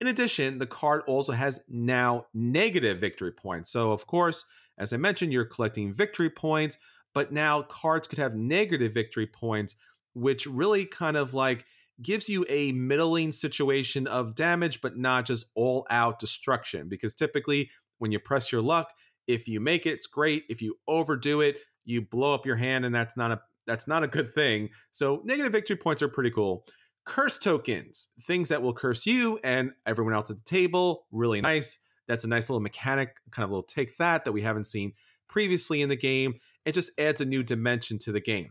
In 0.00 0.08
addition, 0.08 0.58
the 0.58 0.66
card 0.66 1.02
also 1.06 1.34
has 1.34 1.60
now 1.68 2.26
negative 2.34 2.98
victory 2.98 3.30
points. 3.30 3.70
So, 3.70 3.92
of 3.92 4.08
course, 4.08 4.44
as 4.76 4.92
I 4.92 4.96
mentioned, 4.96 5.32
you're 5.32 5.44
collecting 5.44 5.94
victory 5.94 6.28
points, 6.28 6.78
but 7.14 7.32
now 7.32 7.62
cards 7.62 8.08
could 8.08 8.18
have 8.18 8.34
negative 8.34 8.92
victory 8.92 9.28
points, 9.28 9.76
which 10.14 10.48
really 10.48 10.84
kind 10.84 11.16
of 11.16 11.32
like 11.32 11.64
gives 12.02 12.28
you 12.28 12.44
a 12.48 12.72
middling 12.72 13.30
situation 13.30 14.08
of 14.08 14.34
damage, 14.34 14.80
but 14.80 14.96
not 14.98 15.26
just 15.26 15.46
all 15.54 15.86
out 15.90 16.18
destruction. 16.18 16.88
Because 16.88 17.14
typically, 17.14 17.70
when 17.98 18.12
you 18.12 18.18
press 18.18 18.52
your 18.52 18.62
luck. 18.62 18.92
If 19.26 19.48
you 19.48 19.60
make 19.60 19.86
it, 19.86 19.90
it's 19.90 20.06
great. 20.06 20.44
If 20.48 20.62
you 20.62 20.76
overdo 20.86 21.40
it, 21.40 21.58
you 21.84 22.02
blow 22.02 22.34
up 22.34 22.46
your 22.46 22.56
hand, 22.56 22.84
and 22.84 22.94
that's 22.94 23.16
not 23.16 23.32
a 23.32 23.40
that's 23.66 23.88
not 23.88 24.04
a 24.04 24.08
good 24.08 24.28
thing. 24.28 24.70
So 24.92 25.22
negative 25.24 25.52
victory 25.52 25.76
points 25.76 26.02
are 26.02 26.08
pretty 26.08 26.30
cool. 26.30 26.64
Curse 27.04 27.38
tokens, 27.38 28.08
things 28.22 28.48
that 28.48 28.62
will 28.62 28.72
curse 28.72 29.06
you 29.06 29.38
and 29.42 29.72
everyone 29.86 30.14
else 30.14 30.30
at 30.30 30.36
the 30.36 30.44
table. 30.44 31.06
Really 31.10 31.40
nice. 31.40 31.78
That's 32.08 32.24
a 32.24 32.28
nice 32.28 32.48
little 32.48 32.60
mechanic, 32.60 33.16
kind 33.30 33.44
of 33.44 33.50
little 33.50 33.64
take 33.64 33.96
that 33.96 34.24
that 34.24 34.32
we 34.32 34.42
haven't 34.42 34.64
seen 34.64 34.92
previously 35.28 35.82
in 35.82 35.88
the 35.88 35.96
game. 35.96 36.34
It 36.64 36.72
just 36.72 36.92
adds 36.98 37.20
a 37.20 37.24
new 37.24 37.42
dimension 37.42 37.98
to 38.00 38.12
the 38.12 38.20
game. 38.20 38.50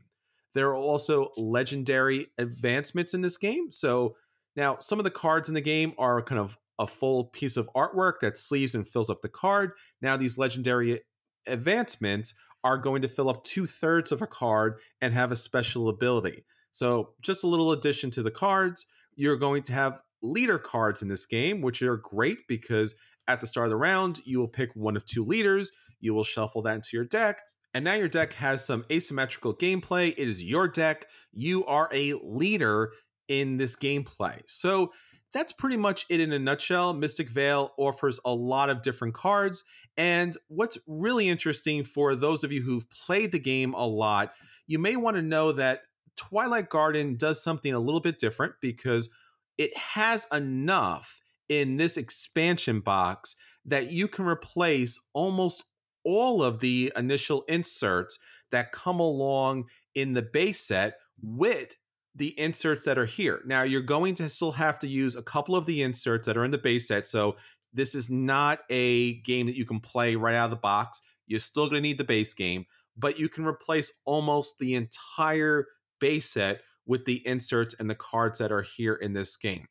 There 0.53 0.69
are 0.69 0.75
also 0.75 1.29
legendary 1.37 2.27
advancements 2.37 3.13
in 3.13 3.21
this 3.21 3.37
game. 3.37 3.71
So 3.71 4.15
now 4.55 4.77
some 4.79 4.99
of 4.99 5.03
the 5.03 5.11
cards 5.11 5.49
in 5.49 5.55
the 5.55 5.61
game 5.61 5.93
are 5.97 6.21
kind 6.21 6.39
of 6.39 6.57
a 6.79 6.87
full 6.87 7.25
piece 7.25 7.57
of 7.57 7.69
artwork 7.75 8.19
that 8.21 8.37
sleeves 8.37 8.75
and 8.75 8.87
fills 8.87 9.09
up 9.09 9.21
the 9.21 9.29
card. 9.29 9.71
Now, 10.01 10.17
these 10.17 10.37
legendary 10.37 11.01
advancements 11.47 12.33
are 12.63 12.77
going 12.77 13.01
to 13.03 13.07
fill 13.07 13.29
up 13.29 13.43
two 13.43 13.65
thirds 13.65 14.11
of 14.11 14.21
a 14.21 14.27
card 14.27 14.79
and 15.01 15.13
have 15.13 15.31
a 15.31 15.35
special 15.35 15.87
ability. 15.87 16.45
So, 16.71 17.11
just 17.21 17.43
a 17.43 17.47
little 17.47 17.71
addition 17.71 18.11
to 18.11 18.23
the 18.23 18.31
cards. 18.31 18.85
You're 19.15 19.37
going 19.37 19.63
to 19.63 19.73
have 19.73 19.99
leader 20.21 20.57
cards 20.57 21.01
in 21.01 21.07
this 21.07 21.25
game, 21.25 21.61
which 21.61 21.81
are 21.81 21.97
great 21.97 22.39
because 22.47 22.95
at 23.27 23.39
the 23.39 23.47
start 23.47 23.67
of 23.67 23.69
the 23.69 23.77
round, 23.77 24.19
you 24.25 24.39
will 24.39 24.47
pick 24.47 24.71
one 24.75 24.95
of 24.95 25.05
two 25.05 25.23
leaders. 25.23 25.71
You 25.99 26.13
will 26.13 26.23
shuffle 26.23 26.61
that 26.63 26.75
into 26.75 26.89
your 26.93 27.05
deck. 27.05 27.41
And 27.73 27.83
now 27.83 27.93
your 27.93 28.07
deck 28.07 28.33
has 28.33 28.65
some 28.65 28.83
asymmetrical 28.91 29.53
gameplay. 29.55 30.13
It 30.17 30.27
is 30.27 30.43
your 30.43 30.67
deck. 30.67 31.05
You 31.31 31.65
are 31.65 31.89
a 31.93 32.13
leader 32.23 32.91
in 33.27 33.57
this 33.57 33.75
gameplay. 33.75 34.41
So, 34.47 34.91
that's 35.35 35.51
pretty 35.51 35.75
much 35.75 36.05
it 36.09 36.21
in 36.21 36.31
a 36.31 36.39
nutshell. 36.39 36.93
Mystic 36.93 37.27
Vale 37.27 37.73
offers 37.77 38.21
a 38.23 38.33
lot 38.33 38.69
of 38.69 38.81
different 38.81 39.13
cards. 39.13 39.65
And 39.97 40.35
what's 40.47 40.77
really 40.87 41.27
interesting 41.27 41.83
for 41.83 42.15
those 42.15 42.45
of 42.45 42.53
you 42.53 42.61
who've 42.61 42.89
played 42.89 43.33
the 43.33 43.39
game 43.39 43.73
a 43.73 43.85
lot, 43.85 44.31
you 44.65 44.79
may 44.79 44.95
want 44.95 45.17
to 45.17 45.21
know 45.21 45.51
that 45.51 45.81
Twilight 46.15 46.69
Garden 46.69 47.17
does 47.17 47.43
something 47.43 47.73
a 47.73 47.79
little 47.79 47.99
bit 47.99 48.17
different 48.17 48.53
because 48.61 49.09
it 49.57 49.75
has 49.75 50.25
enough 50.31 51.19
in 51.49 51.75
this 51.75 51.97
expansion 51.97 52.79
box 52.79 53.35
that 53.65 53.91
you 53.91 54.07
can 54.07 54.25
replace 54.25 54.97
almost 55.13 55.65
all 56.05 56.43
of 56.43 56.61
the 56.61 56.93
initial 56.95 57.43
inserts 57.49 58.19
that 58.51 58.71
come 58.71 59.01
along 59.01 59.65
in 59.95 60.13
the 60.13 60.21
base 60.21 60.61
set 60.61 60.95
with 61.21 61.75
the 62.15 62.39
inserts 62.39 62.85
that 62.85 62.97
are 62.97 63.05
here. 63.05 63.41
Now, 63.45 63.63
you're 63.63 63.81
going 63.81 64.15
to 64.15 64.29
still 64.29 64.53
have 64.53 64.79
to 64.79 64.87
use 64.87 65.15
a 65.15 65.21
couple 65.21 65.55
of 65.55 65.65
the 65.65 65.83
inserts 65.83 66.27
that 66.27 66.37
are 66.37 66.45
in 66.45 66.51
the 66.51 66.57
base 66.57 66.87
set. 66.87 67.07
So, 67.07 67.35
this 67.73 67.93
is 67.93 68.09
not 68.09 68.59
a 68.69 69.15
game 69.21 69.47
that 69.47 69.57
you 69.57 69.65
can 69.65 69.81
play 69.81 70.15
right 70.15 70.35
out 70.35 70.45
of 70.45 70.49
the 70.51 70.55
box. 70.55 71.01
You're 71.27 71.41
still 71.41 71.65
going 71.65 71.83
to 71.83 71.87
need 71.87 71.97
the 71.97 72.05
base 72.05 72.33
game, 72.33 72.65
but 72.95 73.19
you 73.19 73.27
can 73.27 73.45
replace 73.45 73.91
almost 74.05 74.59
the 74.59 74.75
entire 74.75 75.67
base 75.99 76.29
set 76.29 76.61
with 76.85 77.03
the 77.03 77.25
inserts 77.27 77.75
and 77.77 77.89
the 77.89 77.95
cards 77.95 78.39
that 78.39 78.51
are 78.51 78.61
here 78.61 78.93
in 78.93 79.11
this 79.11 79.35
game. 79.35 79.67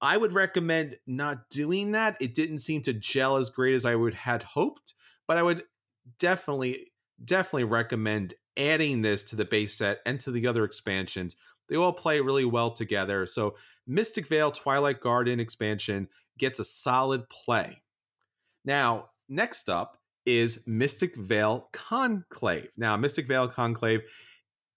I 0.00 0.16
would 0.16 0.32
recommend 0.32 0.96
not 1.06 1.48
doing 1.50 1.92
that. 1.92 2.16
It 2.20 2.34
didn't 2.34 2.58
seem 2.58 2.82
to 2.82 2.92
gel 2.92 3.36
as 3.36 3.50
great 3.50 3.74
as 3.74 3.84
I 3.84 3.94
would 3.94 4.14
had 4.14 4.42
hoped, 4.42 4.94
but 5.26 5.36
I 5.36 5.42
would 5.42 5.64
definitely 6.18 6.92
definitely 7.24 7.64
recommend 7.64 8.34
adding 8.56 9.02
this 9.02 9.22
to 9.22 9.36
the 9.36 9.44
base 9.44 9.74
set 9.74 10.00
and 10.04 10.18
to 10.20 10.30
the 10.30 10.46
other 10.46 10.64
expansions 10.64 11.36
they 11.72 11.78
all 11.78 11.92
play 11.92 12.20
really 12.20 12.44
well 12.44 12.70
together. 12.70 13.24
So 13.24 13.56
Mystic 13.86 14.26
Vale 14.26 14.52
Twilight 14.52 15.00
Garden 15.00 15.40
expansion 15.40 16.06
gets 16.38 16.58
a 16.58 16.64
solid 16.64 17.26
play. 17.30 17.80
Now, 18.62 19.08
next 19.30 19.70
up 19.70 19.96
is 20.26 20.60
Mystic 20.66 21.16
Vale 21.16 21.70
Conclave. 21.72 22.68
Now, 22.76 22.98
Mystic 22.98 23.26
Vale 23.26 23.48
Conclave 23.48 24.02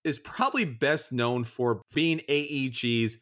is 0.06 0.20
probably 0.20 0.64
best 0.64 1.12
known 1.12 1.44
for 1.44 1.82
being 1.94 2.22
AEG's 2.30 3.18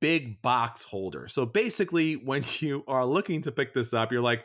big 0.00 0.40
box 0.40 0.84
holder. 0.84 1.26
So 1.26 1.44
basically, 1.44 2.14
when 2.14 2.44
you 2.60 2.84
are 2.86 3.04
looking 3.04 3.42
to 3.42 3.50
pick 3.50 3.74
this 3.74 3.92
up, 3.92 4.12
you're 4.12 4.22
like, 4.22 4.44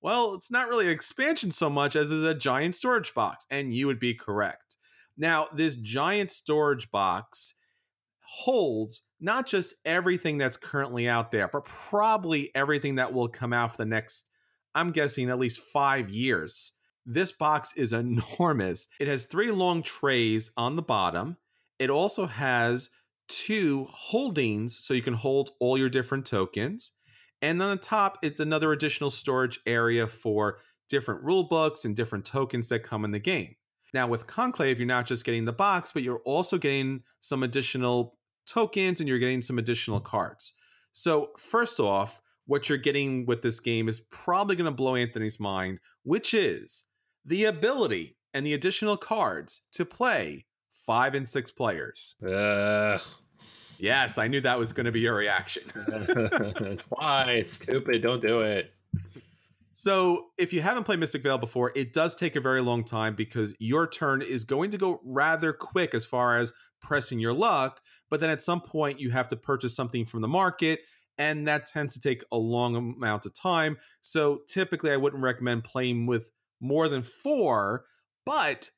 well, 0.00 0.32
it's 0.32 0.50
not 0.50 0.70
really 0.70 0.86
an 0.86 0.92
expansion 0.92 1.50
so 1.50 1.68
much 1.68 1.96
as 1.96 2.10
is 2.10 2.24
a 2.24 2.34
giant 2.34 2.76
storage 2.76 3.12
box. 3.12 3.46
And 3.50 3.74
you 3.74 3.86
would 3.88 4.00
be 4.00 4.14
correct. 4.14 4.78
Now, 5.18 5.48
this 5.54 5.76
giant 5.76 6.30
storage 6.30 6.90
box 6.90 7.56
holds 8.22 9.02
not 9.20 9.46
just 9.46 9.74
everything 9.84 10.38
that's 10.38 10.56
currently 10.56 11.08
out 11.08 11.30
there, 11.30 11.48
but 11.48 11.64
probably 11.64 12.50
everything 12.54 12.96
that 12.96 13.12
will 13.12 13.28
come 13.28 13.52
out 13.52 13.72
for 13.72 13.78
the 13.78 13.86
next, 13.86 14.30
I'm 14.74 14.90
guessing, 14.90 15.30
at 15.30 15.38
least 15.38 15.60
five 15.60 16.08
years. 16.08 16.72
This 17.04 17.32
box 17.32 17.76
is 17.76 17.92
enormous. 17.92 18.88
It 19.00 19.08
has 19.08 19.26
three 19.26 19.50
long 19.50 19.82
trays 19.82 20.50
on 20.56 20.76
the 20.76 20.82
bottom. 20.82 21.36
It 21.78 21.90
also 21.90 22.26
has 22.26 22.90
two 23.28 23.88
holdings 23.90 24.78
so 24.78 24.94
you 24.94 25.02
can 25.02 25.14
hold 25.14 25.50
all 25.58 25.78
your 25.78 25.88
different 25.88 26.26
tokens. 26.26 26.92
And 27.40 27.60
on 27.60 27.70
the 27.70 27.76
top, 27.76 28.18
it's 28.22 28.40
another 28.40 28.72
additional 28.72 29.10
storage 29.10 29.58
area 29.66 30.06
for 30.06 30.58
different 30.88 31.22
rule 31.24 31.44
books 31.44 31.84
and 31.84 31.96
different 31.96 32.24
tokens 32.24 32.68
that 32.68 32.80
come 32.80 33.04
in 33.04 33.10
the 33.10 33.18
game. 33.18 33.56
Now, 33.92 34.06
with 34.06 34.26
Conclave, 34.26 34.78
you're 34.78 34.86
not 34.86 35.06
just 35.06 35.24
getting 35.24 35.44
the 35.44 35.52
box, 35.52 35.92
but 35.92 36.02
you're 36.02 36.22
also 36.24 36.58
getting 36.58 37.02
some 37.20 37.42
additional 37.42 38.16
tokens 38.46 39.00
and 39.00 39.08
you're 39.08 39.18
getting 39.18 39.42
some 39.42 39.58
additional 39.58 40.00
cards. 40.00 40.54
So, 40.92 41.30
first 41.38 41.78
off, 41.78 42.20
what 42.46 42.68
you're 42.68 42.78
getting 42.78 43.26
with 43.26 43.42
this 43.42 43.60
game 43.60 43.88
is 43.88 44.00
probably 44.00 44.56
going 44.56 44.66
to 44.66 44.70
blow 44.70 44.96
Anthony's 44.96 45.38
mind, 45.38 45.78
which 46.02 46.34
is 46.34 46.84
the 47.24 47.44
ability 47.44 48.16
and 48.34 48.44
the 48.44 48.54
additional 48.54 48.96
cards 48.96 49.66
to 49.72 49.84
play 49.84 50.46
five 50.74 51.14
and 51.14 51.28
six 51.28 51.50
players. 51.50 52.16
Ugh. 52.26 53.00
Yes, 53.78 54.16
I 54.16 54.28
knew 54.28 54.40
that 54.40 54.58
was 54.58 54.72
going 54.72 54.86
to 54.86 54.92
be 54.92 55.00
your 55.00 55.16
reaction. 55.16 55.64
Why? 56.88 57.24
It's 57.30 57.56
stupid. 57.56 58.02
Don't 58.02 58.22
do 58.22 58.42
it. 58.42 58.72
So, 59.74 60.26
if 60.36 60.52
you 60.52 60.60
haven't 60.60 60.84
played 60.84 60.98
Mystic 60.98 61.22
Vale 61.22 61.38
before, 61.38 61.72
it 61.74 61.94
does 61.94 62.14
take 62.14 62.36
a 62.36 62.40
very 62.40 62.60
long 62.60 62.84
time 62.84 63.14
because 63.14 63.54
your 63.58 63.86
turn 63.86 64.20
is 64.20 64.44
going 64.44 64.70
to 64.72 64.78
go 64.78 65.00
rather 65.02 65.54
quick 65.54 65.94
as 65.94 66.04
far 66.04 66.38
as 66.38 66.52
pressing 66.82 67.18
your 67.18 67.32
luck. 67.32 67.80
But 68.10 68.20
then 68.20 68.28
at 68.28 68.42
some 68.42 68.60
point, 68.60 69.00
you 69.00 69.10
have 69.10 69.28
to 69.28 69.36
purchase 69.36 69.74
something 69.74 70.04
from 70.04 70.20
the 70.20 70.28
market, 70.28 70.80
and 71.16 71.48
that 71.48 71.64
tends 71.64 71.94
to 71.94 72.00
take 72.00 72.22
a 72.30 72.36
long 72.36 72.76
amount 72.76 73.24
of 73.24 73.32
time. 73.32 73.78
So, 74.02 74.42
typically, 74.46 74.92
I 74.92 74.98
wouldn't 74.98 75.22
recommend 75.22 75.64
playing 75.64 76.04
with 76.04 76.30
more 76.60 76.88
than 76.88 77.00
four, 77.02 77.86
but 78.26 78.70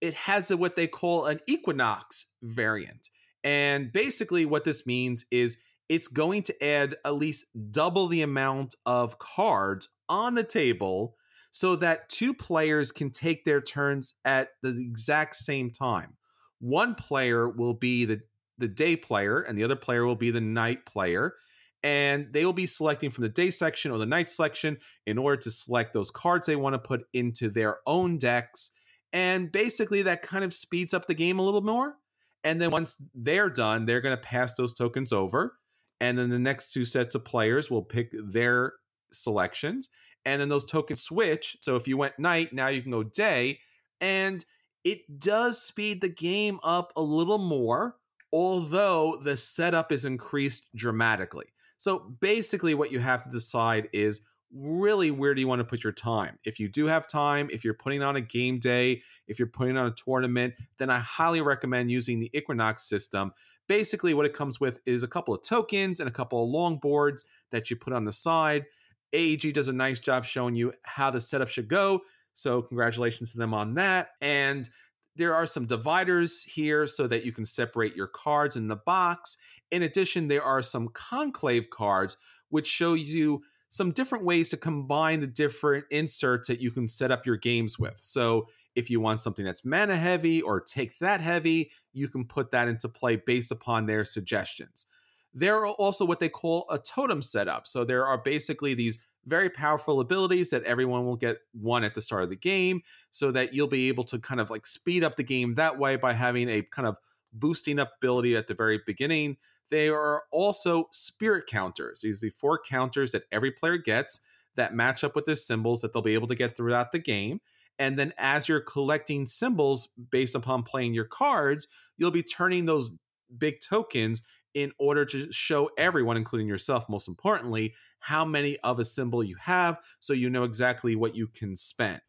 it 0.00 0.14
has 0.14 0.52
what 0.52 0.74
they 0.74 0.88
call 0.88 1.26
an 1.26 1.38
Equinox 1.46 2.26
variant. 2.42 3.08
And 3.44 3.92
basically, 3.92 4.46
what 4.46 4.64
this 4.64 4.84
means 4.84 5.24
is 5.30 5.58
it's 5.90 6.06
going 6.06 6.44
to 6.44 6.64
add 6.64 6.94
at 7.04 7.16
least 7.16 7.46
double 7.72 8.06
the 8.06 8.22
amount 8.22 8.76
of 8.86 9.18
cards 9.18 9.88
on 10.08 10.36
the 10.36 10.44
table 10.44 11.16
so 11.50 11.74
that 11.74 12.08
two 12.08 12.32
players 12.32 12.92
can 12.92 13.10
take 13.10 13.44
their 13.44 13.60
turns 13.60 14.14
at 14.24 14.50
the 14.62 14.70
exact 14.80 15.34
same 15.34 15.68
time. 15.68 16.16
One 16.60 16.94
player 16.94 17.48
will 17.48 17.74
be 17.74 18.04
the, 18.04 18.20
the 18.56 18.68
day 18.68 18.94
player, 18.94 19.40
and 19.40 19.58
the 19.58 19.64
other 19.64 19.74
player 19.74 20.06
will 20.06 20.14
be 20.14 20.30
the 20.30 20.40
night 20.40 20.86
player. 20.86 21.34
And 21.82 22.32
they 22.32 22.44
will 22.44 22.52
be 22.52 22.66
selecting 22.66 23.10
from 23.10 23.22
the 23.22 23.28
day 23.28 23.50
section 23.50 23.90
or 23.90 23.98
the 23.98 24.06
night 24.06 24.30
section 24.30 24.78
in 25.06 25.18
order 25.18 25.38
to 25.38 25.50
select 25.50 25.92
those 25.92 26.12
cards 26.12 26.46
they 26.46 26.54
want 26.54 26.74
to 26.74 26.78
put 26.78 27.06
into 27.12 27.48
their 27.48 27.78
own 27.84 28.16
decks. 28.16 28.70
And 29.12 29.50
basically, 29.50 30.02
that 30.02 30.22
kind 30.22 30.44
of 30.44 30.54
speeds 30.54 30.94
up 30.94 31.06
the 31.06 31.14
game 31.14 31.40
a 31.40 31.42
little 31.42 31.62
more. 31.62 31.96
And 32.44 32.60
then 32.60 32.70
once 32.70 33.02
they're 33.12 33.50
done, 33.50 33.86
they're 33.86 34.00
going 34.00 34.16
to 34.16 34.22
pass 34.22 34.54
those 34.54 34.72
tokens 34.72 35.12
over. 35.12 35.56
And 36.00 36.16
then 36.16 36.30
the 36.30 36.38
next 36.38 36.72
two 36.72 36.84
sets 36.84 37.14
of 37.14 37.24
players 37.24 37.70
will 37.70 37.82
pick 37.82 38.10
their 38.12 38.74
selections. 39.12 39.88
And 40.24 40.40
then 40.40 40.48
those 40.48 40.64
tokens 40.64 41.02
switch. 41.02 41.56
So 41.60 41.76
if 41.76 41.86
you 41.86 41.96
went 41.96 42.18
night, 42.18 42.52
now 42.52 42.68
you 42.68 42.82
can 42.82 42.90
go 42.90 43.02
day. 43.02 43.60
And 44.00 44.44
it 44.84 45.18
does 45.18 45.60
speed 45.60 46.00
the 46.00 46.08
game 46.08 46.58
up 46.62 46.92
a 46.96 47.02
little 47.02 47.38
more, 47.38 47.96
although 48.32 49.20
the 49.22 49.36
setup 49.36 49.92
is 49.92 50.04
increased 50.04 50.64
dramatically. 50.74 51.46
So 51.76 51.98
basically, 52.20 52.74
what 52.74 52.92
you 52.92 52.98
have 52.98 53.22
to 53.24 53.30
decide 53.30 53.88
is 53.92 54.20
really 54.52 55.10
where 55.10 55.34
do 55.34 55.40
you 55.40 55.48
want 55.48 55.60
to 55.60 55.64
put 55.64 55.84
your 55.84 55.92
time? 55.92 56.38
If 56.44 56.58
you 56.58 56.68
do 56.68 56.86
have 56.86 57.06
time, 57.06 57.48
if 57.52 57.64
you're 57.64 57.74
putting 57.74 58.02
on 58.02 58.16
a 58.16 58.20
game 58.20 58.58
day, 58.58 59.02
if 59.28 59.38
you're 59.38 59.48
putting 59.48 59.76
on 59.76 59.86
a 59.86 59.92
tournament, 59.92 60.54
then 60.78 60.90
I 60.90 60.98
highly 60.98 61.40
recommend 61.40 61.90
using 61.90 62.18
the 62.18 62.30
Equinox 62.34 62.88
system. 62.88 63.32
Basically, 63.70 64.14
what 64.14 64.26
it 64.26 64.34
comes 64.34 64.58
with 64.58 64.80
is 64.84 65.04
a 65.04 65.06
couple 65.06 65.32
of 65.32 65.42
tokens 65.42 66.00
and 66.00 66.08
a 66.08 66.12
couple 66.12 66.42
of 66.42 66.50
long 66.50 66.78
boards 66.78 67.24
that 67.52 67.70
you 67.70 67.76
put 67.76 67.92
on 67.92 68.04
the 68.04 68.10
side. 68.10 68.64
AEG 69.12 69.52
does 69.52 69.68
a 69.68 69.72
nice 69.72 70.00
job 70.00 70.24
showing 70.24 70.56
you 70.56 70.72
how 70.82 71.12
the 71.12 71.20
setup 71.20 71.46
should 71.46 71.68
go. 71.68 72.00
So, 72.34 72.62
congratulations 72.62 73.30
to 73.30 73.38
them 73.38 73.54
on 73.54 73.74
that. 73.74 74.08
And 74.20 74.68
there 75.14 75.36
are 75.36 75.46
some 75.46 75.66
dividers 75.66 76.42
here 76.42 76.88
so 76.88 77.06
that 77.06 77.24
you 77.24 77.30
can 77.30 77.44
separate 77.44 77.94
your 77.94 78.08
cards 78.08 78.56
in 78.56 78.66
the 78.66 78.74
box. 78.74 79.36
In 79.70 79.84
addition, 79.84 80.26
there 80.26 80.42
are 80.42 80.62
some 80.62 80.88
conclave 80.88 81.70
cards 81.70 82.16
which 82.48 82.66
show 82.66 82.94
you 82.94 83.42
some 83.68 83.92
different 83.92 84.24
ways 84.24 84.48
to 84.48 84.56
combine 84.56 85.20
the 85.20 85.28
different 85.28 85.84
inserts 85.92 86.48
that 86.48 86.60
you 86.60 86.72
can 86.72 86.88
set 86.88 87.12
up 87.12 87.24
your 87.24 87.36
games 87.36 87.78
with. 87.78 87.98
So 88.00 88.48
if 88.80 88.90
you 88.90 89.00
want 89.00 89.20
something 89.20 89.44
that's 89.44 89.64
mana 89.64 89.96
heavy 89.96 90.42
or 90.42 90.60
take 90.60 90.98
that 90.98 91.20
heavy, 91.20 91.70
you 91.92 92.08
can 92.08 92.24
put 92.24 92.50
that 92.50 92.66
into 92.66 92.88
play 92.88 93.16
based 93.16 93.52
upon 93.52 93.86
their 93.86 94.04
suggestions. 94.04 94.86
There 95.32 95.56
are 95.56 95.68
also 95.68 96.04
what 96.04 96.18
they 96.18 96.28
call 96.28 96.66
a 96.68 96.78
totem 96.78 97.22
setup. 97.22 97.68
So 97.68 97.84
there 97.84 98.04
are 98.04 98.18
basically 98.18 98.74
these 98.74 98.98
very 99.24 99.50
powerful 99.50 100.00
abilities 100.00 100.50
that 100.50 100.64
everyone 100.64 101.06
will 101.06 101.16
get 101.16 101.36
one 101.52 101.84
at 101.84 101.94
the 101.94 102.02
start 102.02 102.24
of 102.24 102.30
the 102.30 102.36
game 102.36 102.80
so 103.12 103.30
that 103.30 103.54
you'll 103.54 103.68
be 103.68 103.86
able 103.88 104.02
to 104.04 104.18
kind 104.18 104.40
of 104.40 104.50
like 104.50 104.66
speed 104.66 105.04
up 105.04 105.14
the 105.14 105.22
game 105.22 105.54
that 105.54 105.78
way 105.78 105.94
by 105.94 106.14
having 106.14 106.48
a 106.48 106.62
kind 106.62 106.88
of 106.88 106.96
boosting 107.32 107.78
up 107.78 107.92
ability 107.98 108.34
at 108.34 108.48
the 108.48 108.54
very 108.54 108.80
beginning 108.84 109.36
they 109.70 109.88
are 109.88 110.24
also 110.30 110.88
spirit 110.92 111.46
counters. 111.46 112.00
These 112.02 112.22
are 112.22 112.26
the 112.26 112.30
four 112.30 112.60
counters 112.60 113.12
that 113.12 113.24
every 113.32 113.52
player 113.52 113.78
gets 113.78 114.20
that 114.56 114.74
match 114.74 115.02
up 115.04 115.14
with 115.14 115.24
their 115.24 115.36
symbols 115.36 115.80
that 115.80 115.92
they'll 115.92 116.02
be 116.02 116.14
able 116.14 116.26
to 116.26 116.34
get 116.34 116.56
throughout 116.56 116.92
the 116.92 116.98
game. 116.98 117.40
And 117.80 117.98
then 117.98 118.12
as 118.18 118.46
you're 118.46 118.60
collecting 118.60 119.26
symbols 119.26 119.88
based 120.10 120.34
upon 120.34 120.62
playing 120.64 120.92
your 120.92 121.06
cards, 121.06 121.66
you'll 121.96 122.10
be 122.10 122.22
turning 122.22 122.66
those 122.66 122.90
big 123.38 123.56
tokens 123.66 124.20
in 124.52 124.70
order 124.78 125.06
to 125.06 125.32
show 125.32 125.70
everyone, 125.78 126.18
including 126.18 126.46
yourself, 126.46 126.88
most 126.90 127.08
importantly, 127.08 127.74
how 127.98 128.24
many 128.24 128.58
of 128.58 128.78
a 128.78 128.84
symbol 128.84 129.24
you 129.24 129.36
have 129.40 129.78
so 129.98 130.12
you 130.12 130.28
know 130.28 130.44
exactly 130.44 130.94
what 130.94 131.16
you 131.16 131.26
can 131.26 131.56
spend. 131.56 132.00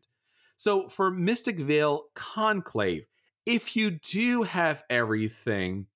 So 0.58 0.90
for 0.90 1.10
Mystic 1.10 1.58
Vale 1.58 2.04
Conclave, 2.16 3.06
if 3.46 3.76
you 3.76 3.92
do 3.92 4.44
have 4.44 4.84
everything 4.90 5.88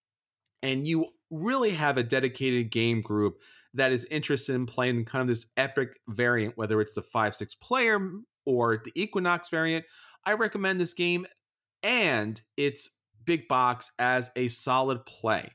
and 0.64 0.88
you 0.88 1.08
really 1.30 1.72
have 1.72 1.98
a 1.98 2.04
dedicated 2.04 2.72
game 2.72 3.02
group 3.02 3.42
that 3.74 3.92
is 3.92 4.06
interested 4.06 4.56
in 4.56 4.66
playing 4.66 5.04
kind 5.04 5.22
of 5.22 5.28
this 5.28 5.48
epic 5.58 6.00
variant, 6.08 6.58
whether 6.58 6.80
it's 6.80 6.94
the 6.94 7.02
5 7.02 7.36
6 7.36 7.56
player 7.56 8.00
or 8.46 8.82
the 8.84 8.92
Equinox 8.96 9.50
variant, 9.50 9.86
I 10.26 10.34
recommend 10.34 10.80
this 10.80 10.94
game 10.94 11.26
and 11.84 12.40
its 12.58 12.90
big 13.26 13.48
box 13.48 13.92
as 14.00 14.32
a 14.36 14.48
solid 14.48 15.06
play. 15.06 15.52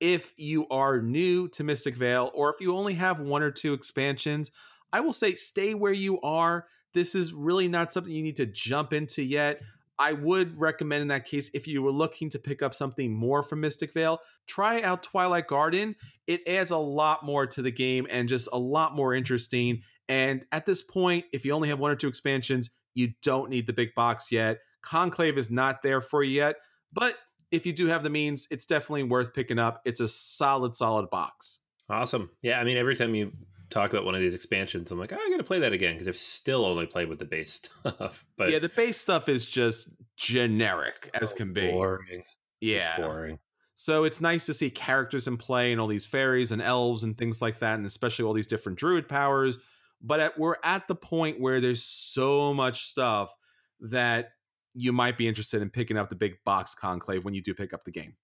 If 0.00 0.34
you 0.36 0.66
are 0.68 1.00
new 1.00 1.48
to 1.48 1.64
Mystic 1.64 1.96
Vale 1.96 2.30
or 2.34 2.52
if 2.52 2.60
you 2.60 2.76
only 2.76 2.94
have 2.94 3.20
one 3.20 3.42
or 3.42 3.50
two 3.50 3.72
expansions, 3.72 4.50
I 4.92 5.00
will 5.00 5.12
say 5.12 5.34
stay 5.34 5.74
where 5.74 5.92
you 5.92 6.20
are. 6.20 6.66
This 6.92 7.14
is 7.14 7.32
really 7.32 7.68
not 7.68 7.92
something 7.92 8.12
you 8.12 8.22
need 8.22 8.36
to 8.36 8.46
jump 8.46 8.92
into 8.92 9.22
yet. 9.22 9.62
I 9.98 10.12
would 10.12 10.58
recommend 10.58 11.02
in 11.02 11.08
that 11.08 11.26
case 11.26 11.50
if 11.54 11.66
you 11.66 11.82
were 11.82 11.92
looking 11.92 12.30
to 12.30 12.38
pick 12.38 12.62
up 12.62 12.74
something 12.74 13.12
more 13.12 13.42
from 13.42 13.60
Mystic 13.60 13.92
Vale, 13.92 14.20
try 14.46 14.80
out 14.80 15.02
Twilight 15.02 15.46
Garden. 15.46 15.94
It 16.26 16.46
adds 16.48 16.70
a 16.70 16.76
lot 16.76 17.24
more 17.24 17.46
to 17.46 17.62
the 17.62 17.70
game 17.70 18.06
and 18.10 18.28
just 18.28 18.48
a 18.52 18.58
lot 18.58 18.94
more 18.94 19.14
interesting. 19.14 19.82
And 20.08 20.44
at 20.50 20.66
this 20.66 20.82
point, 20.82 21.26
if 21.32 21.44
you 21.44 21.52
only 21.52 21.68
have 21.68 21.78
one 21.78 21.90
or 21.90 21.96
two 21.96 22.08
expansions, 22.08 22.70
you 22.94 23.12
don't 23.22 23.50
need 23.50 23.66
the 23.66 23.72
big 23.72 23.94
box 23.94 24.32
yet. 24.32 24.58
Conclave 24.82 25.38
is 25.38 25.50
not 25.50 25.82
there 25.82 26.00
for 26.00 26.22
you 26.22 26.36
yet, 26.36 26.56
but 26.92 27.16
if 27.50 27.66
you 27.66 27.72
do 27.72 27.86
have 27.86 28.02
the 28.02 28.10
means, 28.10 28.48
it's 28.50 28.66
definitely 28.66 29.04
worth 29.04 29.34
picking 29.34 29.58
up. 29.58 29.82
It's 29.84 30.00
a 30.00 30.08
solid, 30.08 30.74
solid 30.74 31.10
box. 31.10 31.60
Awesome. 31.88 32.30
Yeah, 32.42 32.58
I 32.58 32.64
mean, 32.64 32.76
every 32.76 32.96
time 32.96 33.14
you 33.14 33.32
talk 33.72 33.92
about 33.92 34.04
one 34.04 34.14
of 34.14 34.20
these 34.20 34.34
expansions, 34.34 34.90
I'm 34.90 34.98
like, 34.98 35.12
oh, 35.12 35.16
I 35.16 35.30
got 35.30 35.38
to 35.38 35.44
play 35.44 35.58
that 35.60 35.72
again 35.72 35.94
because 35.94 36.08
I've 36.08 36.16
still 36.16 36.64
only 36.64 36.86
played 36.86 37.08
with 37.08 37.18
the 37.18 37.24
base 37.24 37.62
stuff. 37.80 38.24
But 38.36 38.50
yeah, 38.50 38.58
the 38.58 38.68
base 38.68 38.98
stuff 38.98 39.28
is 39.28 39.46
just 39.46 39.90
generic 40.16 41.10
so 41.14 41.20
as 41.22 41.32
can 41.32 41.52
be. 41.52 41.70
Boring. 41.70 42.24
Yeah, 42.60 42.96
It's 42.96 43.06
boring. 43.06 43.38
So 43.74 44.04
it's 44.04 44.20
nice 44.20 44.46
to 44.46 44.54
see 44.54 44.70
characters 44.70 45.26
in 45.26 45.36
play 45.36 45.72
and 45.72 45.80
all 45.80 45.88
these 45.88 46.06
fairies 46.06 46.52
and 46.52 46.62
elves 46.62 47.02
and 47.02 47.16
things 47.16 47.42
like 47.42 47.58
that, 47.60 47.76
and 47.76 47.86
especially 47.86 48.24
all 48.24 48.34
these 48.34 48.46
different 48.46 48.78
druid 48.78 49.08
powers. 49.08 49.58
But 50.00 50.20
at, 50.20 50.38
we're 50.38 50.56
at 50.62 50.86
the 50.88 50.94
point 50.94 51.40
where 51.40 51.60
there's 51.60 51.82
so 51.82 52.52
much 52.52 52.84
stuff 52.84 53.34
that 53.80 54.30
you 54.74 54.92
might 54.92 55.18
be 55.18 55.28
interested 55.28 55.62
in 55.62 55.70
picking 55.70 55.96
up 55.96 56.10
the 56.10 56.16
big 56.16 56.34
box 56.44 56.74
conclave 56.74 57.24
when 57.24 57.34
you 57.34 57.42
do 57.42 57.54
pick 57.54 57.72
up 57.72 57.84
the 57.84 57.90
game. 57.90 58.14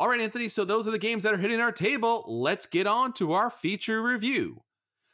All 0.00 0.08
right, 0.08 0.20
Anthony, 0.20 0.48
so 0.48 0.64
those 0.64 0.88
are 0.88 0.90
the 0.90 0.98
games 0.98 1.22
that 1.22 1.34
are 1.34 1.38
hitting 1.38 1.60
our 1.60 1.70
table. 1.70 2.24
Let's 2.26 2.66
get 2.66 2.86
on 2.86 3.12
to 3.14 3.32
our 3.32 3.48
feature 3.50 4.02
review. 4.02 4.62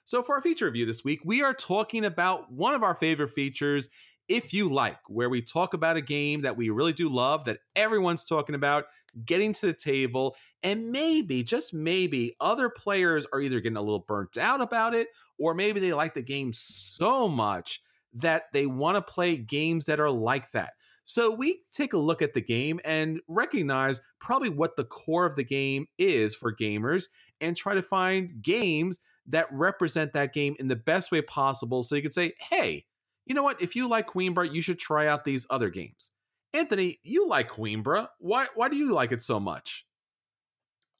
So, 0.06 0.22
for 0.22 0.36
our 0.36 0.42
feature 0.42 0.66
review 0.66 0.86
this 0.86 1.04
week, 1.04 1.20
we 1.24 1.42
are 1.42 1.54
talking 1.54 2.04
about 2.04 2.50
one 2.52 2.74
of 2.74 2.82
our 2.82 2.94
favorite 2.94 3.28
features, 3.30 3.88
If 4.28 4.54
You 4.54 4.68
Like, 4.68 4.98
where 5.08 5.28
we 5.30 5.42
talk 5.42 5.74
about 5.74 5.96
a 5.96 6.00
game 6.02 6.42
that 6.42 6.56
we 6.56 6.70
really 6.70 6.94
do 6.94 7.08
love, 7.08 7.44
that 7.44 7.60
everyone's 7.76 8.24
talking 8.24 8.54
about, 8.54 8.86
getting 9.26 9.52
to 9.54 9.66
the 9.66 9.74
table, 9.74 10.36
and 10.62 10.90
maybe, 10.90 11.42
just 11.42 11.74
maybe, 11.74 12.34
other 12.40 12.70
players 12.70 13.26
are 13.32 13.40
either 13.40 13.60
getting 13.60 13.76
a 13.76 13.82
little 13.82 14.04
burnt 14.08 14.38
out 14.38 14.60
about 14.62 14.94
it, 14.94 15.08
or 15.38 15.54
maybe 15.54 15.80
they 15.80 15.92
like 15.92 16.14
the 16.14 16.22
game 16.22 16.52
so 16.54 17.28
much 17.28 17.80
that 18.14 18.44
they 18.52 18.66
want 18.66 18.96
to 18.96 19.02
play 19.12 19.36
games 19.36 19.84
that 19.86 20.00
are 20.00 20.10
like 20.10 20.50
that. 20.52 20.72
So 21.04 21.30
we 21.30 21.62
take 21.72 21.92
a 21.92 21.98
look 21.98 22.22
at 22.22 22.34
the 22.34 22.40
game 22.40 22.80
and 22.84 23.20
recognize 23.26 24.00
probably 24.20 24.48
what 24.48 24.76
the 24.76 24.84
core 24.84 25.26
of 25.26 25.36
the 25.36 25.44
game 25.44 25.86
is 25.98 26.34
for 26.34 26.54
gamers 26.54 27.06
and 27.40 27.56
try 27.56 27.74
to 27.74 27.82
find 27.82 28.42
games 28.42 29.00
that 29.26 29.46
represent 29.50 30.12
that 30.12 30.32
game 30.32 30.56
in 30.58 30.68
the 30.68 30.76
best 30.76 31.10
way 31.10 31.22
possible 31.22 31.82
so 31.82 31.94
you 31.94 32.02
can 32.02 32.10
say, 32.10 32.32
hey, 32.38 32.84
you 33.26 33.34
know 33.34 33.42
what? 33.42 33.60
If 33.60 33.76
you 33.76 33.88
like 33.88 34.08
Coimbra, 34.08 34.52
you 34.52 34.62
should 34.62 34.78
try 34.78 35.06
out 35.06 35.24
these 35.24 35.46
other 35.50 35.70
games. 35.70 36.10
Anthony, 36.52 36.98
you 37.02 37.28
like 37.28 37.48
Coimbra. 37.48 38.08
Why 38.18 38.46
why 38.54 38.68
do 38.68 38.76
you 38.76 38.92
like 38.92 39.12
it 39.12 39.22
so 39.22 39.38
much? 39.38 39.86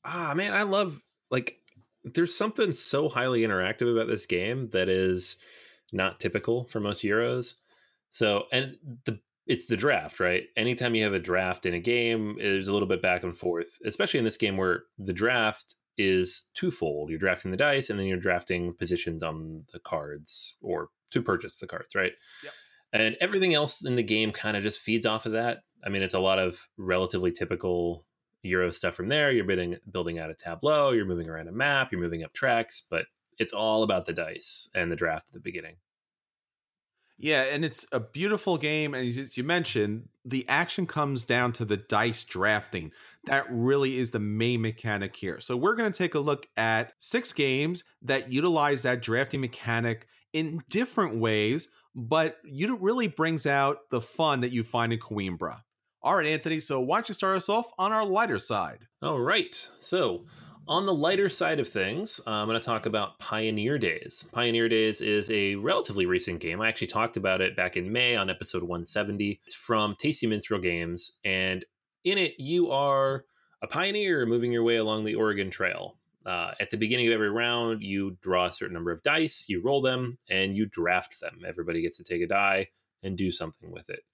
Ah, 0.05 0.33
man, 0.35 0.53
I 0.53 0.63
love 0.63 1.01
like 1.31 1.57
there's 2.05 2.35
something 2.35 2.73
so 2.73 3.09
highly 3.09 3.43
interactive 3.43 3.93
about 3.93 4.09
this 4.09 4.27
game 4.27 4.69
that 4.71 4.89
is 4.89 5.39
not 5.93 6.21
typical 6.21 6.65
for 6.65 6.81
most 6.81 7.03
Euros. 7.03 7.55
So, 8.11 8.45
and 8.53 8.77
the 9.05 9.21
it's 9.51 9.67
the 9.67 9.77
draft, 9.77 10.21
right? 10.21 10.45
Anytime 10.57 10.95
you 10.95 11.03
have 11.03 11.13
a 11.13 11.19
draft 11.19 11.67
in 11.67 11.75
a 11.75 11.81
game, 11.81 12.37
there's 12.39 12.69
a 12.69 12.73
little 12.73 12.87
bit 12.87 13.03
back 13.03 13.25
and 13.25 13.37
forth, 13.37 13.79
especially 13.85 14.19
in 14.19 14.25
this 14.25 14.37
game 14.37 14.57
where 14.57 14.85
the 14.97 15.13
draft 15.13 15.75
is 15.99 16.45
twofold. 16.55 17.11
You're 17.11 17.19
drafting 17.19 17.51
the 17.51 17.57
dice 17.57 17.91
and 17.91 17.99
then 17.99 18.07
you're 18.07 18.17
drafting 18.17 18.73
positions 18.75 19.25
on 19.25 19.65
the 19.73 19.81
cards 19.81 20.57
or 20.63 20.91
to 21.11 21.21
purchase 21.21 21.59
the 21.59 21.67
cards, 21.67 21.97
right? 21.97 22.13
Yep. 22.45 22.53
And 22.93 23.17
everything 23.21 23.53
else 23.53 23.85
in 23.85 23.97
the 23.97 24.05
game 24.05 24.31
kind 24.31 24.57
of 24.57 24.63
just 24.63 24.83
feeds 24.83 25.05
off 25.05 25.27
of 25.27 25.33
that. 25.33 25.65
I 25.85 25.89
mean, 25.89 26.03
it's 26.03 26.15
a 26.15 26.21
lot 26.21 26.39
of 26.39 26.69
relatively 26.79 27.33
typical 27.33 28.07
Euro 28.43 28.71
stuff 28.71 28.95
from 28.95 29.09
there. 29.09 29.33
You're 29.33 29.45
building 29.45 29.79
building 29.91 30.21
out 30.21 30.31
a 30.31 30.35
tableau, 30.35 30.93
you're 30.93 31.05
moving 31.07 31.29
around 31.29 31.49
a 31.49 31.53
map, 31.53 31.91
you're 31.91 32.01
moving 32.01 32.23
up 32.23 32.33
tracks, 32.35 32.87
but 32.89 33.07
it's 33.41 33.53
all 33.53 33.83
about 33.83 34.07
the 34.07 34.13
dice 34.13 34.71
and 34.77 34.93
the 34.93 34.97
draft 34.97 35.27
at 35.31 35.35
the 35.35 35.41
beginning. 35.41 35.75
Yeah, 37.23 37.43
and 37.43 37.67
it's 37.67 37.87
a 37.93 38.01
beautiful 38.01 38.57
game. 38.57 38.95
And 38.95 39.07
as 39.07 39.37
you 39.37 39.45
mentioned, 39.45 40.09
the 40.25 40.49
action 40.49 40.87
comes 40.87 41.27
down 41.27 41.53
to 41.53 41.67
the 41.67 41.77
dice 41.77 42.25
drafting. 42.25 42.93
That 43.27 43.45
really 43.51 43.99
is 43.99 44.11
the 44.11 44.19
main 44.19 44.63
mechanic 44.63 45.15
here. 45.15 45.39
So, 45.39 45.55
we're 45.55 45.75
going 45.75 45.93
to 45.93 45.97
take 45.97 46.15
a 46.15 46.19
look 46.19 46.49
at 46.57 46.95
six 46.97 47.35
games 47.35 47.85
that 48.03 48.33
utilize 48.33 48.83
that 48.83 49.03
drafting 49.03 49.43
mechanic 49.43 50.07
in 50.33 50.63
different 50.71 51.17
ways, 51.17 51.69
but 51.95 52.39
you 52.43 52.75
really 52.77 53.09
brings 53.09 53.45
out 53.45 53.91
the 53.91 54.01
fun 54.01 54.41
that 54.41 54.53
you 54.53 54.63
find 54.63 54.91
in 54.91 54.99
Coimbra. 54.99 55.61
All 56.03 56.17
right, 56.17 56.27
Anthony. 56.27 56.59
So, 56.59 56.81
why 56.81 56.97
don't 56.97 57.11
you 57.11 57.15
start 57.15 57.37
us 57.37 57.51
off 57.51 57.71
on 57.79 57.93
our 57.93 58.07
lighter 58.07 58.39
side? 58.39 58.87
All 59.03 59.21
right. 59.21 59.55
So, 59.79 60.25
on 60.71 60.87
the 60.87 60.95
lighter 60.95 61.29
side 61.29 61.59
of 61.59 61.67
things, 61.67 62.21
uh, 62.29 62.31
I'm 62.31 62.47
going 62.47 62.59
to 62.59 62.65
talk 62.65 62.87
about 62.87 63.19
Pioneer 63.19 63.77
Days. 63.77 64.25
Pioneer 64.31 64.69
Days 64.69 65.01
is 65.01 65.29
a 65.29 65.57
relatively 65.57 66.07
recent 66.07 66.39
game. 66.39 66.61
I 66.61 66.69
actually 66.69 66.87
talked 66.87 67.17
about 67.17 67.41
it 67.41 67.57
back 67.57 67.77
in 67.77 67.91
May 67.91 68.15
on 68.15 68.31
episode 68.31 68.63
170. 68.63 69.41
It's 69.45 69.55
from 69.55 69.97
Tasty 69.99 70.29
Minstrel 70.29 70.61
Games, 70.61 71.19
and 71.25 71.65
in 72.05 72.19
it, 72.19 72.35
you 72.39 72.71
are 72.71 73.25
a 73.63 73.67
pioneer 73.67 74.25
moving 74.27 74.53
your 74.53 74.63
way 74.63 74.77
along 74.77 75.05
the 75.05 75.17
Oregon 75.17 75.51
Trail. 75.51 75.97
Uh, 76.25 76.53
at 76.61 76.71
the 76.71 76.77
beginning 76.77 77.09
of 77.09 77.15
every 77.15 77.31
round, 77.31 77.83
you 77.83 78.17
draw 78.23 78.47
a 78.47 78.53
certain 78.53 78.75
number 78.75 78.93
of 78.93 79.03
dice, 79.03 79.47
you 79.49 79.61
roll 79.61 79.83
them, 79.83 80.19
and 80.29 80.57
you 80.57 80.67
draft 80.67 81.21
them. 81.21 81.41
Everybody 81.45 81.83
gets 81.83 81.97
to 81.97 82.05
take 82.05 82.23
a 82.23 82.29
die 82.29 82.69
and 83.03 83.19
do 83.19 83.33
something 83.33 83.73
with 83.73 83.91
it. 83.91 84.05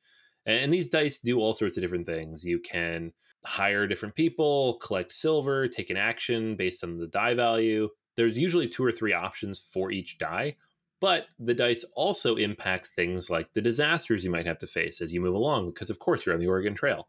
And 0.46 0.72
these 0.72 0.88
dice 0.88 1.18
do 1.18 1.38
all 1.38 1.52
sorts 1.52 1.76
of 1.76 1.82
different 1.82 2.06
things. 2.06 2.46
You 2.46 2.60
can 2.60 3.12
hire 3.46 3.86
different 3.86 4.14
people, 4.14 4.74
collect 4.74 5.12
silver, 5.12 5.68
take 5.68 5.90
an 5.90 5.96
action 5.96 6.56
based 6.56 6.82
on 6.82 6.98
the 6.98 7.06
die 7.06 7.34
value. 7.34 7.88
There's 8.16 8.38
usually 8.38 8.68
two 8.68 8.84
or 8.84 8.92
three 8.92 9.12
options 9.12 9.58
for 9.58 9.90
each 9.90 10.18
die, 10.18 10.56
but 11.00 11.26
the 11.38 11.54
dice 11.54 11.84
also 11.94 12.36
impact 12.36 12.88
things 12.88 13.30
like 13.30 13.52
the 13.52 13.62
disasters 13.62 14.24
you 14.24 14.30
might 14.30 14.46
have 14.46 14.58
to 14.58 14.66
face 14.66 15.00
as 15.00 15.12
you 15.12 15.20
move 15.20 15.34
along, 15.34 15.70
because 15.70 15.90
of 15.90 15.98
course 15.98 16.26
you're 16.26 16.34
on 16.34 16.40
the 16.40 16.48
Oregon 16.48 16.74
Trail. 16.74 17.08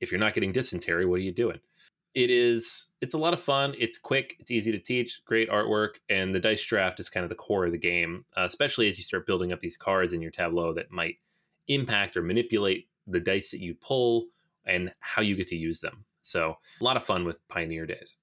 If 0.00 0.12
you're 0.12 0.20
not 0.20 0.34
getting 0.34 0.52
dysentery, 0.52 1.06
what 1.06 1.16
are 1.16 1.22
you 1.22 1.32
doing? 1.32 1.58
It 2.14 2.30
is 2.30 2.92
it's 3.00 3.14
a 3.14 3.18
lot 3.18 3.34
of 3.34 3.40
fun. 3.40 3.74
It's 3.78 3.96
quick, 3.96 4.36
it's 4.40 4.50
easy 4.50 4.72
to 4.72 4.78
teach, 4.78 5.22
great 5.24 5.48
artwork, 5.50 5.96
and 6.08 6.34
the 6.34 6.40
dice 6.40 6.64
draft 6.64 7.00
is 7.00 7.08
kind 7.08 7.24
of 7.24 7.30
the 7.30 7.36
core 7.36 7.66
of 7.66 7.72
the 7.72 7.78
game, 7.78 8.24
uh, 8.36 8.44
especially 8.44 8.88
as 8.88 8.98
you 8.98 9.04
start 9.04 9.26
building 9.26 9.52
up 9.52 9.60
these 9.60 9.76
cards 9.76 10.12
in 10.12 10.20
your 10.20 10.30
tableau 10.32 10.74
that 10.74 10.90
might 10.90 11.16
impact 11.68 12.16
or 12.16 12.22
manipulate 12.22 12.88
the 13.06 13.20
dice 13.20 13.50
that 13.52 13.60
you 13.60 13.74
pull 13.74 14.26
and 14.68 14.92
how 15.00 15.22
you 15.22 15.34
get 15.34 15.48
to 15.48 15.56
use 15.56 15.80
them. 15.80 16.04
So, 16.22 16.58
a 16.80 16.84
lot 16.84 16.96
of 16.96 17.02
fun 17.02 17.24
with 17.24 17.36
Pioneer 17.48 17.86
Days. 17.86 18.16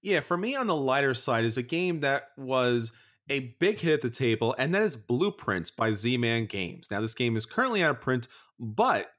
Yeah, 0.00 0.20
for 0.20 0.36
me 0.36 0.54
on 0.54 0.68
the 0.68 0.76
lighter 0.76 1.12
side 1.12 1.44
is 1.44 1.56
a 1.56 1.62
game 1.62 2.00
that 2.00 2.28
was 2.36 2.92
a 3.28 3.54
big 3.58 3.78
hit 3.78 3.94
at 3.94 4.00
the 4.00 4.10
table, 4.10 4.54
and 4.58 4.74
that 4.74 4.82
is 4.82 4.96
Blueprints 4.96 5.70
by 5.70 5.90
Z 5.90 6.16
Man 6.18 6.46
Games. 6.46 6.90
Now, 6.90 7.00
this 7.00 7.14
game 7.14 7.36
is 7.36 7.44
currently 7.44 7.82
out 7.82 7.90
of 7.90 8.00
print, 8.00 8.28
but 8.58 9.10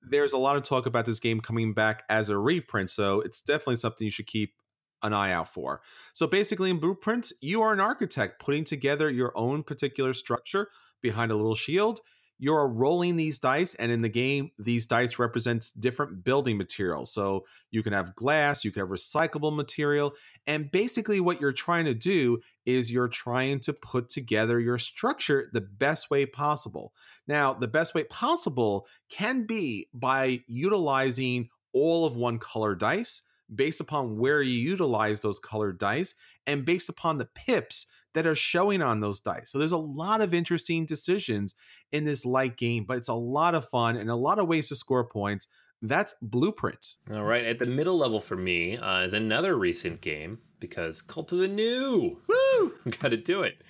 there's 0.00 0.32
a 0.32 0.38
lot 0.38 0.56
of 0.56 0.62
talk 0.62 0.86
about 0.86 1.06
this 1.06 1.18
game 1.18 1.40
coming 1.40 1.74
back 1.74 2.04
as 2.08 2.30
a 2.30 2.38
reprint, 2.38 2.90
so 2.90 3.20
it's 3.20 3.42
definitely 3.42 3.76
something 3.76 4.04
you 4.04 4.10
should 4.10 4.28
keep 4.28 4.54
an 5.02 5.12
eye 5.12 5.32
out 5.32 5.48
for. 5.48 5.82
So, 6.12 6.26
basically, 6.26 6.70
in 6.70 6.78
Blueprints, 6.78 7.32
you 7.40 7.62
are 7.62 7.72
an 7.72 7.80
architect 7.80 8.40
putting 8.40 8.64
together 8.64 9.10
your 9.10 9.32
own 9.36 9.64
particular 9.64 10.14
structure 10.14 10.68
behind 11.02 11.32
a 11.32 11.36
little 11.36 11.54
shield 11.54 12.00
you're 12.38 12.68
rolling 12.68 13.16
these 13.16 13.38
dice 13.38 13.74
and 13.74 13.90
in 13.90 14.00
the 14.00 14.08
game 14.08 14.50
these 14.58 14.86
dice 14.86 15.18
represents 15.18 15.72
different 15.72 16.22
building 16.24 16.56
materials. 16.56 17.12
So 17.12 17.44
you 17.70 17.82
can 17.82 17.92
have 17.92 18.14
glass 18.14 18.64
you 18.64 18.70
can 18.70 18.80
have 18.80 18.90
recyclable 18.90 19.54
material 19.54 20.14
and 20.46 20.70
basically 20.70 21.20
what 21.20 21.40
you're 21.40 21.52
trying 21.52 21.84
to 21.86 21.94
do 21.94 22.38
is 22.64 22.92
you're 22.92 23.08
trying 23.08 23.60
to 23.60 23.72
put 23.72 24.08
together 24.08 24.60
your 24.60 24.78
structure 24.78 25.50
the 25.52 25.60
best 25.60 26.10
way 26.10 26.26
possible. 26.26 26.92
Now 27.26 27.54
the 27.54 27.68
best 27.68 27.94
way 27.94 28.04
possible 28.04 28.86
can 29.10 29.44
be 29.44 29.88
by 29.92 30.40
utilizing 30.46 31.48
all 31.72 32.06
of 32.06 32.16
one 32.16 32.38
color 32.38 32.74
dice 32.74 33.22
based 33.54 33.80
upon 33.80 34.18
where 34.18 34.42
you 34.42 34.58
utilize 34.58 35.20
those 35.20 35.38
colored 35.38 35.78
dice 35.78 36.14
and 36.46 36.64
based 36.64 36.88
upon 36.88 37.18
the 37.18 37.28
pips 37.34 37.86
that 38.14 38.26
are 38.26 38.34
showing 38.34 38.82
on 38.82 39.00
those 39.00 39.20
dice. 39.20 39.50
So 39.50 39.58
there's 39.58 39.72
a 39.72 39.78
lot 39.78 40.20
of 40.20 40.34
interesting 40.34 40.86
decisions 40.86 41.54
in 41.92 42.04
this 42.04 42.24
light 42.24 42.56
game, 42.56 42.84
but 42.84 42.96
it's 42.96 43.08
a 43.08 43.14
lot 43.14 43.54
of 43.54 43.68
fun 43.68 43.96
and 43.96 44.10
a 44.10 44.16
lot 44.16 44.38
of 44.38 44.48
ways 44.48 44.68
to 44.68 44.76
score 44.76 45.08
points. 45.08 45.48
That's 45.80 46.14
Blueprint. 46.20 46.94
All 47.12 47.24
right. 47.24 47.44
At 47.44 47.58
the 47.58 47.66
middle 47.66 47.96
level 47.96 48.20
for 48.20 48.36
me 48.36 48.76
uh, 48.76 49.02
is 49.02 49.12
another 49.12 49.56
recent 49.56 50.00
game 50.00 50.38
because 50.58 51.02
Cult 51.02 51.32
of 51.32 51.38
the 51.38 51.48
New. 51.48 52.20
Woo! 52.28 52.74
Got 53.00 53.10
to 53.10 53.16
do 53.16 53.42
it. 53.42 53.62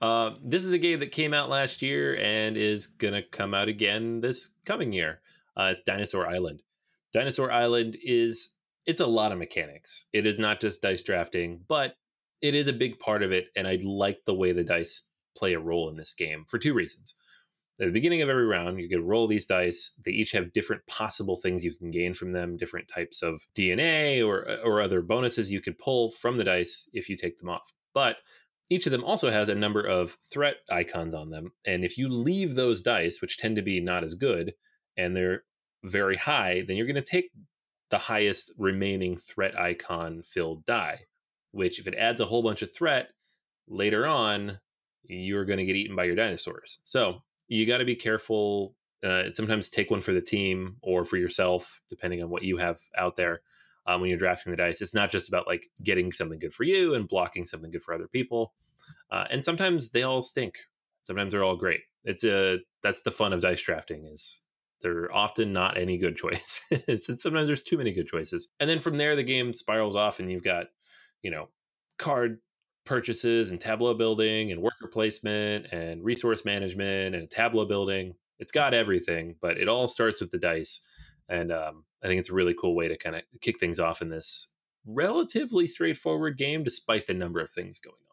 Uh, 0.00 0.34
this 0.42 0.64
is 0.64 0.72
a 0.72 0.78
game 0.78 1.00
that 1.00 1.12
came 1.12 1.34
out 1.34 1.48
last 1.48 1.82
year 1.82 2.16
and 2.16 2.56
is 2.56 2.86
going 2.86 3.14
to 3.14 3.22
come 3.22 3.54
out 3.54 3.68
again 3.68 4.20
this 4.20 4.54
coming 4.64 4.92
year. 4.92 5.20
Uh, 5.56 5.70
it's 5.72 5.82
Dinosaur 5.82 6.28
Island. 6.28 6.62
Dinosaur 7.12 7.50
Island 7.50 7.96
is 8.02 8.50
it's 8.86 9.00
a 9.00 9.06
lot 9.06 9.32
of 9.32 9.38
mechanics. 9.38 10.06
It 10.12 10.26
is 10.26 10.38
not 10.38 10.60
just 10.60 10.80
dice 10.80 11.02
drafting, 11.02 11.60
but 11.66 11.96
it 12.40 12.54
is 12.54 12.68
a 12.68 12.72
big 12.72 12.98
part 12.98 13.22
of 13.22 13.32
it, 13.32 13.46
and 13.56 13.66
I 13.66 13.78
like 13.82 14.24
the 14.24 14.34
way 14.34 14.52
the 14.52 14.64
dice 14.64 15.06
play 15.36 15.54
a 15.54 15.60
role 15.60 15.88
in 15.88 15.96
this 15.96 16.14
game 16.14 16.44
for 16.48 16.58
two 16.58 16.74
reasons. 16.74 17.14
At 17.80 17.86
the 17.86 17.92
beginning 17.92 18.22
of 18.22 18.28
every 18.28 18.46
round, 18.46 18.80
you 18.80 18.88
can 18.88 19.06
roll 19.06 19.28
these 19.28 19.46
dice. 19.46 19.92
They 20.04 20.10
each 20.10 20.32
have 20.32 20.52
different 20.52 20.86
possible 20.88 21.36
things 21.36 21.64
you 21.64 21.74
can 21.74 21.92
gain 21.92 22.12
from 22.12 22.32
them, 22.32 22.56
different 22.56 22.88
types 22.88 23.22
of 23.22 23.46
DNA 23.54 24.26
or 24.26 24.48
uh, 24.48 24.56
or 24.64 24.80
other 24.80 25.00
bonuses 25.00 25.52
you 25.52 25.60
could 25.60 25.78
pull 25.78 26.10
from 26.10 26.38
the 26.38 26.44
dice 26.44 26.88
if 26.92 27.08
you 27.08 27.16
take 27.16 27.38
them 27.38 27.48
off. 27.48 27.72
But 27.94 28.16
each 28.70 28.86
of 28.86 28.92
them 28.92 29.04
also 29.04 29.30
has 29.30 29.48
a 29.48 29.54
number 29.54 29.80
of 29.80 30.18
threat 30.32 30.56
icons 30.70 31.14
on 31.14 31.30
them, 31.30 31.52
and 31.64 31.84
if 31.84 31.96
you 31.96 32.08
leave 32.08 32.54
those 32.54 32.82
dice, 32.82 33.20
which 33.22 33.38
tend 33.38 33.56
to 33.56 33.62
be 33.62 33.80
not 33.80 34.04
as 34.04 34.14
good, 34.14 34.54
and 34.96 35.16
they're 35.16 35.44
very 35.84 36.16
high, 36.16 36.64
then 36.66 36.76
you're 36.76 36.86
going 36.86 36.96
to 36.96 37.02
take 37.02 37.30
the 37.90 37.98
highest 37.98 38.52
remaining 38.58 39.16
threat 39.16 39.58
icon 39.58 40.22
filled 40.22 40.66
die 40.66 41.00
which 41.52 41.78
if 41.78 41.86
it 41.86 41.94
adds 41.94 42.20
a 42.20 42.26
whole 42.26 42.42
bunch 42.42 42.62
of 42.62 42.72
threat 42.72 43.08
later 43.68 44.06
on, 44.06 44.58
you're 45.04 45.44
going 45.44 45.58
to 45.58 45.64
get 45.64 45.76
eaten 45.76 45.96
by 45.96 46.04
your 46.04 46.16
dinosaurs. 46.16 46.80
So 46.84 47.22
you 47.48 47.66
got 47.66 47.78
to 47.78 47.84
be 47.84 47.96
careful. 47.96 48.74
Uh, 49.02 49.24
sometimes 49.32 49.70
take 49.70 49.90
one 49.90 50.00
for 50.00 50.12
the 50.12 50.20
team 50.20 50.76
or 50.82 51.04
for 51.04 51.16
yourself, 51.16 51.80
depending 51.88 52.22
on 52.22 52.30
what 52.30 52.42
you 52.42 52.56
have 52.56 52.80
out 52.96 53.16
there 53.16 53.40
um, 53.86 54.00
when 54.00 54.10
you're 54.10 54.18
drafting 54.18 54.50
the 54.50 54.56
dice. 54.56 54.82
It's 54.82 54.94
not 54.94 55.10
just 55.10 55.28
about 55.28 55.46
like 55.46 55.66
getting 55.82 56.12
something 56.12 56.38
good 56.38 56.52
for 56.52 56.64
you 56.64 56.94
and 56.94 57.08
blocking 57.08 57.46
something 57.46 57.70
good 57.70 57.82
for 57.82 57.94
other 57.94 58.08
people. 58.08 58.52
Uh, 59.10 59.24
and 59.30 59.44
sometimes 59.44 59.90
they 59.90 60.02
all 60.02 60.20
stink. 60.20 60.58
Sometimes 61.04 61.32
they're 61.32 61.44
all 61.44 61.56
great. 61.56 61.80
It's 62.04 62.24
a 62.24 62.58
that's 62.82 63.02
the 63.02 63.10
fun 63.10 63.32
of 63.32 63.40
dice 63.40 63.62
drafting 63.62 64.04
is 64.06 64.42
They're 64.82 65.14
often 65.14 65.52
not 65.52 65.78
any 65.78 65.96
good 65.96 66.16
choices. 66.18 66.62
sometimes 67.22 67.46
there's 67.46 67.62
too 67.62 67.78
many 67.78 67.92
good 67.92 68.08
choices. 68.08 68.48
And 68.60 68.68
then 68.68 68.78
from 68.78 68.98
there, 68.98 69.16
the 69.16 69.22
game 69.22 69.54
spirals 69.54 69.96
off, 69.96 70.20
and 70.20 70.30
you've 70.30 70.44
got, 70.44 70.66
you 71.22 71.30
know, 71.30 71.48
card 71.98 72.38
purchases 72.84 73.50
and 73.50 73.60
tableau 73.60 73.94
building 73.94 74.50
and 74.50 74.62
worker 74.62 74.88
placement 74.90 75.66
and 75.72 76.02
resource 76.02 76.44
management 76.44 77.14
and 77.14 77.30
tableau 77.30 77.66
building. 77.66 78.14
It's 78.38 78.52
got 78.52 78.72
everything, 78.72 79.36
but 79.42 79.58
it 79.58 79.68
all 79.68 79.88
starts 79.88 80.20
with 80.20 80.30
the 80.30 80.38
dice. 80.38 80.80
And 81.28 81.52
um, 81.52 81.84
I 82.02 82.06
think 82.06 82.18
it's 82.18 82.30
a 82.30 82.34
really 82.34 82.54
cool 82.58 82.74
way 82.74 82.88
to 82.88 82.96
kind 82.96 83.16
of 83.16 83.22
kick 83.40 83.60
things 83.60 83.78
off 83.78 84.00
in 84.00 84.08
this 84.08 84.48
relatively 84.86 85.68
straightforward 85.68 86.38
game, 86.38 86.64
despite 86.64 87.06
the 87.06 87.14
number 87.14 87.40
of 87.40 87.50
things 87.50 87.78
going 87.78 87.94
on. 87.94 88.08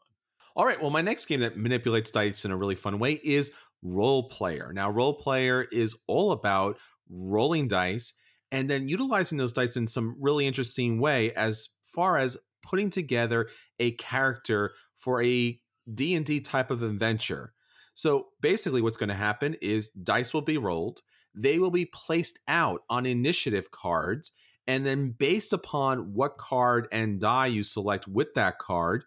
All 0.58 0.66
right. 0.66 0.82
Well, 0.82 0.92
my 0.92 1.02
next 1.02 1.26
game 1.26 1.40
that 1.42 1.58
manipulates 1.58 2.12
dice 2.12 2.44
in 2.44 2.52
a 2.52 2.58
really 2.58 2.76
fun 2.76 3.00
way 3.00 3.20
is 3.24 3.52
Roll 3.82 4.28
Player. 4.30 4.72
Now, 4.74 4.90
Roll 4.90 5.14
Player 5.14 5.66
is 5.72 5.96
all 6.08 6.32
about 6.32 6.78
rolling 7.10 7.68
dice 7.68 8.14
and 8.52 8.70
then 8.70 8.88
utilizing 8.88 9.38
those 9.38 9.54
dice 9.54 9.76
in 9.76 9.88
some 9.88 10.16
really 10.20 10.48
interesting 10.48 11.00
way 11.00 11.34
as 11.34 11.70
far 11.94 12.18
as 12.18 12.38
putting 12.66 12.90
together 12.90 13.48
a 13.80 13.92
character 13.92 14.74
for 14.96 15.22
a 15.24 15.60
D&D 15.94 16.42
type 16.42 16.72
of 16.72 16.82
adventure. 16.82 17.54
So 17.94 18.28
basically 18.42 18.82
what's 18.82 18.98
going 18.98 19.10
to 19.10 19.16
happen 19.16 19.56
is 19.62 19.90
dice 19.90 20.34
will 20.34 20.42
be 20.42 20.58
rolled, 20.58 21.02
they 21.34 21.60
will 21.60 21.72
be 21.72 21.86
placed 21.86 22.40
out 22.48 22.82
on 22.90 23.06
initiative 23.06 23.72
cards 23.72 24.32
and 24.68 24.86
then 24.86 25.12
based 25.12 25.54
upon 25.54 26.14
what 26.14 26.38
card 26.38 26.88
and 26.92 27.20
die 27.20 27.48
you 27.48 27.64
select 27.64 28.08
with 28.08 28.34
that 28.34 28.58
card 28.58 29.04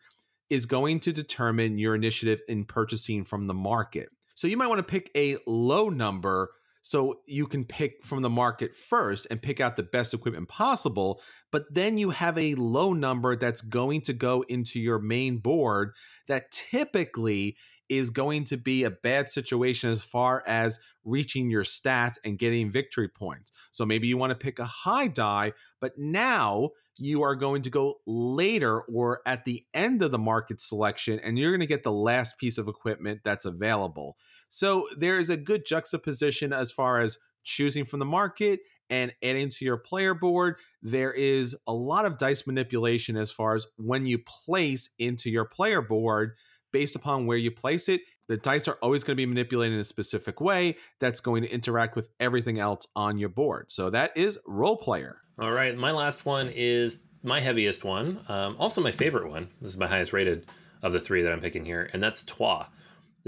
is 0.51 0.67
going 0.67 1.01
to 1.01 1.13
determine 1.13 1.79
your 1.79 1.95
initiative 1.95 2.41
in 2.49 2.65
purchasing 2.65 3.25
from 3.25 3.47
the 3.47 3.55
market. 3.55 4.09
So 4.35 4.47
you 4.47 4.57
might 4.57 4.69
want 4.69 4.79
to 4.79 4.85
pick 4.85 5.11
a 5.17 5.37
low 5.47 5.89
number 5.89 6.51
so 6.83 7.21
you 7.27 7.47
can 7.47 7.65
pick 7.65 8.05
from 8.05 8.23
the 8.23 8.31
market 8.31 8.75
first 8.75 9.27
and 9.31 9.43
pick 9.43 9.61
out 9.61 9.77
the 9.77 9.83
best 9.83 10.15
equipment 10.15 10.49
possible. 10.49 11.21
But 11.51 11.73
then 11.73 11.99
you 11.99 12.11
have 12.11 12.39
a 12.39 12.55
low 12.55 12.93
number 12.93 13.37
that's 13.37 13.61
going 13.61 14.03
to 14.03 14.13
go 14.13 14.43
into 14.49 14.81
your 14.81 14.99
main 14.99 15.39
board 15.39 15.93
that 16.29 16.51
typically 16.51 17.57
is 17.89 18.11
going 18.11 18.45
to 18.45 18.57
be 18.57 18.85
a 18.85 18.91
bad 18.91 19.31
situation 19.31 19.91
as 19.91 20.03
far 20.03 20.43
as 20.47 20.79
reaching 21.05 21.51
your 21.51 21.65
stats 21.65 22.19
and 22.25 22.39
getting 22.39 22.71
victory 22.71 23.09
points. 23.09 23.51
So 23.71 23.87
maybe 23.87 24.09
you 24.09 24.19
want 24.19 24.31
to 24.31 24.37
pick 24.37 24.59
a 24.59 24.65
high 24.65 25.09
die, 25.09 25.53
but 25.81 25.93
now 25.97 26.71
you 26.99 27.23
are 27.23 27.37
going 27.37 27.63
to 27.63 27.71
go 27.71 27.95
later 28.07 28.83
or 28.83 29.21
at 29.25 29.45
the 29.45 29.65
end 29.73 30.03
of 30.03 30.11
the 30.11 30.19
market 30.19 30.61
selection 30.61 31.21
and 31.21 31.39
you're 31.39 31.53
going 31.53 31.61
to 31.61 31.67
get 31.67 31.85
the 31.85 31.93
last 31.93 32.39
piece 32.39 32.59
of 32.59 32.69
equipment 32.69 33.21
that's 33.25 33.45
available. 33.45 34.17
So 34.49 34.89
there 34.97 35.19
is 35.19 35.31
a 35.31 35.37
good 35.37 35.67
juxtaposition 35.67 36.53
as 36.53 36.73
far 36.73 37.01
as 37.01 37.19
choosing 37.45 37.85
from 37.85 37.99
the 37.99 38.05
market 38.05 38.61
and 38.91 39.13
adding 39.23 39.49
to 39.51 39.65
your 39.65 39.77
player 39.77 40.15
board. 40.15 40.57
There 40.83 41.13
is 41.13 41.57
a 41.67 41.73
lot 41.73 42.05
of 42.05 42.19
dice 42.19 42.47
manipulation 42.47 43.17
as 43.17 43.31
far 43.31 43.55
as 43.55 43.67
when 43.77 44.07
you 44.07 44.19
place 44.19 44.91
into 44.99 45.31
your 45.31 45.45
player 45.45 45.83
board 45.83 46.33
based 46.73 46.97
upon 46.97 47.27
where 47.27 47.37
you 47.37 47.51
place 47.51 47.89
it. 47.89 48.01
The 48.29 48.37
dice 48.37 48.69
are 48.69 48.79
always 48.83 49.05
going 49.05 49.17
to 49.17 49.21
be 49.21 49.27
manipulated 49.27 49.75
in 49.75 49.81
a 49.81 49.85
specific 49.85 50.41
way 50.41 50.77
that's 51.01 51.21
going 51.21 51.43
to 51.43 51.51
interact 51.51 51.97
with 51.97 52.11
everything 52.21 52.59
else 52.59 52.87
on 52.95 53.19
your 53.19 53.31
board. 53.31 53.71
So 53.71 53.89
that 53.91 54.17
is 54.17 54.39
Roll 54.47 54.77
Player. 54.77 55.19
All 55.39 55.53
right. 55.53 55.77
My 55.77 55.93
last 55.93 56.27
one 56.27 56.49
is 56.49 57.05
my 57.23 57.41
heaviest 57.41 57.85
one, 57.85 58.19
um, 58.29 58.57
also 58.59 58.81
my 58.81 58.91
favorite 58.91 59.31
one. 59.31 59.49
This 59.61 59.73
is 59.73 59.79
my 59.79 59.87
highest 59.87 60.13
rated 60.13 60.47
of 60.83 60.93
the 60.93 61.01
three 61.01 61.23
that 61.23 61.33
I'm 61.33 61.41
picking 61.41 61.65
here, 61.65 61.91
and 61.93 62.03
that's 62.03 62.23
Troyes. 62.23 62.67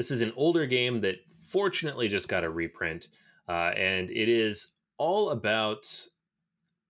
This 0.01 0.11
is 0.11 0.23
an 0.23 0.33
older 0.35 0.65
game 0.65 1.01
that 1.01 1.17
fortunately 1.41 2.09
just 2.09 2.27
got 2.27 2.43
a 2.43 2.49
reprint, 2.49 3.09
uh, 3.51 3.73
and 3.77 4.09
it 4.09 4.31
is 4.31 4.77
all 4.97 5.29
about. 5.29 5.85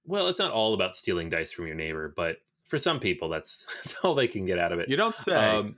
Well, 0.05 0.29
it's 0.29 0.39
not 0.39 0.53
all 0.53 0.75
about 0.75 0.95
stealing 0.95 1.29
dice 1.29 1.51
from 1.51 1.67
your 1.67 1.75
neighbor, 1.75 2.15
but 2.17 2.37
for 2.63 2.79
some 2.79 3.01
people, 3.01 3.29
that's 3.29 3.67
that's 3.79 3.97
all 4.05 4.15
they 4.15 4.29
can 4.29 4.47
get 4.47 4.61
out 4.61 4.71
of 4.71 4.79
it. 4.79 4.89
You 4.89 4.97
don't 4.97 5.17
say. 5.17 5.35
Um, 5.35 5.77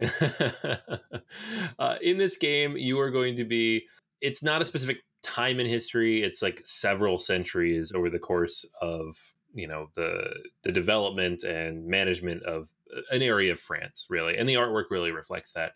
uh, 1.78 1.94
in 2.02 2.18
this 2.18 2.36
game, 2.36 2.76
you 2.76 2.98
are 2.98 3.10
going 3.12 3.36
to 3.36 3.44
be. 3.44 3.86
It's 4.20 4.42
not 4.42 4.62
a 4.62 4.64
specific 4.64 4.96
time 5.22 5.60
in 5.60 5.68
history. 5.68 6.24
It's 6.24 6.42
like 6.42 6.60
several 6.64 7.20
centuries 7.20 7.92
over 7.94 8.10
the 8.10 8.18
course 8.18 8.68
of 8.80 9.14
you 9.54 9.68
know 9.68 9.90
the 9.94 10.24
the 10.64 10.72
development 10.72 11.44
and 11.44 11.86
management 11.86 12.42
of 12.42 12.66
an 13.12 13.22
area 13.22 13.52
of 13.52 13.60
France, 13.60 14.08
really, 14.10 14.36
and 14.36 14.48
the 14.48 14.54
artwork 14.54 14.86
really 14.90 15.12
reflects 15.12 15.52
that. 15.52 15.74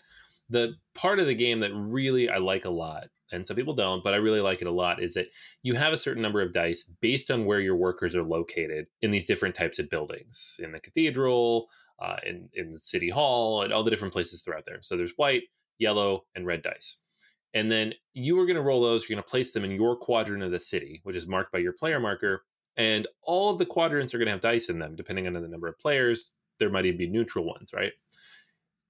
The 0.48 0.74
part 0.94 1.18
of 1.18 1.26
the 1.26 1.34
game 1.34 1.60
that 1.60 1.74
really 1.74 2.28
I 2.28 2.38
like 2.38 2.64
a 2.64 2.70
lot, 2.70 3.08
and 3.32 3.46
some 3.46 3.56
people 3.56 3.74
don't, 3.74 4.04
but 4.04 4.14
I 4.14 4.18
really 4.18 4.40
like 4.40 4.60
it 4.60 4.68
a 4.68 4.72
lot, 4.72 5.02
is 5.02 5.14
that 5.14 5.28
you 5.62 5.74
have 5.74 5.92
a 5.92 5.98
certain 5.98 6.22
number 6.22 6.40
of 6.40 6.52
dice 6.52 6.84
based 7.00 7.30
on 7.30 7.44
where 7.44 7.60
your 7.60 7.76
workers 7.76 8.14
are 8.14 8.22
located 8.22 8.86
in 9.02 9.10
these 9.10 9.26
different 9.26 9.54
types 9.54 9.78
of 9.78 9.90
buildings, 9.90 10.60
in 10.62 10.72
the 10.72 10.80
cathedral, 10.80 11.68
uh, 12.00 12.16
in 12.24 12.48
in 12.54 12.70
the 12.70 12.78
city 12.78 13.10
hall, 13.10 13.62
and 13.62 13.72
all 13.72 13.82
the 13.82 13.90
different 13.90 14.14
places 14.14 14.42
throughout 14.42 14.64
there. 14.66 14.78
So 14.82 14.96
there's 14.96 15.14
white, 15.16 15.42
yellow, 15.78 16.24
and 16.34 16.46
red 16.46 16.62
dice. 16.62 16.98
And 17.54 17.72
then 17.72 17.94
you 18.12 18.38
are 18.38 18.44
going 18.44 18.56
to 18.56 18.62
roll 18.62 18.82
those. 18.82 19.08
You're 19.08 19.16
going 19.16 19.24
to 19.24 19.30
place 19.30 19.52
them 19.52 19.64
in 19.64 19.70
your 19.70 19.96
quadrant 19.96 20.42
of 20.42 20.50
the 20.50 20.60
city, 20.60 21.00
which 21.04 21.16
is 21.16 21.26
marked 21.26 21.52
by 21.52 21.58
your 21.58 21.72
player 21.72 21.98
marker. 21.98 22.44
And 22.76 23.06
all 23.22 23.50
of 23.50 23.58
the 23.58 23.64
quadrants 23.64 24.12
are 24.12 24.18
going 24.18 24.26
to 24.26 24.32
have 24.32 24.40
dice 24.42 24.68
in 24.68 24.78
them, 24.78 24.94
depending 24.94 25.26
on 25.26 25.32
the 25.32 25.40
number 25.40 25.66
of 25.66 25.78
players. 25.78 26.34
There 26.58 26.68
might 26.68 26.84
even 26.84 26.98
be 26.98 27.08
neutral 27.08 27.46
ones, 27.46 27.70
right? 27.74 27.92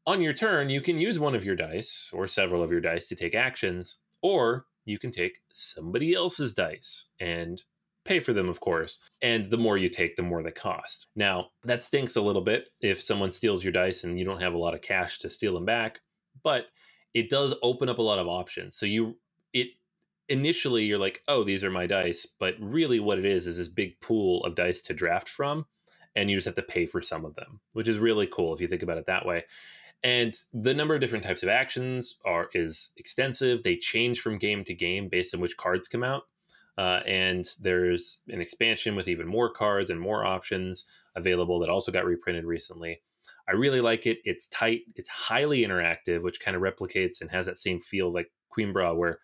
On 0.07 0.23
your 0.23 0.33
turn, 0.33 0.71
you 0.71 0.81
can 0.81 0.99
use 0.99 1.19
one 1.19 1.35
of 1.35 1.45
your 1.45 1.57
dice 1.57 2.13
or 2.13 2.29
several 2.29 2.63
of 2.63 2.71
your 2.71 2.81
dice 2.81 3.09
to 3.09 3.17
take 3.17 3.35
actions, 3.35 4.03
or 4.23 4.67
you 4.85 5.01
can 5.01 5.11
take 5.11 5.39
somebody 5.53 6.15
else's 6.15 6.55
dice 6.55 7.11
and 7.19 7.65
pay 8.05 8.21
for 8.21 8.33
them, 8.33 8.49
of 8.49 8.61
course. 8.61 9.01
And 9.21 9.51
the 9.51 9.59
more 9.59 9.77
you 9.77 9.89
take, 9.89 10.15
the 10.15 10.23
more 10.23 10.45
they 10.45 10.53
cost. 10.53 11.09
Now, 11.17 11.49
that 11.65 11.83
stinks 11.83 12.15
a 12.15 12.23
little 12.23 12.41
bit 12.41 12.69
if 12.81 13.03
someone 13.03 13.33
steals 13.33 13.65
your 13.65 13.73
dice 13.73 14.05
and 14.05 14.17
you 14.17 14.25
don't 14.25 14.41
have 14.41 14.55
a 14.55 14.59
lot 14.59 14.75
of 14.75 14.81
cash 14.81 15.19
to 15.19 15.31
steal 15.31 15.55
them 15.55 15.65
back, 15.65 15.99
but 16.45 16.67
it 17.13 17.29
does 17.29 17.55
open 17.63 17.89
up 17.89 17.99
a 17.99 18.03
lot 18.03 18.21
of 18.21 18.29
options. 18.29 18.77
So 18.77 18.87
you, 18.87 19.17
it, 19.53 19.71
initially 20.29 20.85
you're 20.85 21.01
like, 21.01 21.23
oh, 21.27 21.43
these 21.43 21.65
are 21.65 21.71
my 21.71 21.89
dice. 21.89 22.27
But 22.39 22.55
really 22.61 23.01
what 23.01 23.19
it 23.19 23.25
is 23.25 23.49
is 23.49 23.59
this 23.59 23.69
big 23.69 24.01
pool 24.01 24.45
of 24.45 24.55
dice 24.55 24.83
to 24.83 24.95
draft 24.95 25.29
from. 25.29 25.67
And 26.15 26.31
you 26.31 26.37
just 26.37 26.47
have 26.47 26.55
to 26.55 26.63
pay 26.63 26.87
for 26.87 27.03
some 27.03 27.25
of 27.25 27.35
them, 27.35 27.61
which 27.73 27.89
is 27.89 27.99
really 27.99 28.27
cool 28.27 28.55
if 28.55 28.61
you 28.61 28.69
think 28.69 28.83
about 28.83 28.99
it 28.99 29.07
that 29.07 29.27
way. 29.27 29.45
And 30.03 30.35
the 30.53 30.75
number 30.75 30.95
of 30.95 31.01
different 31.01 31.25
types 31.25 31.43
of 31.43 31.49
actions 31.49 32.17
are 32.25 32.49
is 32.53 32.93
extensive. 32.97 33.63
They 33.63 33.77
change 33.77 34.21
from 34.21 34.39
game 34.39 34.63
to 34.65 34.75
game 34.75 35.09
based 35.09 35.35
on 35.35 35.41
which 35.41 35.57
cards 35.57 35.89
come 35.89 36.05
out. 36.05 36.25
Uh, 36.79 37.01
and 37.07 37.45
there's 37.61 38.19
an 38.29 38.41
expansion 38.41 38.95
with 38.97 39.09
even 39.09 39.27
more 39.27 39.51
cards 39.51 39.91
and 39.91 39.99
more 39.99 40.25
options 40.25 40.85
available 41.17 41.59
that 41.61 41.71
also 41.71 41.91
got 41.91 42.05
reprinted 42.05 42.45
recently. 42.45 43.01
I 43.49 43.53
really 43.53 43.81
like 43.81 44.07
it. 44.07 44.19
It's 44.25 44.49
tight, 44.49 44.83
it's 44.95 45.09
highly 45.09 45.63
interactive, 45.63 46.23
which 46.23 46.41
kind 46.41 46.57
of 46.57 46.63
replicates 46.63 47.21
and 47.21 47.31
has 47.31 47.47
that 47.47 47.59
same 47.59 47.81
feel 47.81 48.13
like 48.13 48.31
Coimbra, 48.57 48.95
where 48.97 49.21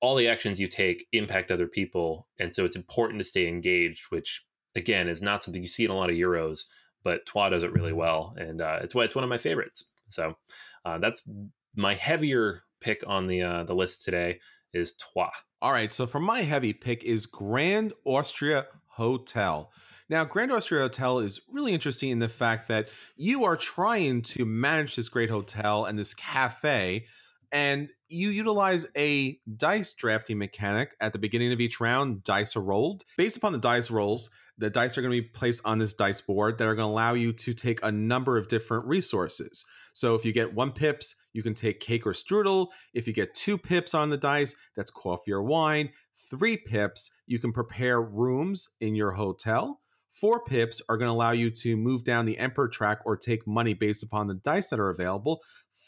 all 0.00 0.14
the 0.14 0.28
actions 0.28 0.60
you 0.60 0.68
take 0.68 1.06
impact 1.12 1.50
other 1.50 1.66
people. 1.66 2.28
And 2.38 2.54
so 2.54 2.64
it's 2.64 2.76
important 2.76 3.20
to 3.20 3.24
stay 3.24 3.46
engaged, 3.46 4.06
which 4.10 4.44
again 4.74 5.08
is 5.08 5.20
not 5.20 5.42
something 5.42 5.62
you 5.62 5.68
see 5.68 5.84
in 5.84 5.90
a 5.90 5.96
lot 5.96 6.10
of 6.10 6.16
Euros, 6.16 6.64
but 7.04 7.26
Troyes 7.26 7.50
does 7.50 7.62
it 7.62 7.72
really 7.72 7.92
well. 7.92 8.34
And 8.36 8.60
uh, 8.60 8.80
it's 8.82 8.94
it's 8.94 9.14
one 9.14 9.24
of 9.24 9.30
my 9.30 9.38
favorites. 9.38 9.90
So 10.08 10.36
uh, 10.84 10.98
that's 10.98 11.28
my 11.76 11.94
heavier 11.94 12.62
pick 12.80 13.04
on 13.06 13.26
the 13.26 13.42
uh, 13.42 13.64
the 13.64 13.74
list 13.74 14.04
today 14.04 14.40
is 14.72 14.94
Troyes. 14.94 15.30
All 15.62 15.72
right, 15.72 15.92
so 15.92 16.06
for 16.06 16.20
my 16.20 16.42
heavy 16.42 16.72
pick 16.72 17.04
is 17.04 17.26
Grand 17.26 17.92
Austria 18.04 18.66
Hotel. 18.86 19.70
Now, 20.10 20.24
Grand 20.24 20.52
Austria 20.52 20.82
Hotel 20.82 21.20
is 21.20 21.40
really 21.50 21.72
interesting 21.72 22.10
in 22.10 22.18
the 22.18 22.28
fact 22.28 22.68
that 22.68 22.88
you 23.16 23.44
are 23.44 23.56
trying 23.56 24.20
to 24.22 24.44
manage 24.44 24.96
this 24.96 25.08
great 25.08 25.30
hotel 25.30 25.86
and 25.86 25.98
this 25.98 26.12
cafe, 26.12 27.06
and 27.50 27.88
you 28.08 28.28
utilize 28.28 28.86
a 28.96 29.38
dice 29.56 29.94
drafting 29.94 30.36
mechanic 30.36 30.94
at 31.00 31.14
the 31.14 31.18
beginning 31.18 31.52
of 31.52 31.60
each 31.60 31.80
round. 31.80 32.22
Dice 32.22 32.54
are 32.54 32.60
rolled. 32.60 33.04
Based 33.16 33.38
upon 33.38 33.52
the 33.52 33.58
dice 33.58 33.90
rolls, 33.90 34.28
the 34.58 34.70
dice 34.70 34.96
are 34.96 35.02
going 35.02 35.14
to 35.14 35.22
be 35.22 35.28
placed 35.28 35.62
on 35.64 35.78
this 35.78 35.94
dice 35.94 36.20
board 36.20 36.58
that 36.58 36.66
are 36.66 36.74
going 36.74 36.88
to 36.88 36.92
allow 36.92 37.14
you 37.14 37.32
to 37.32 37.54
take 37.54 37.82
a 37.82 37.90
number 37.90 38.36
of 38.36 38.48
different 38.48 38.86
resources. 38.86 39.64
So 39.92 40.14
if 40.14 40.24
you 40.24 40.32
get 40.32 40.54
one 40.54 40.72
pips, 40.72 41.16
you 41.32 41.42
can 41.42 41.54
take 41.54 41.80
cake 41.80 42.06
or 42.06 42.12
strudel. 42.12 42.68
If 42.92 43.06
you 43.06 43.12
get 43.12 43.34
two 43.34 43.58
pips 43.58 43.94
on 43.94 44.10
the 44.10 44.16
dice, 44.16 44.54
that's 44.76 44.90
coffee 44.90 45.32
or 45.32 45.42
wine. 45.42 45.90
Three 46.30 46.56
pips, 46.56 47.10
you 47.26 47.38
can 47.38 47.52
prepare 47.52 48.00
rooms 48.00 48.68
in 48.80 48.94
your 48.94 49.12
hotel. 49.12 49.80
Four 50.12 50.44
pips 50.44 50.80
are 50.88 50.96
going 50.96 51.08
to 51.08 51.12
allow 51.12 51.32
you 51.32 51.50
to 51.50 51.76
move 51.76 52.04
down 52.04 52.24
the 52.24 52.38
emperor 52.38 52.68
track 52.68 53.00
or 53.04 53.16
take 53.16 53.46
money 53.48 53.74
based 53.74 54.02
upon 54.02 54.28
the 54.28 54.34
dice 54.34 54.68
that 54.70 54.78
are 54.78 54.90
available. 54.90 55.42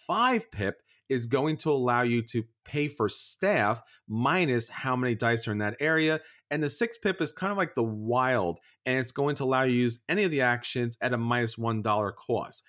Five 0.06 0.50
pip 0.50 0.82
is 1.08 1.26
going 1.26 1.56
to 1.58 1.70
allow 1.70 2.02
you 2.02 2.22
to 2.22 2.44
pay 2.64 2.88
for 2.88 3.08
staff 3.08 3.82
minus 4.08 4.68
how 4.68 4.96
many 4.96 5.14
dice 5.14 5.46
are 5.46 5.52
in 5.52 5.58
that 5.58 5.76
area. 5.78 6.20
And 6.50 6.62
the 6.62 6.70
six 6.70 6.96
pip 6.96 7.20
is 7.20 7.32
kind 7.32 7.50
of 7.50 7.56
like 7.56 7.74
the 7.74 7.82
wild, 7.82 8.60
and 8.84 8.98
it's 8.98 9.12
going 9.12 9.34
to 9.36 9.44
allow 9.44 9.62
you 9.62 9.72
to 9.72 9.78
use 9.78 10.02
any 10.08 10.24
of 10.24 10.30
the 10.30 10.42
actions 10.42 10.96
at 11.00 11.12
a 11.12 11.18
minus 11.18 11.58
one 11.58 11.82
dollar 11.82 12.12
cost. 12.12 12.62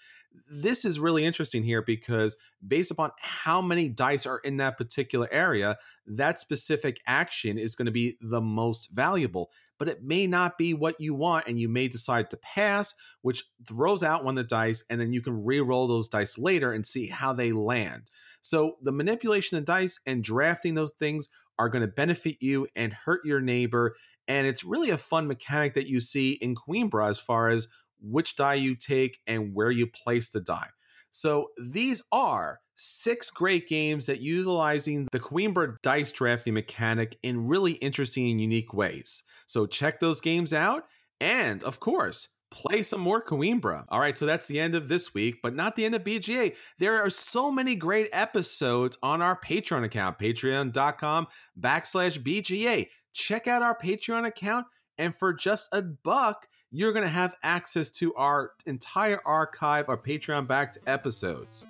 this 0.49 0.85
is 0.85 0.99
really 0.99 1.25
interesting 1.25 1.63
here 1.63 1.81
because 1.81 2.37
based 2.65 2.91
upon 2.91 3.11
how 3.19 3.61
many 3.61 3.89
dice 3.89 4.25
are 4.25 4.39
in 4.39 4.57
that 4.57 4.77
particular 4.77 5.27
area, 5.31 5.77
that 6.05 6.39
specific 6.39 7.01
action 7.07 7.57
is 7.57 7.75
going 7.75 7.85
to 7.87 7.91
be 7.91 8.17
the 8.21 8.41
most 8.41 8.89
valuable. 8.91 9.49
But 9.79 9.89
it 9.89 10.03
may 10.03 10.25
not 10.25 10.57
be 10.57 10.73
what 10.73 10.99
you 10.99 11.13
want, 11.13 11.47
and 11.47 11.59
you 11.59 11.69
may 11.69 11.87
decide 11.87 12.31
to 12.31 12.37
pass, 12.37 12.95
which 13.21 13.43
throws 13.67 14.01
out 14.03 14.23
one 14.23 14.37
of 14.37 14.43
the 14.43 14.47
dice, 14.47 14.83
and 14.89 14.99
then 14.99 15.13
you 15.13 15.21
can 15.21 15.43
re 15.45 15.59
roll 15.59 15.87
those 15.87 16.09
dice 16.09 16.37
later 16.37 16.71
and 16.71 16.85
see 16.85 17.07
how 17.07 17.33
they 17.33 17.51
land. 17.51 18.09
So, 18.41 18.77
the 18.81 18.91
manipulation 18.91 19.57
of 19.57 19.65
dice 19.65 19.99
and 20.05 20.23
drafting 20.23 20.73
those 20.73 20.93
things 20.93 21.29
are 21.59 21.69
going 21.69 21.81
to 21.81 21.87
benefit 21.87 22.37
you 22.41 22.67
and 22.75 22.93
hurt 22.93 23.21
your 23.25 23.41
neighbor. 23.41 23.95
And 24.27 24.45
it's 24.45 24.63
really 24.63 24.89
a 24.89 24.97
fun 24.97 25.27
mechanic 25.27 25.73
that 25.75 25.87
you 25.87 25.99
see 25.99 26.31
in 26.31 26.55
Coimbra 26.55 27.09
as 27.09 27.19
far 27.19 27.49
as 27.49 27.67
which 27.99 28.35
die 28.35 28.53
you 28.55 28.75
take, 28.75 29.19
and 29.25 29.55
where 29.55 29.71
you 29.71 29.87
place 29.87 30.29
the 30.29 30.39
die. 30.39 30.67
So 31.09 31.49
these 31.59 32.03
are 32.11 32.59
six 32.75 33.31
great 33.31 33.67
games 33.67 34.05
that 34.05 34.21
utilizing 34.21 35.07
the 35.11 35.19
Coimbra 35.19 35.77
dice 35.81 36.11
drafting 36.11 36.53
mechanic 36.53 37.17
in 37.23 37.47
really 37.47 37.73
interesting 37.73 38.29
and 38.29 38.39
unique 38.39 38.71
ways. 38.71 39.23
So 39.47 39.65
check 39.65 39.99
those 39.99 40.21
games 40.21 40.53
out, 40.53 40.83
and 41.19 41.63
of 41.63 41.79
course, 41.79 42.29
play 42.49 42.83
some 42.83 43.01
more 43.01 43.23
Coimbra. 43.23 43.85
All 43.89 43.99
right, 43.99 44.17
so 44.17 44.25
that's 44.25 44.47
the 44.47 44.59
end 44.59 44.75
of 44.75 44.87
this 44.87 45.13
week, 45.13 45.35
but 45.41 45.55
not 45.55 45.75
the 45.75 45.85
end 45.85 45.95
of 45.95 46.03
BGA. 46.03 46.55
There 46.79 47.01
are 47.01 47.09
so 47.09 47.51
many 47.51 47.75
great 47.75 48.09
episodes 48.13 48.97
on 49.03 49.21
our 49.21 49.39
Patreon 49.39 49.83
account, 49.83 50.17
patreon.com 50.19 51.27
backslash 51.59 52.19
BGA. 52.19 52.87
Check 53.13 53.47
out 53.47 53.61
our 53.61 53.77
Patreon 53.77 54.25
account, 54.25 54.65
and 54.97 55.15
for 55.15 55.33
just 55.33 55.69
a 55.73 55.81
buck, 55.81 56.47
you're 56.71 56.93
going 56.93 57.05
to 57.05 57.11
have 57.11 57.35
access 57.43 57.89
to 57.91 58.13
our 58.15 58.51
entire 58.65 59.19
archive, 59.25 59.89
our 59.89 59.97
Patreon 59.97 60.47
backed 60.47 60.77
episodes. 60.87 61.65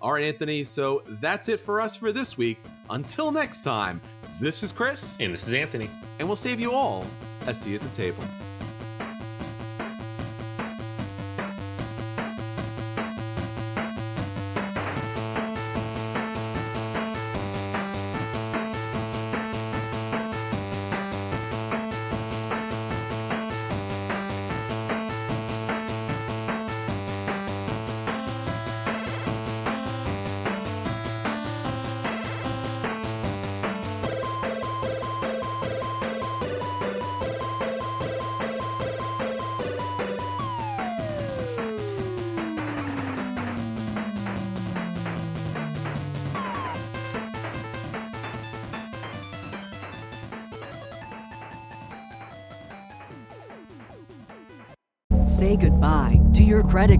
All 0.00 0.12
right, 0.12 0.24
Anthony, 0.24 0.64
so 0.64 1.02
that's 1.06 1.48
it 1.48 1.60
for 1.60 1.80
us 1.80 1.94
for 1.96 2.12
this 2.12 2.36
week. 2.36 2.58
Until 2.90 3.30
next 3.30 3.62
time, 3.62 4.00
this 4.40 4.62
is 4.64 4.72
Chris. 4.72 5.16
And 5.20 5.32
this 5.32 5.46
is 5.46 5.54
Anthony. 5.54 5.88
And 6.18 6.28
we'll 6.28 6.36
save 6.36 6.58
you 6.58 6.72
all 6.72 7.06
a 7.46 7.54
seat 7.54 7.76
at 7.76 7.80
the 7.82 7.88
table. 7.90 8.24